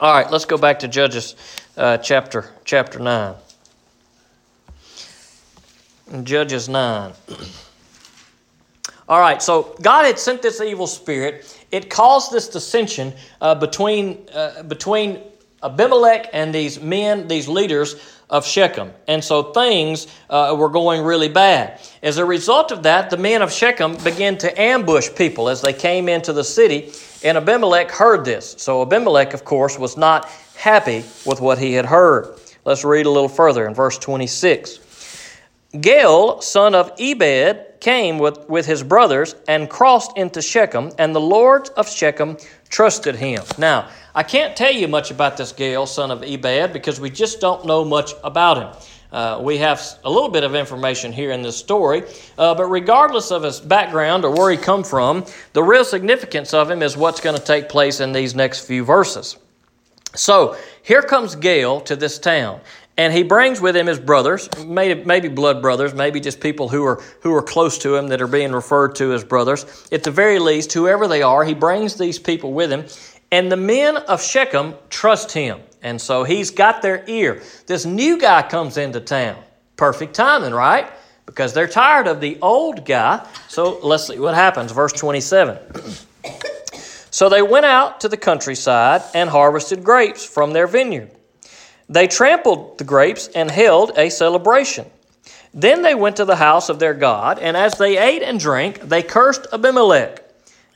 All 0.00 0.12
right, 0.12 0.30
let's 0.30 0.44
go 0.44 0.56
back 0.56 0.78
to 0.80 0.88
Judges 0.88 1.34
uh, 1.76 1.98
chapter 1.98 2.50
chapter 2.64 2.98
9. 3.00 3.34
Judges 6.22 6.68
9. 6.68 7.12
All 9.08 9.20
right, 9.20 9.42
so 9.42 9.74
God 9.82 10.04
had 10.04 10.18
sent 10.18 10.42
this 10.42 10.60
evil 10.60 10.86
spirit. 10.86 11.57
It 11.70 11.90
caused 11.90 12.32
this 12.32 12.48
dissension 12.48 13.12
uh, 13.40 13.54
between, 13.54 14.26
uh, 14.32 14.62
between 14.62 15.20
Abimelech 15.62 16.30
and 16.32 16.54
these 16.54 16.80
men, 16.80 17.28
these 17.28 17.48
leaders 17.48 17.96
of 18.30 18.46
Shechem. 18.46 18.92
And 19.06 19.24
so 19.24 19.52
things 19.52 20.06
uh, 20.30 20.54
were 20.58 20.68
going 20.68 21.02
really 21.02 21.28
bad. 21.28 21.80
As 22.02 22.18
a 22.18 22.24
result 22.24 22.70
of 22.70 22.82
that, 22.84 23.10
the 23.10 23.16
men 23.16 23.42
of 23.42 23.52
Shechem 23.52 23.96
began 23.96 24.38
to 24.38 24.60
ambush 24.60 25.08
people 25.16 25.48
as 25.48 25.60
they 25.62 25.72
came 25.72 26.08
into 26.08 26.32
the 26.32 26.44
city, 26.44 26.92
and 27.24 27.36
Abimelech 27.36 27.90
heard 27.90 28.24
this. 28.24 28.54
So 28.58 28.82
Abimelech, 28.82 29.34
of 29.34 29.44
course, 29.44 29.78
was 29.78 29.96
not 29.96 30.28
happy 30.56 31.04
with 31.24 31.40
what 31.40 31.58
he 31.58 31.72
had 31.72 31.86
heard. 31.86 32.38
Let's 32.64 32.84
read 32.84 33.06
a 33.06 33.10
little 33.10 33.28
further 33.28 33.66
in 33.66 33.74
verse 33.74 33.98
26. 33.98 34.80
Gaal, 35.74 36.42
son 36.42 36.74
of 36.74 36.92
Ebed, 36.98 37.64
came 37.80 38.18
with, 38.18 38.48
with 38.48 38.66
his 38.66 38.82
brothers 38.82 39.34
and 39.46 39.68
crossed 39.70 40.16
into 40.16 40.42
Shechem, 40.42 40.92
and 40.98 41.14
the 41.14 41.20
lords 41.20 41.70
of 41.70 41.88
Shechem 41.88 42.36
trusted 42.68 43.16
him. 43.16 43.42
Now, 43.56 43.88
I 44.14 44.22
can't 44.22 44.56
tell 44.56 44.72
you 44.72 44.88
much 44.88 45.10
about 45.10 45.36
this 45.36 45.52
Gaal, 45.52 45.86
son 45.86 46.10
of 46.10 46.22
Ebed, 46.22 46.72
because 46.72 47.00
we 47.00 47.10
just 47.10 47.40
don't 47.40 47.64
know 47.64 47.84
much 47.84 48.12
about 48.24 48.58
him. 48.58 48.92
Uh, 49.10 49.40
we 49.42 49.56
have 49.56 49.80
a 50.04 50.10
little 50.10 50.28
bit 50.28 50.44
of 50.44 50.54
information 50.54 51.12
here 51.12 51.30
in 51.30 51.40
this 51.40 51.56
story, 51.56 52.02
uh, 52.36 52.54
but 52.54 52.66
regardless 52.66 53.30
of 53.30 53.42
his 53.42 53.58
background 53.58 54.24
or 54.24 54.30
where 54.34 54.50
he 54.50 54.56
come 54.56 54.84
from, 54.84 55.24
the 55.54 55.62
real 55.62 55.84
significance 55.84 56.52
of 56.52 56.70
him 56.70 56.82
is 56.82 56.96
what's 56.96 57.20
going 57.20 57.36
to 57.36 57.42
take 57.42 57.70
place 57.70 58.00
in 58.00 58.12
these 58.12 58.34
next 58.34 58.66
few 58.66 58.84
verses. 58.84 59.38
So 60.14 60.56
here 60.82 61.02
comes 61.02 61.36
Gaal 61.36 61.84
to 61.86 61.96
this 61.96 62.18
town, 62.18 62.60
and 62.98 63.12
he 63.12 63.22
brings 63.22 63.60
with 63.60 63.76
him 63.76 63.86
his 63.86 64.00
brothers, 64.00 64.48
maybe, 64.66 65.28
blood 65.28 65.62
brothers, 65.62 65.94
maybe 65.94 66.18
just 66.18 66.40
people 66.40 66.68
who 66.68 66.84
are, 66.84 67.00
who 67.20 67.32
are 67.32 67.42
close 67.42 67.78
to 67.78 67.94
him 67.94 68.08
that 68.08 68.20
are 68.20 68.26
being 68.26 68.50
referred 68.50 68.96
to 68.96 69.12
as 69.14 69.22
brothers. 69.22 69.86
At 69.92 70.02
the 70.02 70.10
very 70.10 70.40
least, 70.40 70.72
whoever 70.72 71.06
they 71.06 71.22
are, 71.22 71.44
he 71.44 71.54
brings 71.54 71.94
these 71.94 72.18
people 72.18 72.52
with 72.52 72.72
him. 72.72 72.86
And 73.30 73.52
the 73.52 73.56
men 73.56 73.96
of 73.96 74.20
Shechem 74.20 74.74
trust 74.90 75.30
him. 75.30 75.60
And 75.80 76.00
so 76.00 76.24
he's 76.24 76.50
got 76.50 76.82
their 76.82 77.04
ear. 77.06 77.40
This 77.66 77.86
new 77.86 78.18
guy 78.18 78.42
comes 78.42 78.76
into 78.76 79.00
town. 79.00 79.40
Perfect 79.76 80.14
timing, 80.14 80.52
right? 80.52 80.90
Because 81.24 81.52
they're 81.52 81.68
tired 81.68 82.08
of 82.08 82.20
the 82.20 82.36
old 82.42 82.84
guy. 82.84 83.24
So 83.46 83.78
let's 83.80 84.08
see 84.08 84.18
what 84.18 84.34
happens. 84.34 84.72
Verse 84.72 84.92
27. 84.92 85.56
so 87.12 87.28
they 87.28 87.42
went 87.42 87.64
out 87.64 88.00
to 88.00 88.08
the 88.08 88.16
countryside 88.16 89.02
and 89.14 89.30
harvested 89.30 89.84
grapes 89.84 90.24
from 90.24 90.52
their 90.52 90.66
vineyard. 90.66 91.12
They 91.88 92.06
trampled 92.06 92.78
the 92.78 92.84
grapes 92.84 93.28
and 93.28 93.50
held 93.50 93.92
a 93.96 94.10
celebration. 94.10 94.86
Then 95.54 95.82
they 95.82 95.94
went 95.94 96.16
to 96.16 96.24
the 96.24 96.36
house 96.36 96.68
of 96.68 96.78
their 96.78 96.94
God, 96.94 97.38
and 97.38 97.56
as 97.56 97.78
they 97.78 97.96
ate 97.96 98.22
and 98.22 98.38
drank, 98.38 98.80
they 98.80 99.02
cursed 99.02 99.46
Abimelech. 99.52 100.22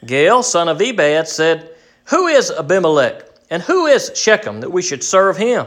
Gaal, 0.05 0.42
son 0.42 0.68
of 0.68 0.81
Ebed, 0.81 1.29
said, 1.29 1.70
Who 2.07 2.27
is 2.27 2.51
Abimelech, 2.51 3.25
and 3.51 3.62
who 3.62 3.87
is 3.87 4.11
Shechem, 4.14 4.61
that 4.61 4.72
we 4.72 4.83
should 4.83 5.05
serve 5.05 5.37
him? 5.37 5.66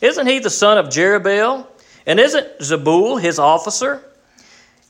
Isn't 0.00 0.26
he 0.26 0.38
the 0.38 0.50
son 0.50 0.78
of 0.78 0.86
Jerubbaal? 0.86 1.66
And 2.06 2.20
isn't 2.20 2.60
Zebul 2.60 3.20
his 3.20 3.38
officer? 3.38 4.02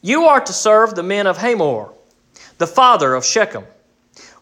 You 0.02 0.26
are 0.26 0.40
to 0.40 0.52
serve 0.52 0.94
the 0.94 1.02
men 1.02 1.26
of 1.26 1.38
Hamor, 1.38 1.92
the 2.58 2.66
father 2.66 3.14
of 3.14 3.24
Shechem. 3.24 3.64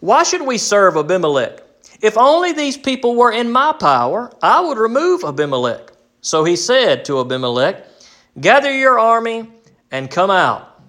Why 0.01 0.25
should 0.25 0.43
we 0.43 0.59
serve 0.59 0.97
Abimelech? 0.97 1.64
If 2.05 2.19
only 2.19 2.53
these 2.53 2.77
people 2.77 3.15
were 3.15 3.33
in 3.33 3.51
my 3.51 3.73
power, 3.73 4.31
I 4.43 4.61
would 4.61 4.77
remove 4.77 5.25
Abimelech. 5.25 5.91
So 6.21 6.45
he 6.45 6.55
said 6.55 7.07
to 7.07 7.19
Abimelech, 7.19 7.83
Gather 8.39 8.71
your 8.71 8.99
army 8.99 9.49
and 9.91 10.11
come 10.11 10.31
out. 10.31 10.83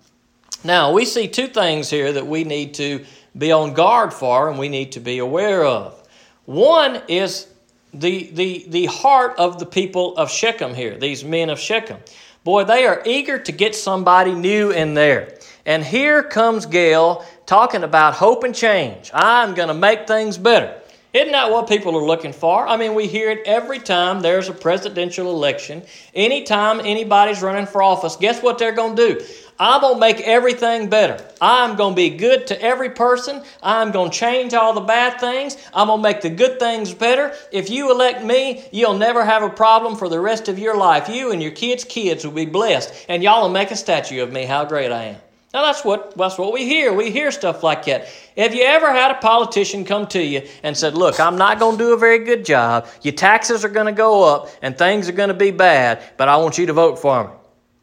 Now, 0.66 0.92
we 0.92 1.06
see 1.06 1.30
two 1.30 1.48
things 1.48 1.90
here 1.90 2.12
that 2.12 2.28
we 2.28 2.44
need 2.44 2.74
to 2.74 3.06
be 3.38 3.54
on 3.54 3.74
guard 3.74 4.14
for 4.14 4.50
and 4.50 4.60
we 4.60 4.68
need 4.68 4.92
to 4.92 5.00
be 5.00 5.20
aware 5.20 5.64
of. 5.64 6.06
One 6.44 7.02
is 7.08 7.48
the, 7.94 8.30
the, 8.32 8.66
the 8.68 8.86
heart 8.88 9.36
of 9.38 9.58
the 9.58 9.66
people 9.66 10.18
of 10.18 10.30
Shechem 10.30 10.74
here, 10.74 10.98
these 10.98 11.24
men 11.24 11.50
of 11.50 11.58
Shechem. 11.58 12.00
Boy, 12.44 12.66
they 12.66 12.86
are 12.86 13.02
eager 13.06 13.40
to 13.40 13.54
get 13.54 13.74
somebody 13.74 14.34
new 14.34 14.72
in 14.72 14.96
there. 14.96 15.38
And 15.66 15.82
here 15.82 16.24
comes 16.24 16.66
Gaal 16.66 17.24
talking 17.46 17.84
about 17.84 18.16
hope 18.16 18.44
and 18.44 18.54
change. 18.54 19.12
I'm 19.14 19.54
going 19.54 19.70
to 19.70 19.74
make 19.74 20.08
things 20.08 20.38
better. 20.38 20.82
Isn't 21.16 21.32
that 21.32 21.50
what 21.50 21.70
people 21.70 21.96
are 21.96 22.04
looking 22.04 22.34
for? 22.34 22.68
I 22.68 22.76
mean, 22.76 22.94
we 22.94 23.08
hear 23.08 23.32
it 23.32 23.44
every 23.46 23.80
time 23.80 24.20
there's 24.20 24.50
a 24.50 24.54
presidential 24.54 25.32
election. 25.32 25.84
Anytime 26.14 26.82
anybody's 26.82 27.42
running 27.42 27.68
for 27.68 27.82
office, 27.82 28.18
guess 28.18 28.44
what 28.44 28.58
they're 28.58 28.74
going 28.74 28.98
to 28.98 29.14
do? 29.14 29.26
I'm 29.58 29.80
going 29.80 29.94
to 29.94 30.00
make 30.02 30.20
everything 30.20 30.90
better. 30.90 31.26
I'm 31.40 31.78
going 31.78 31.94
to 31.94 31.96
be 31.96 32.10
good 32.18 32.48
to 32.48 32.62
every 32.62 32.90
person. 32.90 33.42
I'm 33.64 33.92
going 33.92 34.12
to 34.12 34.18
change 34.18 34.54
all 34.54 34.74
the 34.74 34.82
bad 34.82 35.22
things. 35.22 35.56
I'm 35.74 35.88
going 35.88 36.00
to 36.00 36.04
make 36.04 36.20
the 36.20 36.32
good 36.32 36.60
things 36.60 36.94
better. 36.94 37.34
If 37.50 37.70
you 37.70 37.92
elect 37.92 38.22
me, 38.22 38.66
you'll 38.74 38.98
never 38.98 39.24
have 39.24 39.42
a 39.42 39.50
problem 39.50 39.96
for 39.96 40.10
the 40.10 40.20
rest 40.20 40.50
of 40.50 40.60
your 40.60 40.76
life. 40.76 41.08
You 41.08 41.32
and 41.32 41.42
your 41.42 41.54
kids' 41.54 41.86
kids 41.86 42.26
will 42.26 42.34
be 42.34 42.46
blessed, 42.46 42.94
and 43.08 43.24
y'all 43.24 43.44
will 43.44 43.50
make 43.54 43.72
a 43.72 43.78
statue 43.78 44.22
of 44.22 44.34
me, 44.34 44.44
how 44.44 44.66
great 44.66 44.92
I 44.92 45.04
am. 45.04 45.25
Now 45.56 45.62
that's 45.62 45.86
what 45.86 46.18
that's 46.18 46.38
what 46.38 46.52
we 46.52 46.66
hear. 46.66 46.92
We 46.92 47.12
hear 47.12 47.32
stuff 47.32 47.64
like 47.64 47.86
that. 47.86 48.10
Have 48.36 48.54
you 48.54 48.64
ever 48.64 48.92
had 48.92 49.12
a 49.12 49.20
politician 49.20 49.86
come 49.86 50.06
to 50.08 50.22
you 50.22 50.42
and 50.64 50.76
said, 50.76 50.96
"Look, 50.96 51.18
I'm 51.18 51.38
not 51.38 51.60
going 51.60 51.78
to 51.78 51.84
do 51.86 51.94
a 51.94 51.98
very 51.98 52.20
good 52.20 52.44
job. 52.44 52.90
Your 53.04 53.14
taxes 53.14 53.64
are 53.64 53.70
going 53.70 53.86
to 53.86 53.94
go 53.94 54.26
up 54.36 54.50
and 54.62 54.78
things 54.78 55.08
are 55.08 55.14
going 55.14 55.30
to 55.30 55.34
be 55.34 55.52
bad, 55.52 56.04
but 56.18 56.28
I 56.28 56.36
want 56.36 56.58
you 56.58 56.66
to 56.66 56.74
vote 56.74 57.00
for 57.00 57.24
me." 57.24 57.30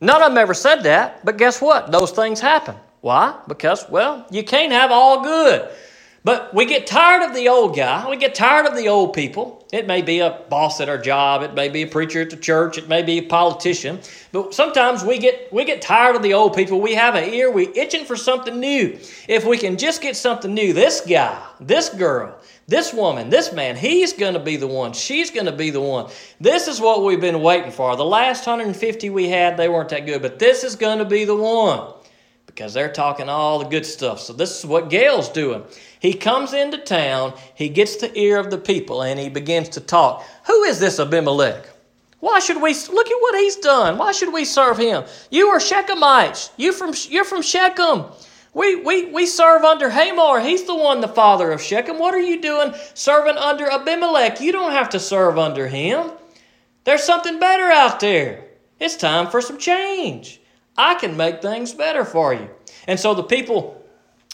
None 0.02 0.20
of 0.22 0.32
them 0.32 0.36
ever 0.36 0.52
said 0.52 0.82
that, 0.82 1.24
but 1.24 1.38
guess 1.38 1.62
what? 1.62 1.90
Those 1.90 2.10
things 2.10 2.40
happen. 2.40 2.74
Why? 3.00 3.38
Because, 3.48 3.88
well, 3.88 4.26
you 4.30 4.44
can't 4.44 4.72
have 4.72 4.90
all 4.90 5.22
good. 5.22 5.70
But 6.24 6.54
we 6.54 6.66
get 6.66 6.86
tired 6.86 7.28
of 7.28 7.34
the 7.34 7.48
old 7.48 7.74
guy. 7.74 8.08
We 8.08 8.16
get 8.16 8.36
tired 8.36 8.66
of 8.66 8.76
the 8.76 8.86
old 8.88 9.12
people. 9.12 9.66
It 9.72 9.88
may 9.88 10.02
be 10.02 10.20
a 10.20 10.38
boss 10.48 10.80
at 10.80 10.88
our 10.88 10.98
job. 10.98 11.42
It 11.42 11.54
may 11.54 11.68
be 11.68 11.82
a 11.82 11.86
preacher 11.88 12.20
at 12.20 12.30
the 12.30 12.36
church. 12.36 12.78
It 12.78 12.88
may 12.88 13.02
be 13.02 13.18
a 13.18 13.22
politician. 13.22 13.98
But 14.30 14.54
sometimes 14.54 15.02
we 15.02 15.18
get 15.18 15.52
we 15.52 15.64
get 15.64 15.82
tired 15.82 16.14
of 16.14 16.22
the 16.22 16.34
old 16.34 16.54
people. 16.54 16.80
We 16.80 16.94
have 16.94 17.16
an 17.16 17.32
ear. 17.34 17.50
We 17.50 17.68
itching 17.74 18.04
for 18.04 18.16
something 18.16 18.60
new. 18.60 19.00
If 19.26 19.44
we 19.44 19.58
can 19.58 19.76
just 19.76 20.00
get 20.00 20.14
something 20.14 20.54
new, 20.54 20.72
this 20.72 21.00
guy, 21.00 21.44
this 21.58 21.88
girl, 21.88 22.38
this 22.68 22.94
woman, 22.94 23.28
this 23.28 23.52
man, 23.52 23.74
he's 23.74 24.12
going 24.12 24.34
to 24.34 24.40
be 24.40 24.56
the 24.56 24.68
one. 24.68 24.92
She's 24.92 25.32
going 25.32 25.46
to 25.46 25.52
be 25.52 25.70
the 25.70 25.80
one. 25.80 26.08
This 26.40 26.68
is 26.68 26.80
what 26.80 27.02
we've 27.02 27.20
been 27.20 27.42
waiting 27.42 27.72
for. 27.72 27.96
The 27.96 28.04
last 28.04 28.46
150 28.46 29.10
we 29.10 29.28
had, 29.28 29.56
they 29.56 29.68
weren't 29.68 29.88
that 29.88 30.06
good, 30.06 30.22
but 30.22 30.38
this 30.38 30.62
is 30.62 30.76
going 30.76 30.98
to 30.98 31.04
be 31.04 31.24
the 31.24 31.34
one 31.34 31.94
because 32.54 32.74
they're 32.74 32.92
talking 32.92 33.28
all 33.28 33.58
the 33.58 33.64
good 33.64 33.86
stuff. 33.86 34.20
So 34.20 34.32
this 34.32 34.58
is 34.58 34.66
what 34.66 34.90
Gaal's 34.90 35.28
doing. 35.28 35.64
He 36.00 36.14
comes 36.14 36.52
into 36.52 36.78
town, 36.78 37.34
he 37.54 37.68
gets 37.68 37.96
the 37.96 38.16
ear 38.18 38.38
of 38.38 38.50
the 38.50 38.58
people, 38.58 39.02
and 39.02 39.18
he 39.18 39.28
begins 39.28 39.70
to 39.70 39.80
talk. 39.80 40.24
Who 40.46 40.64
is 40.64 40.78
this 40.78 41.00
Abimelech? 41.00 41.68
Why 42.20 42.38
should 42.38 42.60
we 42.60 42.74
look 42.74 43.10
at 43.10 43.20
what 43.20 43.38
he's 43.40 43.56
done? 43.56 43.98
Why 43.98 44.12
should 44.12 44.32
we 44.32 44.44
serve 44.44 44.78
him? 44.78 45.04
You 45.30 45.48
are 45.48 45.58
Shechemites. 45.58 46.50
You 46.56 46.72
from 46.72 46.94
you're 47.08 47.24
from 47.24 47.42
Shechem. 47.42 48.04
We, 48.54 48.76
we, 48.76 49.06
we 49.06 49.26
serve 49.26 49.64
under 49.64 49.88
Hamor. 49.88 50.40
He's 50.40 50.64
the 50.64 50.74
one, 50.74 51.00
the 51.00 51.08
father 51.08 51.50
of 51.52 51.62
Shechem. 51.62 51.98
What 51.98 52.14
are 52.14 52.20
you 52.20 52.40
doing 52.40 52.74
serving 52.92 53.38
under 53.38 53.70
Abimelech? 53.70 54.42
You 54.42 54.52
don't 54.52 54.72
have 54.72 54.90
to 54.90 55.00
serve 55.00 55.38
under 55.38 55.66
him. 55.66 56.10
There's 56.84 57.02
something 57.02 57.40
better 57.40 57.64
out 57.64 58.00
there. 58.00 58.44
It's 58.78 58.96
time 58.96 59.28
for 59.28 59.40
some 59.40 59.56
change. 59.56 60.41
I 60.76 60.94
can 60.94 61.16
make 61.16 61.42
things 61.42 61.72
better 61.72 62.04
for 62.04 62.32
you. 62.32 62.48
And 62.86 62.98
so 62.98 63.14
the 63.14 63.22
people 63.22 63.82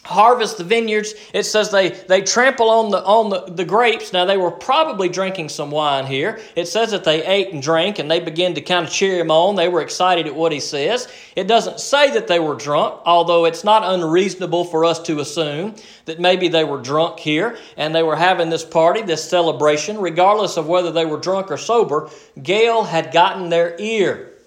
harvest 0.04 0.56
the 0.56 0.64
vineyards. 0.64 1.12
It 1.34 1.42
says 1.42 1.70
they, 1.70 1.90
they 1.90 2.22
trample 2.22 2.70
on 2.70 2.90
the 2.90 3.04
on 3.04 3.28
the, 3.28 3.40
the 3.52 3.64
grapes. 3.64 4.12
Now 4.12 4.24
they 4.24 4.36
were 4.38 4.50
probably 4.50 5.08
drinking 5.08 5.50
some 5.50 5.70
wine 5.70 6.06
here. 6.06 6.40
It 6.56 6.66
says 6.66 6.92
that 6.92 7.04
they 7.04 7.24
ate 7.26 7.52
and 7.52 7.62
drank 7.62 7.98
and 7.98 8.10
they 8.10 8.20
began 8.20 8.54
to 8.54 8.60
kind 8.60 8.86
of 8.86 8.92
cheer 8.92 9.18
him 9.18 9.30
on. 9.30 9.56
They 9.56 9.68
were 9.68 9.82
excited 9.82 10.26
at 10.26 10.34
what 10.34 10.52
he 10.52 10.60
says. 10.60 11.08
It 11.36 11.46
doesn't 11.46 11.80
say 11.80 12.10
that 12.12 12.26
they 12.26 12.38
were 12.38 12.54
drunk, 12.54 13.00
although 13.04 13.44
it's 13.44 13.64
not 13.64 13.82
unreasonable 13.84 14.64
for 14.64 14.84
us 14.84 14.98
to 15.02 15.20
assume 15.20 15.74
that 16.06 16.20
maybe 16.20 16.48
they 16.48 16.64
were 16.64 16.80
drunk 16.80 17.18
here 17.18 17.58
and 17.76 17.94
they 17.94 18.02
were 18.02 18.16
having 18.16 18.48
this 18.48 18.64
party, 18.64 19.02
this 19.02 19.28
celebration, 19.28 19.98
regardless 19.98 20.56
of 20.56 20.66
whether 20.66 20.90
they 20.90 21.04
were 21.04 21.18
drunk 21.18 21.50
or 21.50 21.58
sober. 21.58 22.08
Gaal 22.38 22.86
had 22.86 23.12
gotten 23.12 23.50
their 23.50 23.76
ear 23.78 24.37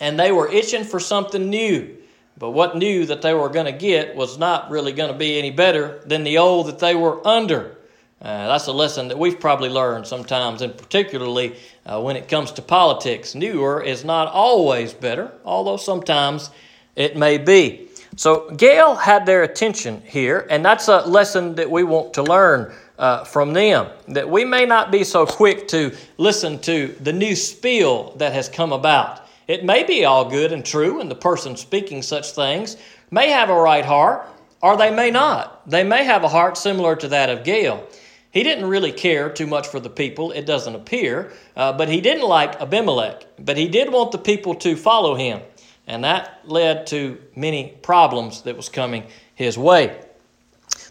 and 0.00 0.18
they 0.18 0.32
were 0.32 0.48
itching 0.48 0.84
for 0.84 0.98
something 0.98 1.48
new. 1.48 1.96
But 2.38 2.50
what 2.50 2.76
new 2.76 3.04
that 3.06 3.20
they 3.20 3.34
were 3.34 3.50
going 3.50 3.66
to 3.66 3.72
get 3.72 4.16
was 4.16 4.38
not 4.38 4.70
really 4.70 4.92
going 4.92 5.12
to 5.12 5.18
be 5.18 5.38
any 5.38 5.50
better 5.50 6.00
than 6.06 6.24
the 6.24 6.38
old 6.38 6.66
that 6.68 6.78
they 6.78 6.94
were 6.94 7.24
under. 7.26 7.76
Uh, 8.22 8.48
that's 8.48 8.66
a 8.66 8.72
lesson 8.72 9.08
that 9.08 9.18
we've 9.18 9.40
probably 9.40 9.68
learned 9.68 10.06
sometimes, 10.06 10.62
and 10.62 10.76
particularly 10.76 11.56
uh, 11.86 12.00
when 12.00 12.16
it 12.16 12.28
comes 12.28 12.52
to 12.52 12.62
politics. 12.62 13.34
Newer 13.34 13.82
is 13.82 14.04
not 14.04 14.28
always 14.28 14.92
better, 14.92 15.32
although 15.44 15.76
sometimes 15.76 16.50
it 16.96 17.16
may 17.16 17.38
be. 17.38 17.88
So 18.16 18.50
Gaal 18.50 18.98
had 18.98 19.24
their 19.24 19.42
attention 19.42 20.02
here, 20.04 20.46
and 20.50 20.64
that's 20.64 20.88
a 20.88 21.00
lesson 21.06 21.54
that 21.54 21.70
we 21.70 21.82
want 21.82 22.12
to 22.14 22.22
learn 22.22 22.74
uh, 22.98 23.24
from 23.24 23.54
them. 23.54 23.88
That 24.08 24.28
we 24.28 24.44
may 24.44 24.66
not 24.66 24.90
be 24.90 25.04
so 25.04 25.24
quick 25.24 25.68
to 25.68 25.94
listen 26.18 26.58
to 26.60 26.88
the 27.00 27.12
new 27.12 27.34
spiel 27.34 28.14
that 28.16 28.32
has 28.34 28.48
come 28.48 28.72
about. 28.72 29.26
It 29.50 29.64
may 29.64 29.82
be 29.82 30.04
all 30.04 30.30
good 30.30 30.52
and 30.52 30.64
true, 30.64 31.00
and 31.00 31.10
the 31.10 31.16
person 31.16 31.56
speaking 31.56 32.02
such 32.02 32.30
things 32.30 32.76
may 33.10 33.30
have 33.30 33.50
a 33.50 33.60
right 33.60 33.84
heart, 33.84 34.24
or 34.62 34.76
they 34.76 34.92
may 34.92 35.10
not. 35.10 35.68
They 35.68 35.82
may 35.82 36.04
have 36.04 36.22
a 36.22 36.28
heart 36.28 36.56
similar 36.56 36.94
to 36.94 37.08
that 37.08 37.30
of 37.30 37.40
Gaal. 37.42 37.82
He 38.30 38.44
didn't 38.44 38.66
really 38.66 38.92
care 38.92 39.28
too 39.28 39.48
much 39.48 39.66
for 39.66 39.80
the 39.80 39.90
people, 39.90 40.30
it 40.30 40.46
doesn't 40.46 40.76
appear, 40.76 41.32
uh, 41.56 41.72
but 41.72 41.88
he 41.88 42.00
didn't 42.00 42.28
like 42.28 42.60
Abimelech. 42.60 43.26
But 43.40 43.56
he 43.56 43.66
did 43.66 43.92
want 43.92 44.12
the 44.12 44.18
people 44.18 44.54
to 44.54 44.76
follow 44.76 45.16
him, 45.16 45.40
and 45.88 46.04
that 46.04 46.42
led 46.44 46.86
to 46.86 47.18
many 47.34 47.76
problems 47.82 48.42
that 48.42 48.56
was 48.56 48.68
coming 48.68 49.02
his 49.34 49.58
way. 49.58 50.00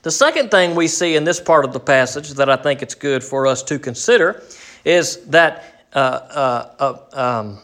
The 0.01 0.11
second 0.11 0.51
thing 0.51 0.75
we 0.75 0.89
see 0.89 1.15
in 1.15 1.23
this 1.23 1.39
part 1.39 1.63
of 1.63 1.71
the 1.71 1.79
passage 1.79 2.31
that 2.31 2.49
I 2.49 2.57
think 2.57 2.81
it's 2.81 2.93
good 2.95 3.23
for 3.23 3.47
us 3.47 3.63
to 3.63 3.79
consider 3.79 4.43
is 4.83 5.25
that 5.27 5.85
uh, 5.93 5.97
uh, 5.97 6.97
uh 7.13 7.39
um, 7.39 7.59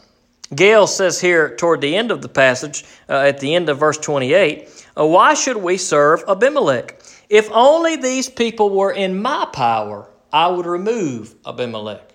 Gaal 0.54 0.88
says 0.88 1.20
here 1.20 1.56
toward 1.56 1.82
the 1.82 1.96
end 1.96 2.12
of 2.12 2.22
the 2.22 2.30
passage, 2.30 2.86
uh, 3.10 3.14
at 3.14 3.40
the 3.40 3.56
end 3.56 3.70
of 3.70 3.80
verse 3.80 3.98
28, 3.98 4.88
uh, 4.98 5.06
Why 5.06 5.34
should 5.34 5.58
we 5.58 5.78
serve 5.78 6.24
Abimelech? 6.28 7.02
If 7.30 7.50
only 7.52 7.96
these 7.96 8.30
people 8.30 8.70
were 8.70 8.92
in 8.92 9.22
my 9.22 9.48
power, 9.52 10.08
I 10.32 10.48
would 10.48 10.68
remove 10.68 11.34
Abimelech. 11.46 12.14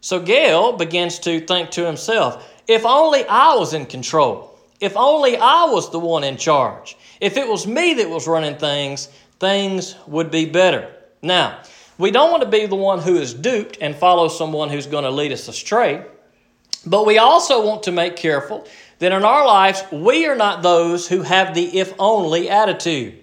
So 0.00 0.20
Gaal 0.20 0.76
begins 0.76 1.20
to 1.20 1.40
think 1.40 1.70
to 1.72 1.86
himself, 1.86 2.52
If 2.66 2.84
only 2.84 3.24
I 3.26 3.54
was 3.54 3.74
in 3.74 3.86
control, 3.86 4.58
if 4.80 4.96
only 4.96 5.36
I 5.36 5.66
was 5.66 5.92
the 5.92 6.00
one 6.00 6.24
in 6.24 6.36
charge, 6.36 6.96
if 7.20 7.36
it 7.36 7.46
was 7.46 7.68
me 7.68 7.94
that 7.94 8.10
was 8.10 8.26
running 8.26 8.56
things, 8.56 9.06
things 9.38 9.94
would 10.08 10.32
be 10.32 10.46
better. 10.46 10.92
Now, 11.22 11.60
we 11.98 12.10
don't 12.10 12.32
want 12.32 12.42
to 12.42 12.48
be 12.48 12.66
the 12.66 12.74
one 12.74 12.98
who 12.98 13.14
is 13.16 13.32
duped 13.32 13.78
and 13.80 13.94
follow 13.94 14.26
someone 14.26 14.70
who's 14.70 14.86
going 14.86 15.04
to 15.04 15.10
lead 15.10 15.30
us 15.30 15.46
astray. 15.46 16.04
But 16.86 17.06
we 17.06 17.18
also 17.18 17.64
want 17.66 17.84
to 17.84 17.92
make 17.92 18.16
careful 18.16 18.66
that 18.98 19.12
in 19.12 19.24
our 19.24 19.46
lives, 19.46 19.82
we 19.92 20.26
are 20.26 20.36
not 20.36 20.62
those 20.62 21.08
who 21.08 21.22
have 21.22 21.54
the 21.54 21.78
if 21.78 21.94
only 21.98 22.48
attitude. 22.48 23.18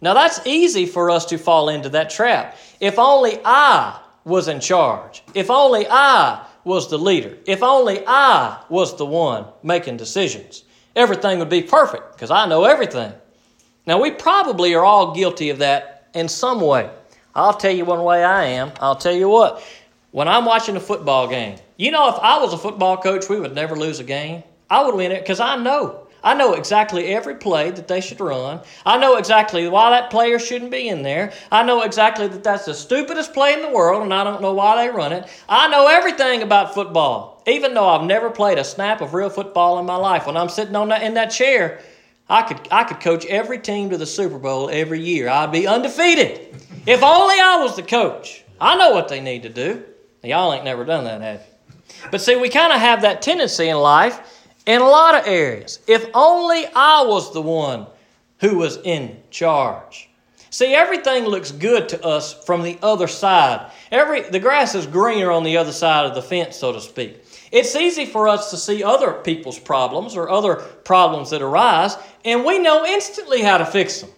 Now, 0.00 0.14
that's 0.14 0.44
easy 0.46 0.86
for 0.86 1.10
us 1.10 1.26
to 1.26 1.38
fall 1.38 1.68
into 1.68 1.88
that 1.90 2.10
trap. 2.10 2.58
If 2.80 2.98
only 2.98 3.38
I 3.44 4.00
was 4.24 4.48
in 4.48 4.60
charge, 4.60 5.22
if 5.34 5.48
only 5.48 5.86
I 5.88 6.44
was 6.64 6.90
the 6.90 6.98
leader, 6.98 7.36
if 7.46 7.62
only 7.62 8.02
I 8.06 8.62
was 8.68 8.96
the 8.96 9.06
one 9.06 9.46
making 9.62 9.96
decisions, 9.96 10.64
everything 10.96 11.38
would 11.38 11.48
be 11.48 11.62
perfect 11.62 12.12
because 12.12 12.30
I 12.30 12.46
know 12.46 12.64
everything. 12.64 13.12
Now, 13.86 14.00
we 14.00 14.10
probably 14.10 14.74
are 14.74 14.84
all 14.84 15.14
guilty 15.14 15.50
of 15.50 15.58
that 15.58 16.08
in 16.14 16.28
some 16.28 16.60
way. 16.60 16.90
I'll 17.34 17.54
tell 17.54 17.72
you 17.72 17.84
one 17.84 18.02
way 18.04 18.22
I 18.22 18.44
am. 18.44 18.72
I'll 18.80 18.96
tell 18.96 19.14
you 19.14 19.28
what, 19.28 19.62
when 20.10 20.28
I'm 20.28 20.44
watching 20.44 20.76
a 20.76 20.80
football 20.80 21.28
game, 21.28 21.58
You 21.82 21.90
know, 21.90 22.08
if 22.10 22.14
I 22.20 22.38
was 22.38 22.52
a 22.52 22.58
football 22.58 22.96
coach, 22.96 23.28
we 23.28 23.40
would 23.40 23.56
never 23.56 23.74
lose 23.74 23.98
a 23.98 24.04
game. 24.04 24.44
I 24.70 24.84
would 24.84 24.94
win 24.94 25.10
it 25.10 25.22
because 25.22 25.40
I 25.40 25.56
know. 25.56 26.06
I 26.22 26.32
know 26.32 26.54
exactly 26.54 27.06
every 27.06 27.34
play 27.34 27.72
that 27.72 27.88
they 27.88 28.00
should 28.00 28.20
run. 28.20 28.60
I 28.86 28.98
know 28.98 29.16
exactly 29.16 29.66
why 29.66 29.90
that 29.90 30.08
player 30.08 30.38
shouldn't 30.38 30.70
be 30.70 30.88
in 30.88 31.02
there. 31.02 31.32
I 31.50 31.64
know 31.64 31.82
exactly 31.82 32.28
that 32.28 32.44
that's 32.44 32.66
the 32.66 32.74
stupidest 32.74 33.34
play 33.34 33.54
in 33.54 33.62
the 33.62 33.70
world, 33.70 34.04
and 34.04 34.14
I 34.14 34.22
don't 34.22 34.40
know 34.40 34.54
why 34.54 34.76
they 34.76 34.94
run 34.94 35.10
it. 35.10 35.28
I 35.48 35.66
know 35.70 35.88
everything 35.88 36.42
about 36.42 36.72
football, 36.72 37.42
even 37.48 37.74
though 37.74 37.88
I've 37.88 38.06
never 38.06 38.30
played 38.30 38.58
a 38.58 38.64
snap 38.64 39.00
of 39.00 39.12
real 39.12 39.28
football 39.28 39.80
in 39.80 39.84
my 39.84 39.96
life. 39.96 40.28
When 40.28 40.36
I'm 40.36 40.50
sitting 40.50 40.76
on 40.76 40.90
that 40.90 41.02
in 41.02 41.14
that 41.14 41.32
chair, 41.32 41.80
I 42.28 42.42
could 42.42 42.60
I 42.70 42.84
could 42.84 43.00
coach 43.00 43.26
every 43.26 43.58
team 43.58 43.90
to 43.90 43.98
the 43.98 44.06
Super 44.06 44.38
Bowl 44.38 44.70
every 44.70 45.00
year. 45.00 45.28
I'd 45.28 45.50
be 45.50 45.66
undefeated. 45.66 46.62
if 46.86 47.02
only 47.02 47.40
I 47.40 47.58
was 47.60 47.74
the 47.74 47.82
coach. 47.82 48.44
I 48.60 48.76
know 48.76 48.92
what 48.92 49.08
they 49.08 49.20
need 49.20 49.42
to 49.42 49.48
do. 49.48 49.82
Y'all 50.22 50.52
ain't 50.52 50.64
never 50.64 50.84
done 50.84 51.02
that, 51.02 51.20
have 51.20 51.40
you? 51.40 51.51
But 52.10 52.20
see, 52.20 52.36
we 52.36 52.48
kind 52.48 52.72
of 52.72 52.80
have 52.80 53.02
that 53.02 53.22
tendency 53.22 53.68
in 53.68 53.76
life 53.76 54.48
in 54.66 54.80
a 54.80 54.88
lot 54.88 55.14
of 55.14 55.26
areas. 55.26 55.80
If 55.86 56.06
only 56.14 56.66
I 56.66 57.02
was 57.02 57.32
the 57.32 57.42
one 57.42 57.86
who 58.40 58.58
was 58.58 58.78
in 58.84 59.18
charge. 59.30 60.08
See, 60.50 60.74
everything 60.74 61.24
looks 61.24 61.50
good 61.50 61.88
to 61.90 62.04
us 62.04 62.44
from 62.44 62.62
the 62.62 62.78
other 62.82 63.06
side. 63.06 63.70
Every 63.90 64.20
the 64.20 64.38
grass 64.38 64.74
is 64.74 64.86
greener 64.86 65.30
on 65.30 65.44
the 65.44 65.56
other 65.56 65.72
side 65.72 66.04
of 66.04 66.14
the 66.14 66.20
fence, 66.20 66.56
so 66.56 66.72
to 66.72 66.80
speak. 66.80 67.24
It's 67.50 67.74
easy 67.74 68.04
for 68.04 68.28
us 68.28 68.50
to 68.50 68.58
see 68.58 68.84
other 68.84 69.12
people's 69.12 69.58
problems 69.58 70.14
or 70.14 70.28
other 70.28 70.56
problems 70.56 71.30
that 71.30 71.40
arise, 71.40 71.96
and 72.24 72.44
we 72.44 72.58
know 72.58 72.84
instantly 72.84 73.42
how 73.42 73.58
to 73.58 73.64
fix 73.64 74.02
them. 74.02 74.10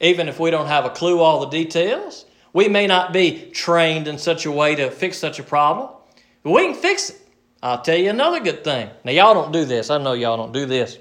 Even 0.00 0.28
if 0.28 0.40
we 0.40 0.50
don't 0.50 0.66
have 0.66 0.86
a 0.86 0.90
clue 0.90 1.20
all 1.20 1.40
the 1.40 1.50
details, 1.50 2.24
we 2.52 2.66
may 2.66 2.88
not 2.88 3.12
be 3.12 3.50
trained 3.52 4.08
in 4.08 4.18
such 4.18 4.46
a 4.46 4.50
way 4.50 4.74
to 4.74 4.90
fix 4.90 5.18
such 5.18 5.38
a 5.38 5.44
problem, 5.44 5.90
we 6.44 6.66
can 6.66 6.74
fix 6.74 7.10
it. 7.10 7.20
I'll 7.62 7.82
tell 7.82 7.96
you 7.96 8.10
another 8.10 8.40
good 8.40 8.64
thing. 8.64 8.88
Now, 9.04 9.12
y'all 9.12 9.34
don't 9.34 9.52
do 9.52 9.64
this. 9.64 9.90
I 9.90 9.98
know 9.98 10.14
y'all 10.14 10.36
don't 10.36 10.52
do 10.52 10.64
this. 10.66 10.98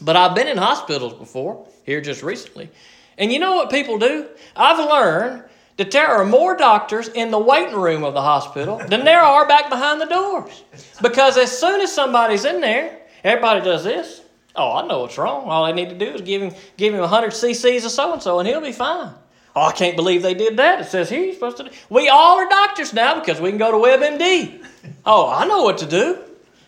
But 0.00 0.16
I've 0.16 0.34
been 0.34 0.46
in 0.46 0.58
hospitals 0.58 1.14
before, 1.14 1.66
here 1.84 2.00
just 2.00 2.22
recently. 2.22 2.70
And 3.18 3.32
you 3.32 3.38
know 3.38 3.56
what 3.56 3.70
people 3.70 3.98
do? 3.98 4.28
I've 4.54 4.78
learned 4.78 5.44
that 5.76 5.90
there 5.90 6.06
are 6.06 6.24
more 6.24 6.56
doctors 6.56 7.08
in 7.08 7.30
the 7.30 7.38
waiting 7.38 7.76
room 7.76 8.04
of 8.04 8.14
the 8.14 8.22
hospital 8.22 8.80
than 8.88 9.04
there 9.04 9.20
are 9.20 9.46
back 9.46 9.68
behind 9.68 10.00
the 10.00 10.06
doors. 10.06 10.62
Because 11.02 11.36
as 11.36 11.56
soon 11.56 11.80
as 11.80 11.92
somebody's 11.92 12.44
in 12.44 12.60
there, 12.60 12.98
everybody 13.24 13.62
does 13.62 13.84
this. 13.84 14.22
Oh, 14.54 14.72
I 14.72 14.86
know 14.86 15.00
what's 15.00 15.18
wrong. 15.18 15.48
All 15.48 15.66
they 15.66 15.72
need 15.72 15.90
to 15.90 15.98
do 15.98 16.12
is 16.12 16.22
give 16.22 16.40
him 16.40 16.54
give 16.78 16.94
him 16.94 17.00
100 17.00 17.32
cc's 17.32 17.84
of 17.84 17.90
so 17.90 18.12
and 18.14 18.22
so, 18.22 18.38
and 18.38 18.48
he'll 18.48 18.62
be 18.62 18.72
fine. 18.72 19.12
Oh, 19.56 19.62
I 19.62 19.72
can't 19.72 19.96
believe 19.96 20.20
they 20.20 20.34
did 20.34 20.58
that. 20.58 20.82
It 20.82 20.84
says 20.84 21.08
here 21.08 21.24
you're 21.24 21.32
supposed 21.32 21.56
to 21.56 21.64
do. 21.64 21.70
We 21.88 22.10
all 22.10 22.36
are 22.36 22.48
doctors 22.48 22.92
now 22.92 23.18
because 23.18 23.40
we 23.40 23.48
can 23.48 23.58
go 23.58 23.72
to 23.72 23.78
WebMD. 23.78 24.62
Oh, 25.06 25.30
I 25.30 25.46
know 25.46 25.62
what 25.62 25.78
to 25.78 25.86
do. 25.86 26.18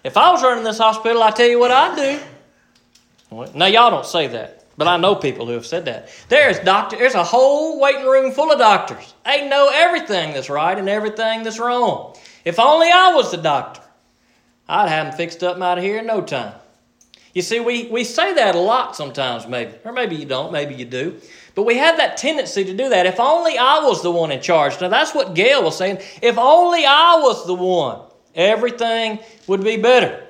If 0.05 0.17
I 0.17 0.33
was 0.33 0.43
running 0.43 0.65
this 0.65 0.79
hospital, 0.79 1.23
I 1.23 1.31
tell 1.31 1.47
you 1.47 1.59
what 1.59 1.71
I'd 1.71 1.97
do. 3.31 3.47
Now 3.55 3.67
y'all 3.67 3.91
don't 3.91 4.07
say 4.07 4.27
that, 4.29 4.65
but 4.79 4.89
I 4.89 4.97
know 4.97 5.15
people 5.15 5.45
who 5.45 5.53
have 5.53 5.67
said 5.67 5.85
that. 5.85 6.09
There's 6.31 6.59
doctor. 6.61 6.97
There's 6.97 7.15
a 7.15 7.25
whole 7.25 7.79
waiting 7.79 8.07
room 8.07 8.33
full 8.33 8.51
of 8.51 8.59
doctors. 8.59 9.13
They 9.27 9.47
know 9.47 9.71
everything 9.71 10.33
that's 10.33 10.49
right 10.49 10.79
and 10.79 10.89
everything 10.89 11.43
that's 11.43 11.59
wrong. 11.59 12.17
If 12.47 12.59
only 12.59 12.89
I 12.89 13.13
was 13.13 13.31
the 13.31 13.37
doctor, 13.37 13.83
I'd 14.67 14.89
have 14.89 15.09
them 15.09 15.15
fixed 15.15 15.45
up 15.45 15.61
out 15.61 15.77
of 15.77 15.85
here 15.85 15.99
in 15.99 16.07
no 16.07 16.23
time. 16.23 16.55
You 17.35 17.43
see, 17.43 17.61
we, 17.61 17.89
we 17.89 18.05
say 18.05 18.33
that 18.35 18.55
a 18.55 18.59
lot 18.59 18.97
sometimes, 18.97 19.47
maybe. 19.47 19.75
Or 19.85 19.93
maybe 19.93 20.17
you 20.17 20.25
don't, 20.25 20.53
maybe 20.53 20.75
you 20.75 20.87
do. 20.87 21.21
But 21.59 21.65
we 21.65 21.79
have 21.79 21.97
that 21.97 22.17
tendency 22.17 22.65
to 22.67 22.73
do 22.73 22.91
that. 22.91 23.07
If 23.07 23.19
only 23.19 23.59
I 23.59 23.81
was 23.81 24.01
the 24.01 24.13
one 24.13 24.31
in 24.31 24.41
charge. 24.41 24.81
Now, 24.81 24.87
that's 24.87 25.13
what 25.13 25.35
Gaal 25.35 25.65
was 25.65 25.77
saying. 25.77 25.99
If 26.23 26.39
only 26.39 26.87
I 26.87 27.19
was 27.21 27.49
the 27.49 27.55
one, 27.55 28.01
everything 28.33 29.19
would 29.49 29.65
be 29.65 29.77
better. 29.77 30.25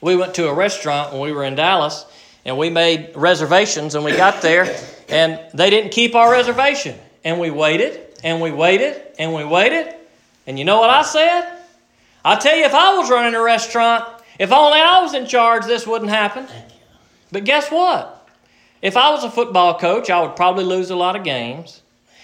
We 0.00 0.16
went 0.16 0.34
to 0.36 0.48
a 0.48 0.54
restaurant 0.54 1.12
when 1.12 1.20
we 1.20 1.32
were 1.32 1.44
in 1.44 1.56
Dallas, 1.56 2.06
and 2.46 2.56
we 2.56 2.70
made 2.70 3.10
reservations, 3.14 3.96
and 3.96 4.02
we 4.02 4.16
got 4.16 4.40
there, 4.40 4.74
and 5.10 5.38
they 5.52 5.68
didn't 5.68 5.90
keep 5.90 6.14
our 6.14 6.32
reservation. 6.32 6.98
And 7.22 7.38
we 7.38 7.50
waited, 7.50 8.00
and 8.24 8.40
we 8.40 8.50
waited, 8.50 9.02
and 9.18 9.34
we 9.34 9.44
waited. 9.44 9.94
And 10.46 10.58
you 10.58 10.64
know 10.64 10.80
what 10.80 10.88
I 10.88 11.02
said? 11.02 11.58
I 12.24 12.36
tell 12.36 12.56
you, 12.56 12.64
if 12.64 12.72
I 12.72 12.96
was 12.96 13.10
running 13.10 13.34
a 13.34 13.42
restaurant, 13.42 14.06
if 14.38 14.52
only 14.52 14.80
I 14.80 15.02
was 15.02 15.12
in 15.12 15.26
charge, 15.26 15.66
this 15.66 15.86
wouldn't 15.86 16.10
happen. 16.10 16.46
But 17.30 17.44
guess 17.44 17.70
what? 17.70 18.23
If 18.84 18.98
I 18.98 19.12
was 19.12 19.24
a 19.24 19.30
football 19.30 19.78
coach, 19.78 20.10
I 20.10 20.20
would 20.20 20.36
probably 20.36 20.64
lose 20.64 20.90
a 20.90 20.94
lot 20.94 21.16
of 21.16 21.24
games. 21.24 21.80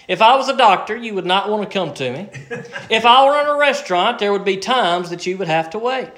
If 0.07 0.21
I 0.21 0.35
was 0.35 0.47
a 0.47 0.55
doctor, 0.55 0.95
you 0.95 1.15
would 1.15 1.25
not 1.25 1.49
want 1.49 1.63
to 1.63 1.73
come 1.73 1.91
to 1.95 2.11
me. 2.11 2.29
if 2.91 3.03
I 3.03 3.25
were 3.25 3.41
in 3.41 3.47
a 3.47 3.57
restaurant, 3.57 4.19
there 4.19 4.31
would 4.31 4.45
be 4.45 4.57
times 4.57 5.09
that 5.09 5.25
you 5.25 5.39
would 5.39 5.47
have 5.47 5.71
to 5.71 5.79
wait. 5.79 6.11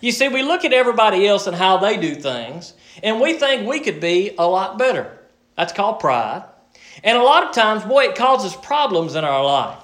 You 0.00 0.10
see, 0.10 0.28
we 0.28 0.42
look 0.42 0.64
at 0.64 0.72
everybody 0.72 1.28
else 1.28 1.46
and 1.46 1.54
how 1.54 1.76
they 1.76 1.98
do 1.98 2.14
things, 2.14 2.72
and 3.02 3.20
we 3.20 3.34
think 3.34 3.68
we 3.68 3.80
could 3.80 4.00
be 4.00 4.34
a 4.38 4.48
lot 4.48 4.78
better. 4.78 5.18
That's 5.58 5.74
called 5.74 6.00
pride. 6.00 6.44
And 7.04 7.18
a 7.18 7.22
lot 7.22 7.44
of 7.44 7.54
times, 7.54 7.84
boy, 7.84 8.04
it 8.04 8.14
causes 8.14 8.56
problems 8.56 9.14
in 9.14 9.24
our 9.24 9.44
life. 9.44 9.78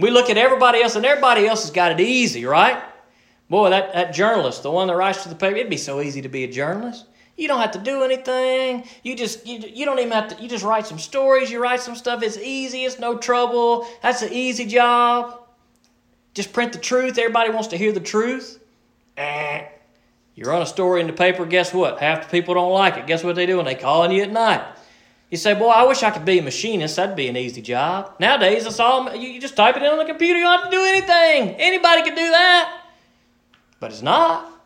We 0.00 0.10
look 0.10 0.30
at 0.30 0.36
everybody 0.36 0.82
else, 0.82 0.96
and 0.96 1.06
everybody 1.06 1.46
else 1.46 1.62
has 1.62 1.70
got 1.70 1.92
it 1.92 2.00
easy, 2.00 2.44
right? 2.44 2.82
Boy, 3.48 3.70
that, 3.70 3.92
that 3.92 4.12
journalist, 4.12 4.64
the 4.64 4.70
one 4.72 4.88
that 4.88 4.96
writes 4.96 5.22
to 5.22 5.28
the 5.28 5.36
paper, 5.36 5.54
it'd 5.54 5.70
be 5.70 5.76
so 5.76 6.00
easy 6.00 6.22
to 6.22 6.28
be 6.28 6.42
a 6.42 6.50
journalist. 6.50 7.04
You 7.38 7.46
don't 7.46 7.60
have 7.60 7.70
to 7.70 7.78
do 7.78 8.02
anything. 8.02 8.84
You 9.04 9.14
just 9.14 9.46
you, 9.46 9.60
you 9.60 9.86
don't 9.86 10.00
even 10.00 10.10
have 10.10 10.36
to. 10.36 10.42
You 10.42 10.48
just 10.48 10.64
write 10.64 10.86
some 10.86 10.98
stories. 10.98 11.50
You 11.52 11.62
write 11.62 11.80
some 11.80 11.94
stuff. 11.94 12.20
It's 12.24 12.36
easy. 12.36 12.84
It's 12.84 12.98
no 12.98 13.16
trouble. 13.16 13.86
That's 14.02 14.22
an 14.22 14.32
easy 14.32 14.66
job. 14.66 15.40
Just 16.34 16.52
print 16.52 16.72
the 16.72 16.80
truth. 16.80 17.16
Everybody 17.16 17.50
wants 17.50 17.68
to 17.68 17.78
hear 17.78 17.92
the 17.92 18.00
truth. 18.00 18.58
Eh. 19.16 19.66
You 20.34 20.44
run 20.46 20.62
a 20.62 20.66
story 20.66 21.00
in 21.00 21.06
the 21.06 21.12
paper. 21.12 21.46
Guess 21.46 21.72
what? 21.72 22.00
Half 22.00 22.24
the 22.24 22.28
people 22.28 22.54
don't 22.54 22.72
like 22.72 22.96
it. 22.96 23.06
Guess 23.06 23.22
what 23.22 23.36
they 23.36 23.46
do? 23.46 23.60
And 23.60 23.68
they 23.68 23.76
calling 23.76 24.10
you 24.10 24.22
at 24.22 24.32
night. 24.32 24.62
You 25.30 25.36
say, 25.36 25.54
"Boy, 25.54 25.68
I 25.68 25.84
wish 25.84 26.02
I 26.02 26.10
could 26.10 26.24
be 26.24 26.40
a 26.40 26.42
machinist. 26.42 26.96
That'd 26.96 27.14
be 27.14 27.28
an 27.28 27.36
easy 27.36 27.62
job." 27.62 28.16
Nowadays, 28.18 28.66
it's 28.66 28.80
all 28.80 29.14
you 29.14 29.40
just 29.40 29.54
type 29.54 29.76
it 29.76 29.82
in 29.84 29.90
on 29.90 29.98
the 29.98 30.04
computer. 30.04 30.36
You 30.36 30.44
don't 30.44 30.60
have 30.60 30.70
to 30.70 30.76
do 30.76 30.82
anything. 30.82 31.54
Anybody 31.54 32.02
can 32.02 32.16
do 32.16 32.30
that. 32.30 32.82
But 33.78 33.92
it's 33.92 34.02
not. 34.02 34.57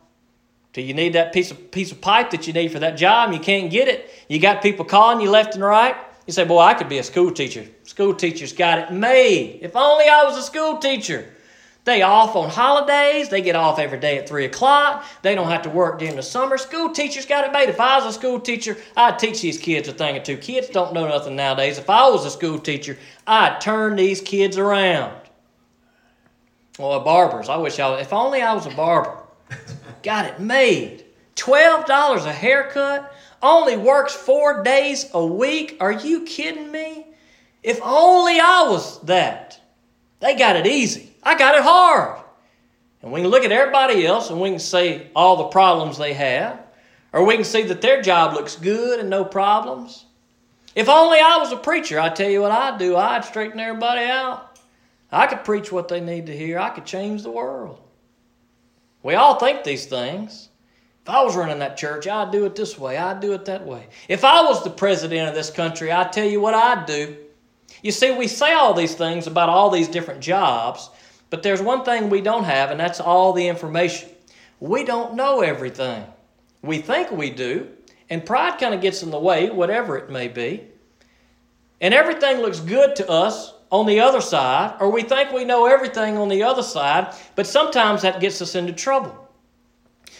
Do 0.73 0.81
you 0.81 0.95
need 0.95 1.13
that 1.13 1.33
piece 1.33 1.51
of 1.51 1.71
piece 1.71 1.93
of 1.93 2.01
pipe 2.01 2.31
that 2.31 2.47
you 2.47 2.53
need 2.53 2.73
for 2.73 2.79
that 2.79 2.97
job 2.97 3.29
and 3.29 3.35
you 3.39 3.41
can't 3.41 3.71
get 3.71 3.89
it. 3.89 4.11
You 4.29 4.39
got 4.39 4.63
people 4.63 4.85
calling 4.85 5.21
you 5.21 5.31
left 5.31 5.55
and 5.55 5.63
right. 5.63 5.97
You 6.27 6.33
say, 6.33 6.45
Boy, 6.45 6.61
I 6.61 6.75
could 6.75 6.89
be 6.89 6.99
a 6.99 7.03
school 7.03 7.31
teacher. 7.31 7.67
School 7.83 8.15
teachers 8.15 8.53
got 8.53 8.79
it 8.79 8.93
made. 8.93 9.59
If 9.61 9.77
only 9.77 10.07
I 10.07 10.25
was 10.25 10.39
a 10.39 10.43
school 10.43 10.79
teacher. 10.79 11.29
They 11.85 12.03
off 12.03 12.37
on 12.37 12.49
holidays. 12.49 13.29
They 13.29 13.43
get 13.43 13.57
off 13.57 13.81
every 13.81 13.99
day 13.99 14.17
at 14.17 14.29
3 14.29 14.45
o'clock. 14.45 15.05
They 15.23 15.35
don't 15.35 15.49
have 15.49 15.63
to 15.63 15.69
work 15.69 15.99
during 15.99 16.15
the 16.15 16.23
summer. 16.23 16.57
School 16.57 16.91
teachers 16.91 17.27
got 17.27 17.45
it 17.45 17.53
made. 17.53 17.69
If 17.69 17.81
I 17.81 17.97
was 17.99 18.15
a 18.15 18.17
school 18.17 18.39
teacher, 18.39 18.77
I'd 18.97 19.19
teach 19.19 19.43
these 19.43 19.59
kids 19.59 19.89
a 19.89 19.93
thing 19.93 20.17
or 20.17 20.21
two. 20.21 20.37
Kids 20.37 20.69
don't 20.69 20.95
know 20.95 21.09
nothing 21.09 21.35
nowadays. 21.35 21.79
If 21.79 21.91
I 21.91 22.09
was 22.09 22.25
a 22.25 22.31
school 22.31 22.61
teacher, 22.61 22.97
I'd 23.27 23.61
turn 23.61 23.97
these 23.97 24.21
kids 24.21 24.59
around. 24.59 25.13
Well, 26.79 27.01
barbers. 27.01 27.49
I 27.49 27.57
wish 27.57 27.81
I 27.81 27.91
was. 27.91 28.01
If 28.03 28.13
only 28.13 28.43
I 28.43 28.55
was 28.55 28.67
a 28.67 28.71
barber. 28.71 29.19
Got 30.03 30.27
it 30.27 30.41
made. 30.41 31.05
$12 31.37 32.27
a 32.27 32.33
haircut. 32.33 33.15
Only 33.43 33.77
works 33.77 34.15
four 34.15 34.63
days 34.63 35.11
a 35.15 35.25
week. 35.25 35.77
Are 35.81 35.93
you 35.93 36.25
kidding 36.25 36.71
me? 36.71 37.07
If 37.63 37.81
only 37.83 38.39
I 38.41 38.67
was 38.69 39.01
that. 39.03 39.61
They 40.21 40.37
got 40.37 40.57
it 40.57 40.67
easy. 40.67 41.13
I 41.23 41.37
got 41.37 41.57
it 41.57 41.63
hard. 41.63 42.23
And 43.03 43.13
we 43.13 43.21
can 43.21 43.31
look 43.31 43.45
at 43.45 43.53
everybody 43.53 44.07
else 44.07 44.31
and 44.31 44.41
we 44.41 44.51
can 44.51 44.59
see 44.59 45.03
all 45.15 45.37
the 45.37 45.45
problems 45.45 45.99
they 45.99 46.15
have. 46.15 46.61
Or 47.13 47.25
we 47.25 47.35
can 47.35 47.45
see 47.45 47.63
that 47.65 47.83
their 47.83 48.01
job 48.01 48.35
looks 48.35 48.57
good 48.57 49.01
and 49.01 49.11
no 49.11 49.25
problems. 49.25 50.05
If 50.75 50.89
only 50.89 51.19
I 51.19 51.37
was 51.39 51.53
a 51.53 51.57
preacher, 51.57 52.01
I 52.01 52.09
tell 52.09 52.31
you 52.31 52.41
what 52.41 52.53
I'd 52.53 52.79
do. 52.79 52.97
I'd 52.97 53.25
straighten 53.25 53.61
everybody 53.61 54.05
out. 54.05 54.59
I 55.11 55.27
could 55.27 55.45
preach 55.45 55.71
what 55.71 55.89
they 55.89 56.01
need 56.01 56.27
to 56.27 56.37
hear. 56.37 56.59
I 56.59 56.71
could 56.71 56.87
change 56.87 57.23
the 57.23 57.31
world. 57.31 57.81
We 59.03 59.15
all 59.15 59.39
think 59.39 59.65
these 59.65 59.87
things. 59.87 60.49
If 61.03 61.11
I 61.11 61.23
was 61.25 61.35
running 61.35 61.59
that 61.59 61.77
church, 61.77 62.07
I'd 62.07 62.31
do 62.31 62.45
it 62.45 62.55
this 62.55 62.79
way, 62.79 62.97
I'd 62.97 63.21
do 63.21 63.33
it 63.33 63.45
that 63.47 63.67
way. 63.67 63.89
If 64.09 64.25
I 64.25 64.43
was 64.43 64.63
the 64.63 64.71
president 64.71 65.29
of 65.29 65.35
this 65.35 65.51
country, 65.51 65.91
I'd 65.91 66.13
tell 66.13 66.27
you 66.27 66.41
what 66.41 66.55
I'd 66.55 66.87
do. 66.87 67.17
You 67.83 67.91
see, 67.91 68.13
we 68.13 68.29
say 68.29 68.53
all 68.53 68.75
these 68.75 68.95
things 68.95 69.27
about 69.27 69.49
all 69.49 69.71
these 69.71 69.89
different 69.89 70.21
jobs, 70.21 70.89
but 71.31 71.43
there's 71.43 71.61
one 71.61 71.85
thing 71.85 72.09
we 72.09 72.21
don't 72.21 72.45
have, 72.45 72.71
and 72.71 72.79
that's 72.79 73.01
all 73.01 73.33
the 73.33 73.49
information. 73.49 74.11
We 74.61 74.85
don't 74.85 75.15
know 75.15 75.41
everything. 75.41 76.05
We 76.63 76.79
think 76.79 77.11
we 77.11 77.31
do, 77.31 77.69
and 78.09 78.25
pride 78.25 78.61
kind 78.61 78.73
of 78.75 78.81
gets 78.81 79.03
in 79.03 79.11
the 79.11 79.19
way, 79.19 79.51
whatever 79.51 79.97
it 79.97 80.09
may 80.09 80.29
be. 80.29 80.69
And 81.81 81.93
everything 81.93 82.37
looks 82.37 82.61
good 82.61 82.95
to 82.97 83.11
us 83.11 83.53
on 83.73 83.87
the 83.87 84.01
other 84.01 84.21
side, 84.21 84.77
or 84.81 84.91
we 84.93 85.03
think 85.03 85.33
we 85.33 85.47
know 85.47 85.65
everything 85.65 86.19
on 86.19 86.29
the 86.29 86.43
other 86.43 86.63
side, 86.63 87.13
but 87.35 87.47
sometimes 87.47 88.03
that 88.03 88.21
gets 88.21 88.43
us 88.43 88.55
into 88.55 88.73
trouble. 88.73 89.19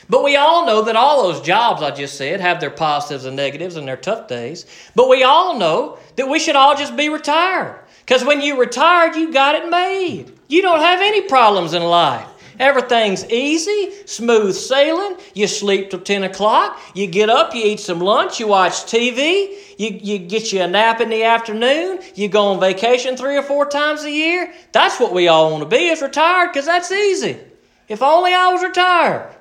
But 0.09 0.25
we 0.25 0.37
all 0.37 0.67
know 0.67 0.83
that 0.83 0.97
all 0.97 1.23
those 1.23 1.43
jobs 1.43 1.83
I 1.83 1.91
just 1.91 2.17
said 2.17 2.41
have 2.41 2.61
their 2.61 2.71
positives 2.71 3.27
and 3.27 3.37
negatives 3.37 3.77
and 3.77 3.87
their 3.87 3.99
tough 3.99 4.27
days. 4.27 4.67
But 4.97 5.09
we 5.09 5.23
all 5.23 5.59
know 5.59 5.99
that 6.17 6.29
we 6.29 6.39
should 6.39 6.57
all 6.57 6.77
just 6.77 6.97
be 6.97 7.11
retired. 7.11 7.79
Because 8.01 8.25
when 8.25 8.41
you 8.41 8.59
retired, 8.59 9.15
you 9.17 9.33
got 9.33 9.55
it 9.55 9.71
made. 9.71 10.33
You 10.49 10.63
don't 10.63 10.81
have 10.81 11.01
any 11.01 11.23
problems 11.23 11.75
in 11.75 11.83
life. 11.83 12.27
Everything's 12.63 13.29
easy, 13.29 13.91
smooth 14.07 14.55
sailing. 14.55 15.17
You 15.35 15.49
sleep 15.49 15.91
till 15.91 15.99
10 16.01 16.23
o'clock. 16.23 16.79
You 16.95 17.09
get 17.09 17.29
up, 17.29 17.57
you 17.57 17.63
eat 17.65 17.81
some 17.81 17.99
lunch, 17.99 18.39
you 18.39 18.47
watch 18.47 18.85
TV, 18.85 19.57
you, 19.79 19.99
you 20.01 20.19
get 20.21 20.53
you 20.53 20.61
a 20.61 20.69
nap 20.69 21.01
in 21.01 21.11
the 21.11 21.25
afternoon, 21.25 21.99
you 22.15 22.29
go 22.29 22.53
on 22.53 22.61
vacation 22.61 23.17
three 23.17 23.37
or 23.37 23.43
four 23.43 23.67
times 23.67 24.05
a 24.05 24.11
year. 24.13 24.55
That's 24.71 25.01
what 25.01 25.13
we 25.13 25.27
all 25.27 25.51
want 25.51 25.65
to 25.65 25.77
be 25.77 25.89
is 25.89 26.03
retired 26.03 26.53
because 26.53 26.65
that's 26.65 26.93
easy. 26.93 27.37
If 27.89 28.01
only 28.01 28.33
I 28.33 28.53
was 28.53 28.63
retired. 28.63 29.35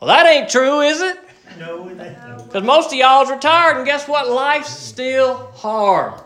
Well, 0.00 0.08
that 0.08 0.26
ain't 0.26 0.50
true, 0.50 0.80
is 0.80 1.00
it? 1.00 1.20
No, 1.56 1.88
that, 1.94 2.46
Because 2.46 2.64
most 2.64 2.88
of 2.88 2.94
y'all's 2.94 3.30
retired, 3.30 3.76
and 3.76 3.86
guess 3.86 4.08
what? 4.08 4.28
Life's 4.28 4.76
still 4.76 5.52
hard. 5.54 6.20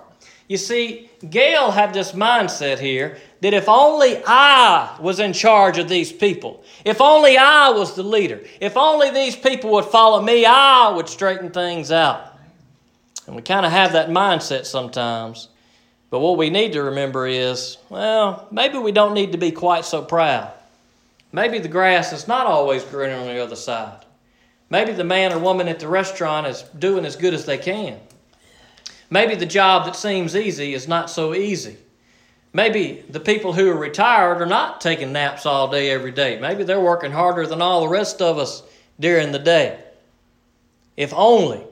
You 0.49 0.57
see, 0.57 1.11
Gaal 1.21 1.73
had 1.73 1.93
this 1.93 2.13
mindset 2.13 2.79
here 2.79 3.19
that 3.45 3.53
if 3.53 3.69
only 3.69 4.23
I 4.27 4.97
was 4.99 5.21
in 5.21 5.35
charge 5.35 5.77
of 5.77 5.87
these 5.87 6.11
people, 6.11 6.65
if 6.83 7.03
only 7.03 7.37
I 7.37 7.69
was 7.69 7.95
the 7.95 8.03
leader, 8.03 8.41
if 8.59 8.75
only 8.75 9.11
these 9.11 9.37
people 9.37 9.71
would 9.73 9.85
follow 9.85 10.23
me, 10.23 10.47
I 10.47 10.89
would 10.97 11.11
straighten 11.11 11.51
things 11.51 11.93
out. 11.93 12.39
And 13.27 13.37
we 13.37 13.43
kind 13.43 13.67
of 13.67 13.73
have 13.73 13.93
that 13.93 14.09
mindset 14.09 14.65
sometimes. 14.65 15.49
But 16.09 16.21
what 16.21 16.39
we 16.39 16.49
need 16.49 16.73
to 16.73 16.85
remember 16.85 17.27
is 17.27 17.77
well, 17.91 18.49
maybe 18.51 18.79
we 18.79 18.93
don't 18.93 19.13
need 19.13 19.33
to 19.33 19.39
be 19.39 19.51
quite 19.51 19.85
so 19.85 20.01
proud. 20.01 20.51
Maybe 21.31 21.59
the 21.59 21.69
grass 21.69 22.15
is 22.15 22.27
not 22.27 22.47
always 22.47 22.83
greener 22.83 23.17
on 23.17 23.27
the 23.27 23.45
other 23.45 23.57
side. 23.57 24.07
Maybe 24.71 24.93
the 24.93 25.05
man 25.05 25.35
or 25.35 25.39
woman 25.39 25.69
at 25.69 25.81
the 25.81 25.89
restaurant 25.89 26.47
is 26.47 26.63
doing 26.79 27.05
as 27.05 27.15
good 27.15 27.35
as 27.35 27.45
they 27.45 27.59
can. 27.59 28.01
Maybe 29.11 29.35
the 29.35 29.45
job 29.45 29.85
that 29.85 29.97
seems 29.97 30.35
easy 30.35 30.73
is 30.73 30.89
not 30.89 31.11
so 31.11 31.35
easy. 31.35 31.77
Maybe 32.57 33.05
the 33.11 33.19
people 33.19 33.53
who 33.53 33.69
are 33.69 33.77
retired 33.77 34.41
are 34.41 34.47
not 34.47 34.81
taking 34.81 35.13
naps 35.13 35.45
all 35.45 35.69
day 35.69 35.91
every 35.91 36.13
day. 36.13 36.39
Maybe 36.39 36.63
they're 36.63 36.81
working 36.81 37.11
harder 37.11 37.47
than 37.47 37.61
all 37.61 37.81
the 37.81 37.89
rest 37.89 38.23
of 38.23 38.39
us 38.39 38.63
during 38.99 39.33
the 39.33 39.41
day. 39.41 39.83
If 40.97 41.13
only. 41.13 41.65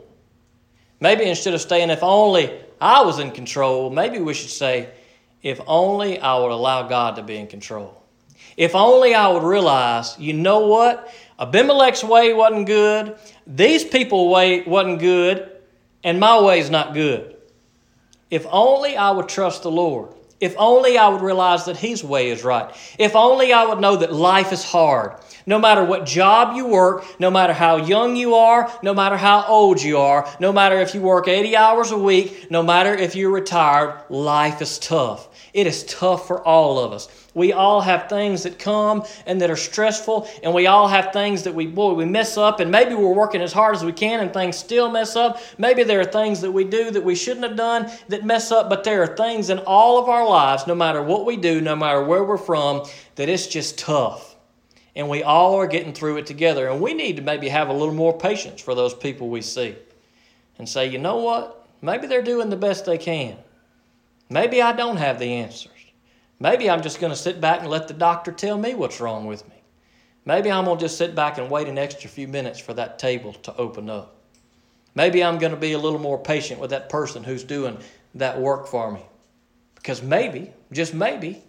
Maybe 0.98 1.24
instead 1.24 1.54
of 1.54 1.60
saying, 1.60 1.90
if 1.90 2.02
only 2.02 2.52
I 2.80 3.02
was 3.04 3.20
in 3.20 3.30
control, 3.30 3.90
maybe 3.90 4.18
we 4.18 4.34
should 4.34 4.50
say, 4.50 4.88
if 5.40 5.60
only 5.68 6.18
I 6.18 6.36
would 6.38 6.50
allow 6.50 6.88
God 6.88 7.14
to 7.14 7.22
be 7.22 7.36
in 7.36 7.46
control. 7.46 8.02
If 8.56 8.74
only 8.74 9.14
I 9.14 9.28
would 9.28 9.44
realize, 9.44 10.18
you 10.18 10.32
know 10.32 10.66
what? 10.66 11.12
Abimelech's 11.38 12.02
way 12.02 12.34
wasn't 12.34 12.66
good, 12.66 13.16
these 13.46 13.84
people 13.84 14.30
way 14.30 14.62
wasn't 14.62 14.98
good, 14.98 15.48
and 16.02 16.18
my 16.18 16.40
way 16.40 16.58
is 16.58 16.70
not 16.70 16.92
good. 16.92 17.36
If 18.30 18.46
only 18.50 18.96
I 18.96 19.12
would 19.12 19.28
trust 19.28 19.62
the 19.62 19.70
Lord. 19.70 20.12
If 20.42 20.57
only 20.59 20.98
I 20.98 21.07
would 21.07 21.22
realize 21.22 21.66
that 21.66 21.76
His 21.76 22.02
way 22.02 22.31
is 22.31 22.42
right. 22.42 22.74
If 22.98 23.14
only 23.14 23.52
I 23.52 23.64
would 23.64 23.78
know 23.78 23.94
that 23.94 24.12
life 24.12 24.52
is 24.52 24.64
hard. 24.64 25.12
No 25.46 25.61
matter 25.61 25.85
what 25.85 26.05
job 26.05 26.57
you 26.57 26.66
work, 26.66 27.05
no 27.20 27.31
matter 27.31 27.52
how 27.52 27.76
young 27.76 28.16
you 28.16 28.35
are, 28.35 28.68
no 28.83 28.92
matter 28.92 29.16
how 29.16 29.44
old 29.46 29.81
you 29.81 29.98
are, 29.98 30.28
no 30.40 30.52
matter 30.52 30.81
if 30.81 30.96
you 30.96 31.00
work 31.00 31.28
80 31.28 31.57
hours 31.57 31.92
a 31.92 31.96
week, 31.96 32.50
no 32.50 32.61
matter 32.61 32.92
if 32.92 33.14
you're 33.14 33.31
retired, 33.31 34.02
life 34.09 34.61
is 34.61 34.81
tough. 34.81 35.28
It 35.52 35.66
is 35.66 35.84
tough 35.84 36.26
for 36.26 36.42
all 36.42 36.78
of 36.78 36.92
us. 36.92 37.08
We 37.34 37.52
all 37.52 37.82
have 37.82 38.08
things 38.08 38.42
that 38.44 38.58
come 38.58 39.04
and 39.26 39.40
that 39.42 39.50
are 39.50 39.56
stressful, 39.56 40.26
and 40.42 40.54
we 40.54 40.66
all 40.66 40.88
have 40.88 41.12
things 41.12 41.42
that 41.42 41.54
we, 41.54 41.66
boy, 41.66 41.92
we 41.92 42.06
mess 42.06 42.38
up, 42.38 42.60
and 42.60 42.70
maybe 42.70 42.94
we're 42.94 43.12
working 43.12 43.42
as 43.42 43.52
hard 43.52 43.76
as 43.76 43.84
we 43.84 43.92
can 43.92 44.20
and 44.20 44.32
things 44.32 44.56
still 44.56 44.90
mess 44.90 45.14
up. 45.14 45.40
Maybe 45.58 45.82
there 45.82 46.00
are 46.00 46.04
things 46.04 46.40
that 46.40 46.52
we 46.52 46.64
do 46.64 46.90
that 46.90 47.04
we 47.04 47.14
shouldn't 47.14 47.46
have 47.46 47.56
done 47.56 47.90
that 48.08 48.24
mess 48.24 48.50
up, 48.50 48.70
but 48.70 48.82
there 48.82 49.02
are 49.02 49.14
things 49.14 49.50
in 49.50 49.58
all 49.60 50.02
of 50.02 50.08
our 50.08 50.26
lives, 50.26 50.66
no 50.66 50.74
matter 50.74 51.02
what 51.02 51.26
we 51.26 51.36
do, 51.36 51.60
no 51.60 51.76
matter 51.76 52.02
where 52.02 52.24
we're 52.24 52.38
from, 52.38 52.86
that 53.16 53.28
it's 53.28 53.46
just 53.46 53.78
tough. 53.78 54.36
And 54.96 55.08
we 55.08 55.22
all 55.22 55.54
are 55.56 55.66
getting 55.66 55.92
through 55.92 56.18
it 56.18 56.26
together. 56.26 56.68
And 56.68 56.80
we 56.80 56.94
need 56.94 57.16
to 57.16 57.22
maybe 57.22 57.48
have 57.48 57.68
a 57.68 57.72
little 57.72 57.94
more 57.94 58.18
patience 58.18 58.60
for 58.60 58.74
those 58.74 58.94
people 58.94 59.28
we 59.28 59.42
see 59.42 59.76
and 60.58 60.68
say, 60.68 60.86
you 60.86 60.98
know 60.98 61.16
what? 61.16 61.66
Maybe 61.80 62.06
they're 62.06 62.22
doing 62.22 62.50
the 62.50 62.56
best 62.56 62.84
they 62.84 62.98
can. 62.98 63.36
Maybe 64.30 64.62
I 64.62 64.72
don't 64.72 64.96
have 64.96 65.18
the 65.18 65.32
answers. 65.35 65.72
Maybe 66.40 66.68
I'm 66.68 66.82
just 66.82 67.00
going 67.00 67.12
to 67.12 67.16
sit 67.16 67.40
back 67.40 67.61
and 67.61 67.70
let 67.70 67.88
the 67.88 67.94
doctor 67.94 68.32
tell 68.32 68.58
me 68.58 68.74
what's 68.74 69.00
wrong 69.00 69.26
with 69.26 69.48
me. 69.48 69.54
Maybe 70.24 70.50
I'm 70.50 70.64
going 70.64 70.78
to 70.78 70.85
just 70.85 70.98
sit 70.98 71.14
back 71.14 71.38
and 71.38 71.50
wait 71.50 71.68
an 71.68 71.78
extra 71.78 72.08
few 72.08 72.28
minutes 72.28 72.58
for 72.58 72.74
that 72.74 72.98
table 72.98 73.32
to 73.32 73.56
open 73.56 73.90
up. 73.90 74.16
Maybe 74.94 75.22
I'm 75.22 75.38
going 75.38 75.52
to 75.52 75.58
be 75.58 75.72
a 75.72 75.78
little 75.78 75.98
more 75.98 76.18
patient 76.18 76.61
with 76.61 76.70
that 76.70 76.88
person 76.88 77.24
who's 77.24 77.44
doing 77.44 77.78
that 78.14 78.40
work 78.40 78.66
for 78.66 78.92
me. 78.92 79.02
Because 79.74 80.02
maybe, 80.02 80.52
just 80.70 80.94
maybe, 80.94 81.42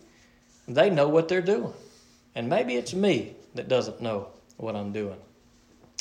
they 0.68 0.90
know 0.90 1.10
what 1.10 1.28
they're 1.28 1.42
doing. 1.42 1.74
And 2.36 2.50
maybe 2.50 2.76
it's 2.76 2.94
me 2.94 3.36
that 3.56 3.68
doesn't 3.68 4.02
know 4.02 4.30
what 4.58 4.76
I'm 4.76 4.92
doing. 4.92 5.18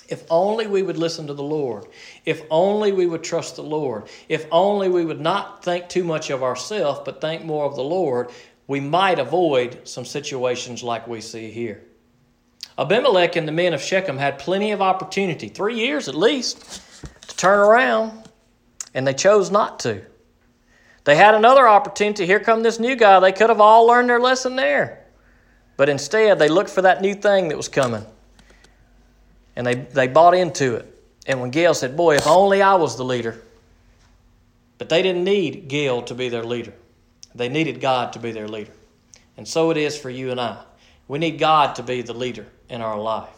If 0.08 0.24
only 0.30 0.66
we 0.66 0.82
would 0.82 0.98
listen 0.98 1.26
to 1.28 1.34
the 1.34 1.42
Lord. 1.42 1.86
If 2.24 2.42
only 2.50 2.92
we 2.92 3.06
would 3.06 3.22
trust 3.22 3.56
the 3.56 3.62
Lord. 3.62 4.04
If 4.28 4.46
only 4.50 4.88
we 4.88 5.04
would 5.04 5.20
not 5.20 5.64
think 5.64 5.88
too 5.88 6.04
much 6.04 6.30
of 6.30 6.42
ourselves, 6.42 7.00
but 7.04 7.20
think 7.20 7.44
more 7.44 7.64
of 7.64 7.76
the 7.76 7.84
Lord, 7.84 8.30
we 8.66 8.80
might 8.80 9.18
avoid 9.18 9.86
some 9.88 10.04
situations 10.04 10.82
like 10.82 11.06
we 11.06 11.20
see 11.20 11.50
here. 11.50 11.82
Abimelech 12.78 13.36
and 13.36 13.46
the 13.46 13.52
men 13.52 13.74
of 13.74 13.82
Shechem 13.82 14.18
had 14.18 14.38
plenty 14.38 14.72
of 14.72 14.80
opportunity, 14.80 15.48
three 15.48 15.76
years 15.76 16.08
at 16.08 16.14
least, 16.14 16.80
to 17.28 17.36
turn 17.36 17.58
around, 17.58 18.28
and 18.94 19.06
they 19.06 19.14
chose 19.14 19.50
not 19.50 19.78
to. 19.80 20.02
They 21.04 21.16
had 21.16 21.34
another 21.34 21.68
opportunity. 21.68 22.26
Here 22.26 22.40
come 22.40 22.62
this 22.62 22.78
new 22.78 22.96
guy. 22.96 23.18
They 23.20 23.32
could 23.32 23.50
have 23.50 23.60
all 23.60 23.86
learned 23.86 24.08
their 24.08 24.20
lesson 24.20 24.56
there. 24.56 25.04
But 25.76 25.88
instead, 25.88 26.38
they 26.38 26.48
looked 26.48 26.70
for 26.70 26.82
that 26.82 27.02
new 27.02 27.14
thing 27.14 27.48
that 27.48 27.56
was 27.56 27.68
coming. 27.68 28.06
And 29.56 29.66
they, 29.66 29.74
they 29.74 30.08
bought 30.08 30.34
into 30.34 30.76
it. 30.76 30.88
And 31.26 31.40
when 31.40 31.52
Gaal 31.52 31.74
said, 31.74 31.96
Boy, 31.96 32.16
if 32.16 32.26
only 32.26 32.62
I 32.62 32.74
was 32.74 32.96
the 32.96 33.04
leader. 33.04 33.40
But 34.78 34.88
they 34.88 35.02
didn't 35.02 35.24
need 35.24 35.68
Gaal 35.68 36.04
to 36.06 36.14
be 36.14 36.28
their 36.28 36.44
leader, 36.44 36.72
they 37.34 37.48
needed 37.48 37.80
God 37.80 38.12
to 38.14 38.18
be 38.18 38.32
their 38.32 38.48
leader. 38.48 38.72
And 39.36 39.46
so 39.46 39.70
it 39.70 39.76
is 39.76 39.96
for 39.96 40.10
you 40.10 40.30
and 40.30 40.40
I. 40.40 40.62
We 41.08 41.18
need 41.18 41.38
God 41.38 41.76
to 41.76 41.82
be 41.82 42.02
the 42.02 42.12
leader 42.12 42.46
in 42.68 42.80
our 42.80 42.98
life. 42.98 43.28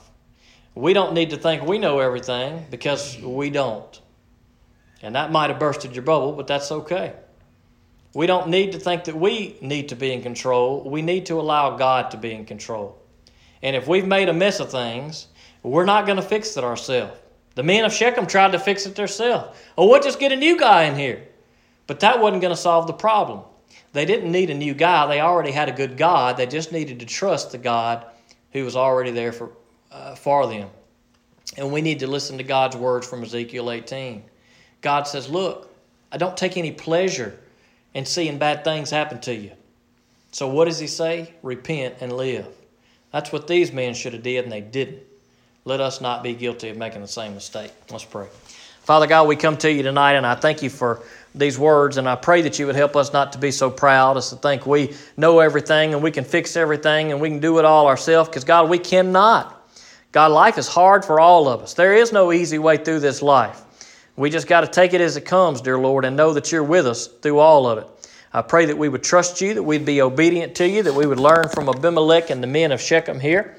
We 0.74 0.92
don't 0.92 1.14
need 1.14 1.30
to 1.30 1.36
think 1.36 1.62
we 1.62 1.78
know 1.78 2.00
everything 2.00 2.66
because 2.70 3.16
we 3.18 3.50
don't. 3.50 4.00
And 5.02 5.14
that 5.14 5.30
might 5.30 5.50
have 5.50 5.58
bursted 5.58 5.94
your 5.94 6.02
bubble, 6.02 6.32
but 6.32 6.46
that's 6.46 6.72
okay. 6.72 7.12
We 8.14 8.26
don't 8.26 8.48
need 8.48 8.72
to 8.72 8.78
think 8.78 9.04
that 9.04 9.16
we 9.16 9.56
need 9.60 9.88
to 9.90 9.96
be 9.96 10.12
in 10.12 10.22
control. 10.22 10.88
We 10.88 11.02
need 11.02 11.26
to 11.26 11.40
allow 11.40 11.76
God 11.76 12.12
to 12.12 12.16
be 12.16 12.32
in 12.32 12.44
control. 12.44 12.98
And 13.62 13.74
if 13.74 13.86
we've 13.86 14.06
made 14.06 14.28
a 14.28 14.32
mess 14.32 14.60
of 14.60 14.70
things, 14.70 15.26
we're 15.70 15.84
not 15.84 16.06
going 16.06 16.16
to 16.16 16.22
fix 16.22 16.56
it 16.56 16.64
ourselves. 16.64 17.18
The 17.54 17.62
men 17.62 17.84
of 17.84 17.92
Shechem 17.92 18.26
tried 18.26 18.52
to 18.52 18.58
fix 18.58 18.86
it 18.86 18.94
themselves. 18.96 19.56
Oh, 19.78 19.88
we'll 19.88 20.02
just 20.02 20.18
get 20.18 20.32
a 20.32 20.36
new 20.36 20.58
guy 20.58 20.84
in 20.84 20.96
here. 20.96 21.26
But 21.86 22.00
that 22.00 22.20
wasn't 22.20 22.42
going 22.42 22.54
to 22.54 22.60
solve 22.60 22.86
the 22.86 22.92
problem. 22.92 23.42
They 23.92 24.04
didn't 24.04 24.32
need 24.32 24.50
a 24.50 24.54
new 24.54 24.74
guy. 24.74 25.06
They 25.06 25.20
already 25.20 25.52
had 25.52 25.68
a 25.68 25.72
good 25.72 25.96
God. 25.96 26.36
They 26.36 26.46
just 26.46 26.72
needed 26.72 27.00
to 27.00 27.06
trust 27.06 27.52
the 27.52 27.58
God 27.58 28.04
who 28.52 28.64
was 28.64 28.76
already 28.76 29.10
there 29.10 29.32
for, 29.32 29.52
uh, 29.92 30.14
for 30.14 30.46
them. 30.46 30.68
And 31.56 31.72
we 31.72 31.80
need 31.80 32.00
to 32.00 32.06
listen 32.06 32.38
to 32.38 32.44
God's 32.44 32.76
words 32.76 33.06
from 33.06 33.22
Ezekiel 33.22 33.70
18. 33.70 34.24
God 34.80 35.04
says, 35.04 35.28
Look, 35.28 35.72
I 36.10 36.16
don't 36.16 36.36
take 36.36 36.56
any 36.56 36.72
pleasure 36.72 37.38
in 37.94 38.04
seeing 38.04 38.38
bad 38.38 38.64
things 38.64 38.90
happen 38.90 39.20
to 39.22 39.34
you. 39.34 39.52
So 40.32 40.48
what 40.48 40.64
does 40.64 40.80
he 40.80 40.88
say? 40.88 41.32
Repent 41.42 41.96
and 42.00 42.12
live. 42.12 42.48
That's 43.12 43.30
what 43.30 43.46
these 43.46 43.72
men 43.72 43.94
should 43.94 44.12
have 44.12 44.24
did, 44.24 44.42
and 44.42 44.52
they 44.52 44.60
didn't. 44.60 45.02
Let 45.66 45.80
us 45.80 46.02
not 46.02 46.22
be 46.22 46.34
guilty 46.34 46.68
of 46.68 46.76
making 46.76 47.00
the 47.00 47.08
same 47.08 47.34
mistake. 47.34 47.72
Let's 47.90 48.04
pray. 48.04 48.26
Father 48.82 49.06
God, 49.06 49.26
we 49.26 49.34
come 49.34 49.56
to 49.56 49.72
you 49.72 49.82
tonight, 49.82 50.12
and 50.12 50.26
I 50.26 50.34
thank 50.34 50.62
you 50.62 50.68
for 50.68 51.02
these 51.34 51.58
words, 51.58 51.96
and 51.96 52.06
I 52.06 52.16
pray 52.16 52.42
that 52.42 52.58
you 52.58 52.66
would 52.66 52.76
help 52.76 52.96
us 52.96 53.14
not 53.14 53.32
to 53.32 53.38
be 53.38 53.50
so 53.50 53.70
proud 53.70 54.18
as 54.18 54.28
to 54.28 54.36
think 54.36 54.66
we 54.66 54.94
know 55.16 55.38
everything 55.38 55.94
and 55.94 56.02
we 56.02 56.10
can 56.10 56.22
fix 56.22 56.54
everything 56.54 57.12
and 57.12 57.20
we 57.20 57.30
can 57.30 57.40
do 57.40 57.58
it 57.58 57.64
all 57.64 57.86
ourselves, 57.86 58.28
because 58.28 58.44
God, 58.44 58.68
we 58.68 58.78
cannot. 58.78 59.66
God, 60.12 60.32
life 60.32 60.58
is 60.58 60.68
hard 60.68 61.02
for 61.02 61.18
all 61.18 61.48
of 61.48 61.62
us. 61.62 61.72
There 61.72 61.94
is 61.94 62.12
no 62.12 62.30
easy 62.30 62.58
way 62.58 62.76
through 62.76 63.00
this 63.00 63.22
life. 63.22 63.62
We 64.16 64.28
just 64.28 64.46
got 64.46 64.60
to 64.60 64.66
take 64.66 64.92
it 64.92 65.00
as 65.00 65.16
it 65.16 65.22
comes, 65.22 65.62
dear 65.62 65.78
Lord, 65.78 66.04
and 66.04 66.14
know 66.14 66.34
that 66.34 66.52
you're 66.52 66.62
with 66.62 66.86
us 66.86 67.06
through 67.06 67.38
all 67.38 67.66
of 67.66 67.78
it. 67.78 67.88
I 68.34 68.42
pray 68.42 68.66
that 68.66 68.76
we 68.76 68.90
would 68.90 69.02
trust 69.02 69.40
you, 69.40 69.54
that 69.54 69.62
we'd 69.62 69.86
be 69.86 70.02
obedient 70.02 70.56
to 70.56 70.68
you, 70.68 70.82
that 70.82 70.94
we 70.94 71.06
would 71.06 71.18
learn 71.18 71.48
from 71.48 71.70
Abimelech 71.70 72.28
and 72.28 72.42
the 72.42 72.48
men 72.48 72.70
of 72.70 72.82
Shechem 72.82 73.18
here, 73.18 73.56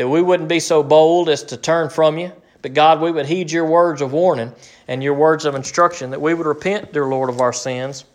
that 0.00 0.08
we 0.08 0.22
wouldn't 0.22 0.48
be 0.48 0.60
so 0.60 0.82
bold 0.82 1.28
as 1.28 1.42
to 1.42 1.58
turn 1.58 1.90
from 1.90 2.16
you, 2.16 2.32
but 2.62 2.72
God, 2.72 3.02
we 3.02 3.12
would 3.12 3.26
heed 3.26 3.52
your 3.52 3.66
words 3.66 4.00
of 4.00 4.14
warning 4.14 4.50
and 4.88 5.02
your 5.02 5.12
words 5.12 5.44
of 5.44 5.54
instruction, 5.54 6.08
that 6.08 6.20
we 6.22 6.32
would 6.32 6.46
repent, 6.46 6.94
dear 6.94 7.04
Lord, 7.04 7.28
of 7.28 7.42
our 7.42 7.52
sins, 7.52 8.06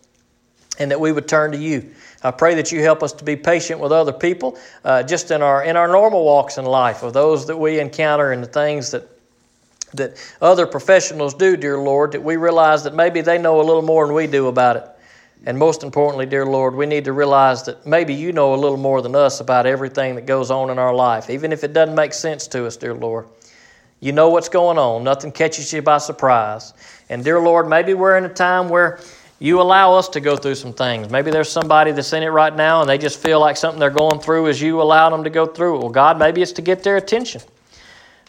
and 0.80 0.90
that 0.90 1.00
we 1.00 1.12
would 1.12 1.28
turn 1.28 1.52
to 1.52 1.60
you. 1.60 1.94
I 2.24 2.32
pray 2.32 2.56
that 2.56 2.72
you 2.72 2.82
help 2.82 3.04
us 3.04 3.14
to 3.14 3.24
be 3.24 3.36
patient 3.36 3.80
with 3.80 3.92
other 3.92 4.12
people, 4.12 4.58
uh, 4.84 5.04
just 5.04 5.30
in 5.30 5.44
our 5.44 5.64
in 5.64 5.78
our 5.78 5.88
normal 5.88 6.26
walks 6.26 6.58
in 6.58 6.66
life, 6.66 7.04
of 7.04 7.14
those 7.14 7.46
that 7.46 7.56
we 7.58 7.80
encounter 7.80 8.32
and 8.32 8.42
the 8.42 8.48
things 8.48 8.90
that 8.90 9.08
that 9.94 10.18
other 10.42 10.66
professionals 10.66 11.36
do, 11.36 11.56
dear 11.56 11.78
Lord, 11.78 12.14
that 12.14 12.24
we 12.24 12.36
realize 12.36 12.84
that 12.86 12.96
maybe 12.96 13.22
they 13.22 13.38
know 13.38 13.62
a 13.62 13.64
little 13.64 13.84
more 13.84 14.08
than 14.08 14.16
we 14.16 14.26
do 14.26 14.48
about 14.48 14.76
it. 14.78 14.90
And 15.46 15.58
most 15.58 15.84
importantly, 15.84 16.26
dear 16.26 16.46
Lord, 16.46 16.74
we 16.76 16.86
need 16.86 17.06
to 17.06 17.14
realize 17.14 17.64
that 17.64 17.86
maybe 17.86 18.14
you 18.14 18.32
know 18.32 18.54
a 18.54 18.58
little 18.58 18.78
more 18.78 19.02
than 19.02 19.16
us 19.16 19.40
about 19.40 19.66
everything 19.66 20.16
that 20.16 20.26
goes 20.26 20.50
on 20.50 20.70
in 20.70 20.80
our 20.80 20.94
life, 20.94 21.30
even 21.30 21.52
if 21.52 21.64
it 21.64 21.74
doesn't 21.74 21.96
make 21.96 22.14
sense 22.14 22.48
to 22.48 22.66
us, 22.66 22.78
dear 22.78 22.96
Lord. 22.96 23.28
You 24.00 24.12
know 24.12 24.30
what's 24.30 24.50
going 24.50 24.78
on. 24.78 25.04
Nothing 25.04 25.32
catches 25.32 25.72
you 25.72 25.82
by 25.82 26.00
surprise. 26.00 26.74
And 27.10 27.24
dear 27.24 27.40
Lord, 27.40 27.70
maybe 27.70 27.94
we're 27.94 28.18
in 28.18 28.26
a 28.26 28.34
time 28.34 28.70
where 28.70 29.00
you 29.40 29.62
allow 29.62 29.94
us 29.94 30.10
to 30.10 30.20
go 30.20 30.38
through 30.38 30.56
some 30.56 30.74
things. 30.74 31.10
Maybe 31.10 31.30
there's 31.30 31.50
somebody 31.50 31.92
that's 31.92 32.14
in 32.14 32.24
it 32.24 32.28
right 32.28 32.56
now 32.56 32.82
and 32.82 32.90
they 32.90 32.98
just 32.98 33.20
feel 33.20 33.40
like 33.40 33.58
something 33.58 33.80
they're 33.80 33.90
going 33.90 34.20
through 34.20 34.48
is 34.48 34.62
you 34.62 34.82
allowed 34.82 35.12
them 35.12 35.24
to 35.24 35.30
go 35.30 35.46
through 35.46 35.76
it. 35.76 35.80
Well, 35.80 35.90
God, 35.90 36.18
maybe 36.18 36.42
it's 36.42 36.54
to 36.54 36.62
get 36.62 36.84
their 36.84 36.98
attention. 36.98 37.42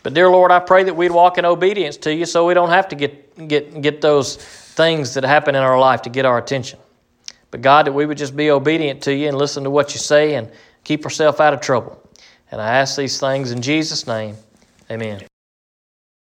But 0.02 0.14
dear 0.14 0.28
Lord, 0.28 0.50
I 0.50 0.60
pray 0.60 0.84
that 0.84 0.94
we'd 0.94 1.10
walk 1.10 1.38
in 1.38 1.44
obedience 1.44 1.96
to 1.98 2.14
you 2.14 2.26
so 2.26 2.46
we 2.46 2.54
don't 2.54 2.70
have 2.70 2.88
to 2.88 2.96
get, 2.96 3.48
get, 3.48 3.82
get 3.82 4.00
those 4.00 4.36
things 4.36 5.14
that 5.14 5.24
happen 5.24 5.54
in 5.54 5.62
our 5.62 5.78
life 5.78 6.02
to 6.02 6.10
get 6.10 6.24
our 6.24 6.38
attention. 6.38 6.78
But 7.50 7.62
God, 7.62 7.86
that 7.86 7.92
we 7.92 8.06
would 8.06 8.18
just 8.18 8.36
be 8.36 8.50
obedient 8.50 9.02
to 9.02 9.14
you 9.14 9.28
and 9.28 9.38
listen 9.38 9.64
to 9.64 9.70
what 9.70 9.94
you 9.94 9.98
say 9.98 10.34
and 10.34 10.50
keep 10.84 11.04
ourselves 11.04 11.40
out 11.40 11.54
of 11.54 11.60
trouble. 11.60 12.02
And 12.50 12.60
I 12.60 12.76
ask 12.78 12.96
these 12.96 13.18
things 13.18 13.50
in 13.50 13.62
Jesus' 13.62 14.06
name. 14.06 14.36
Amen. 14.90 15.26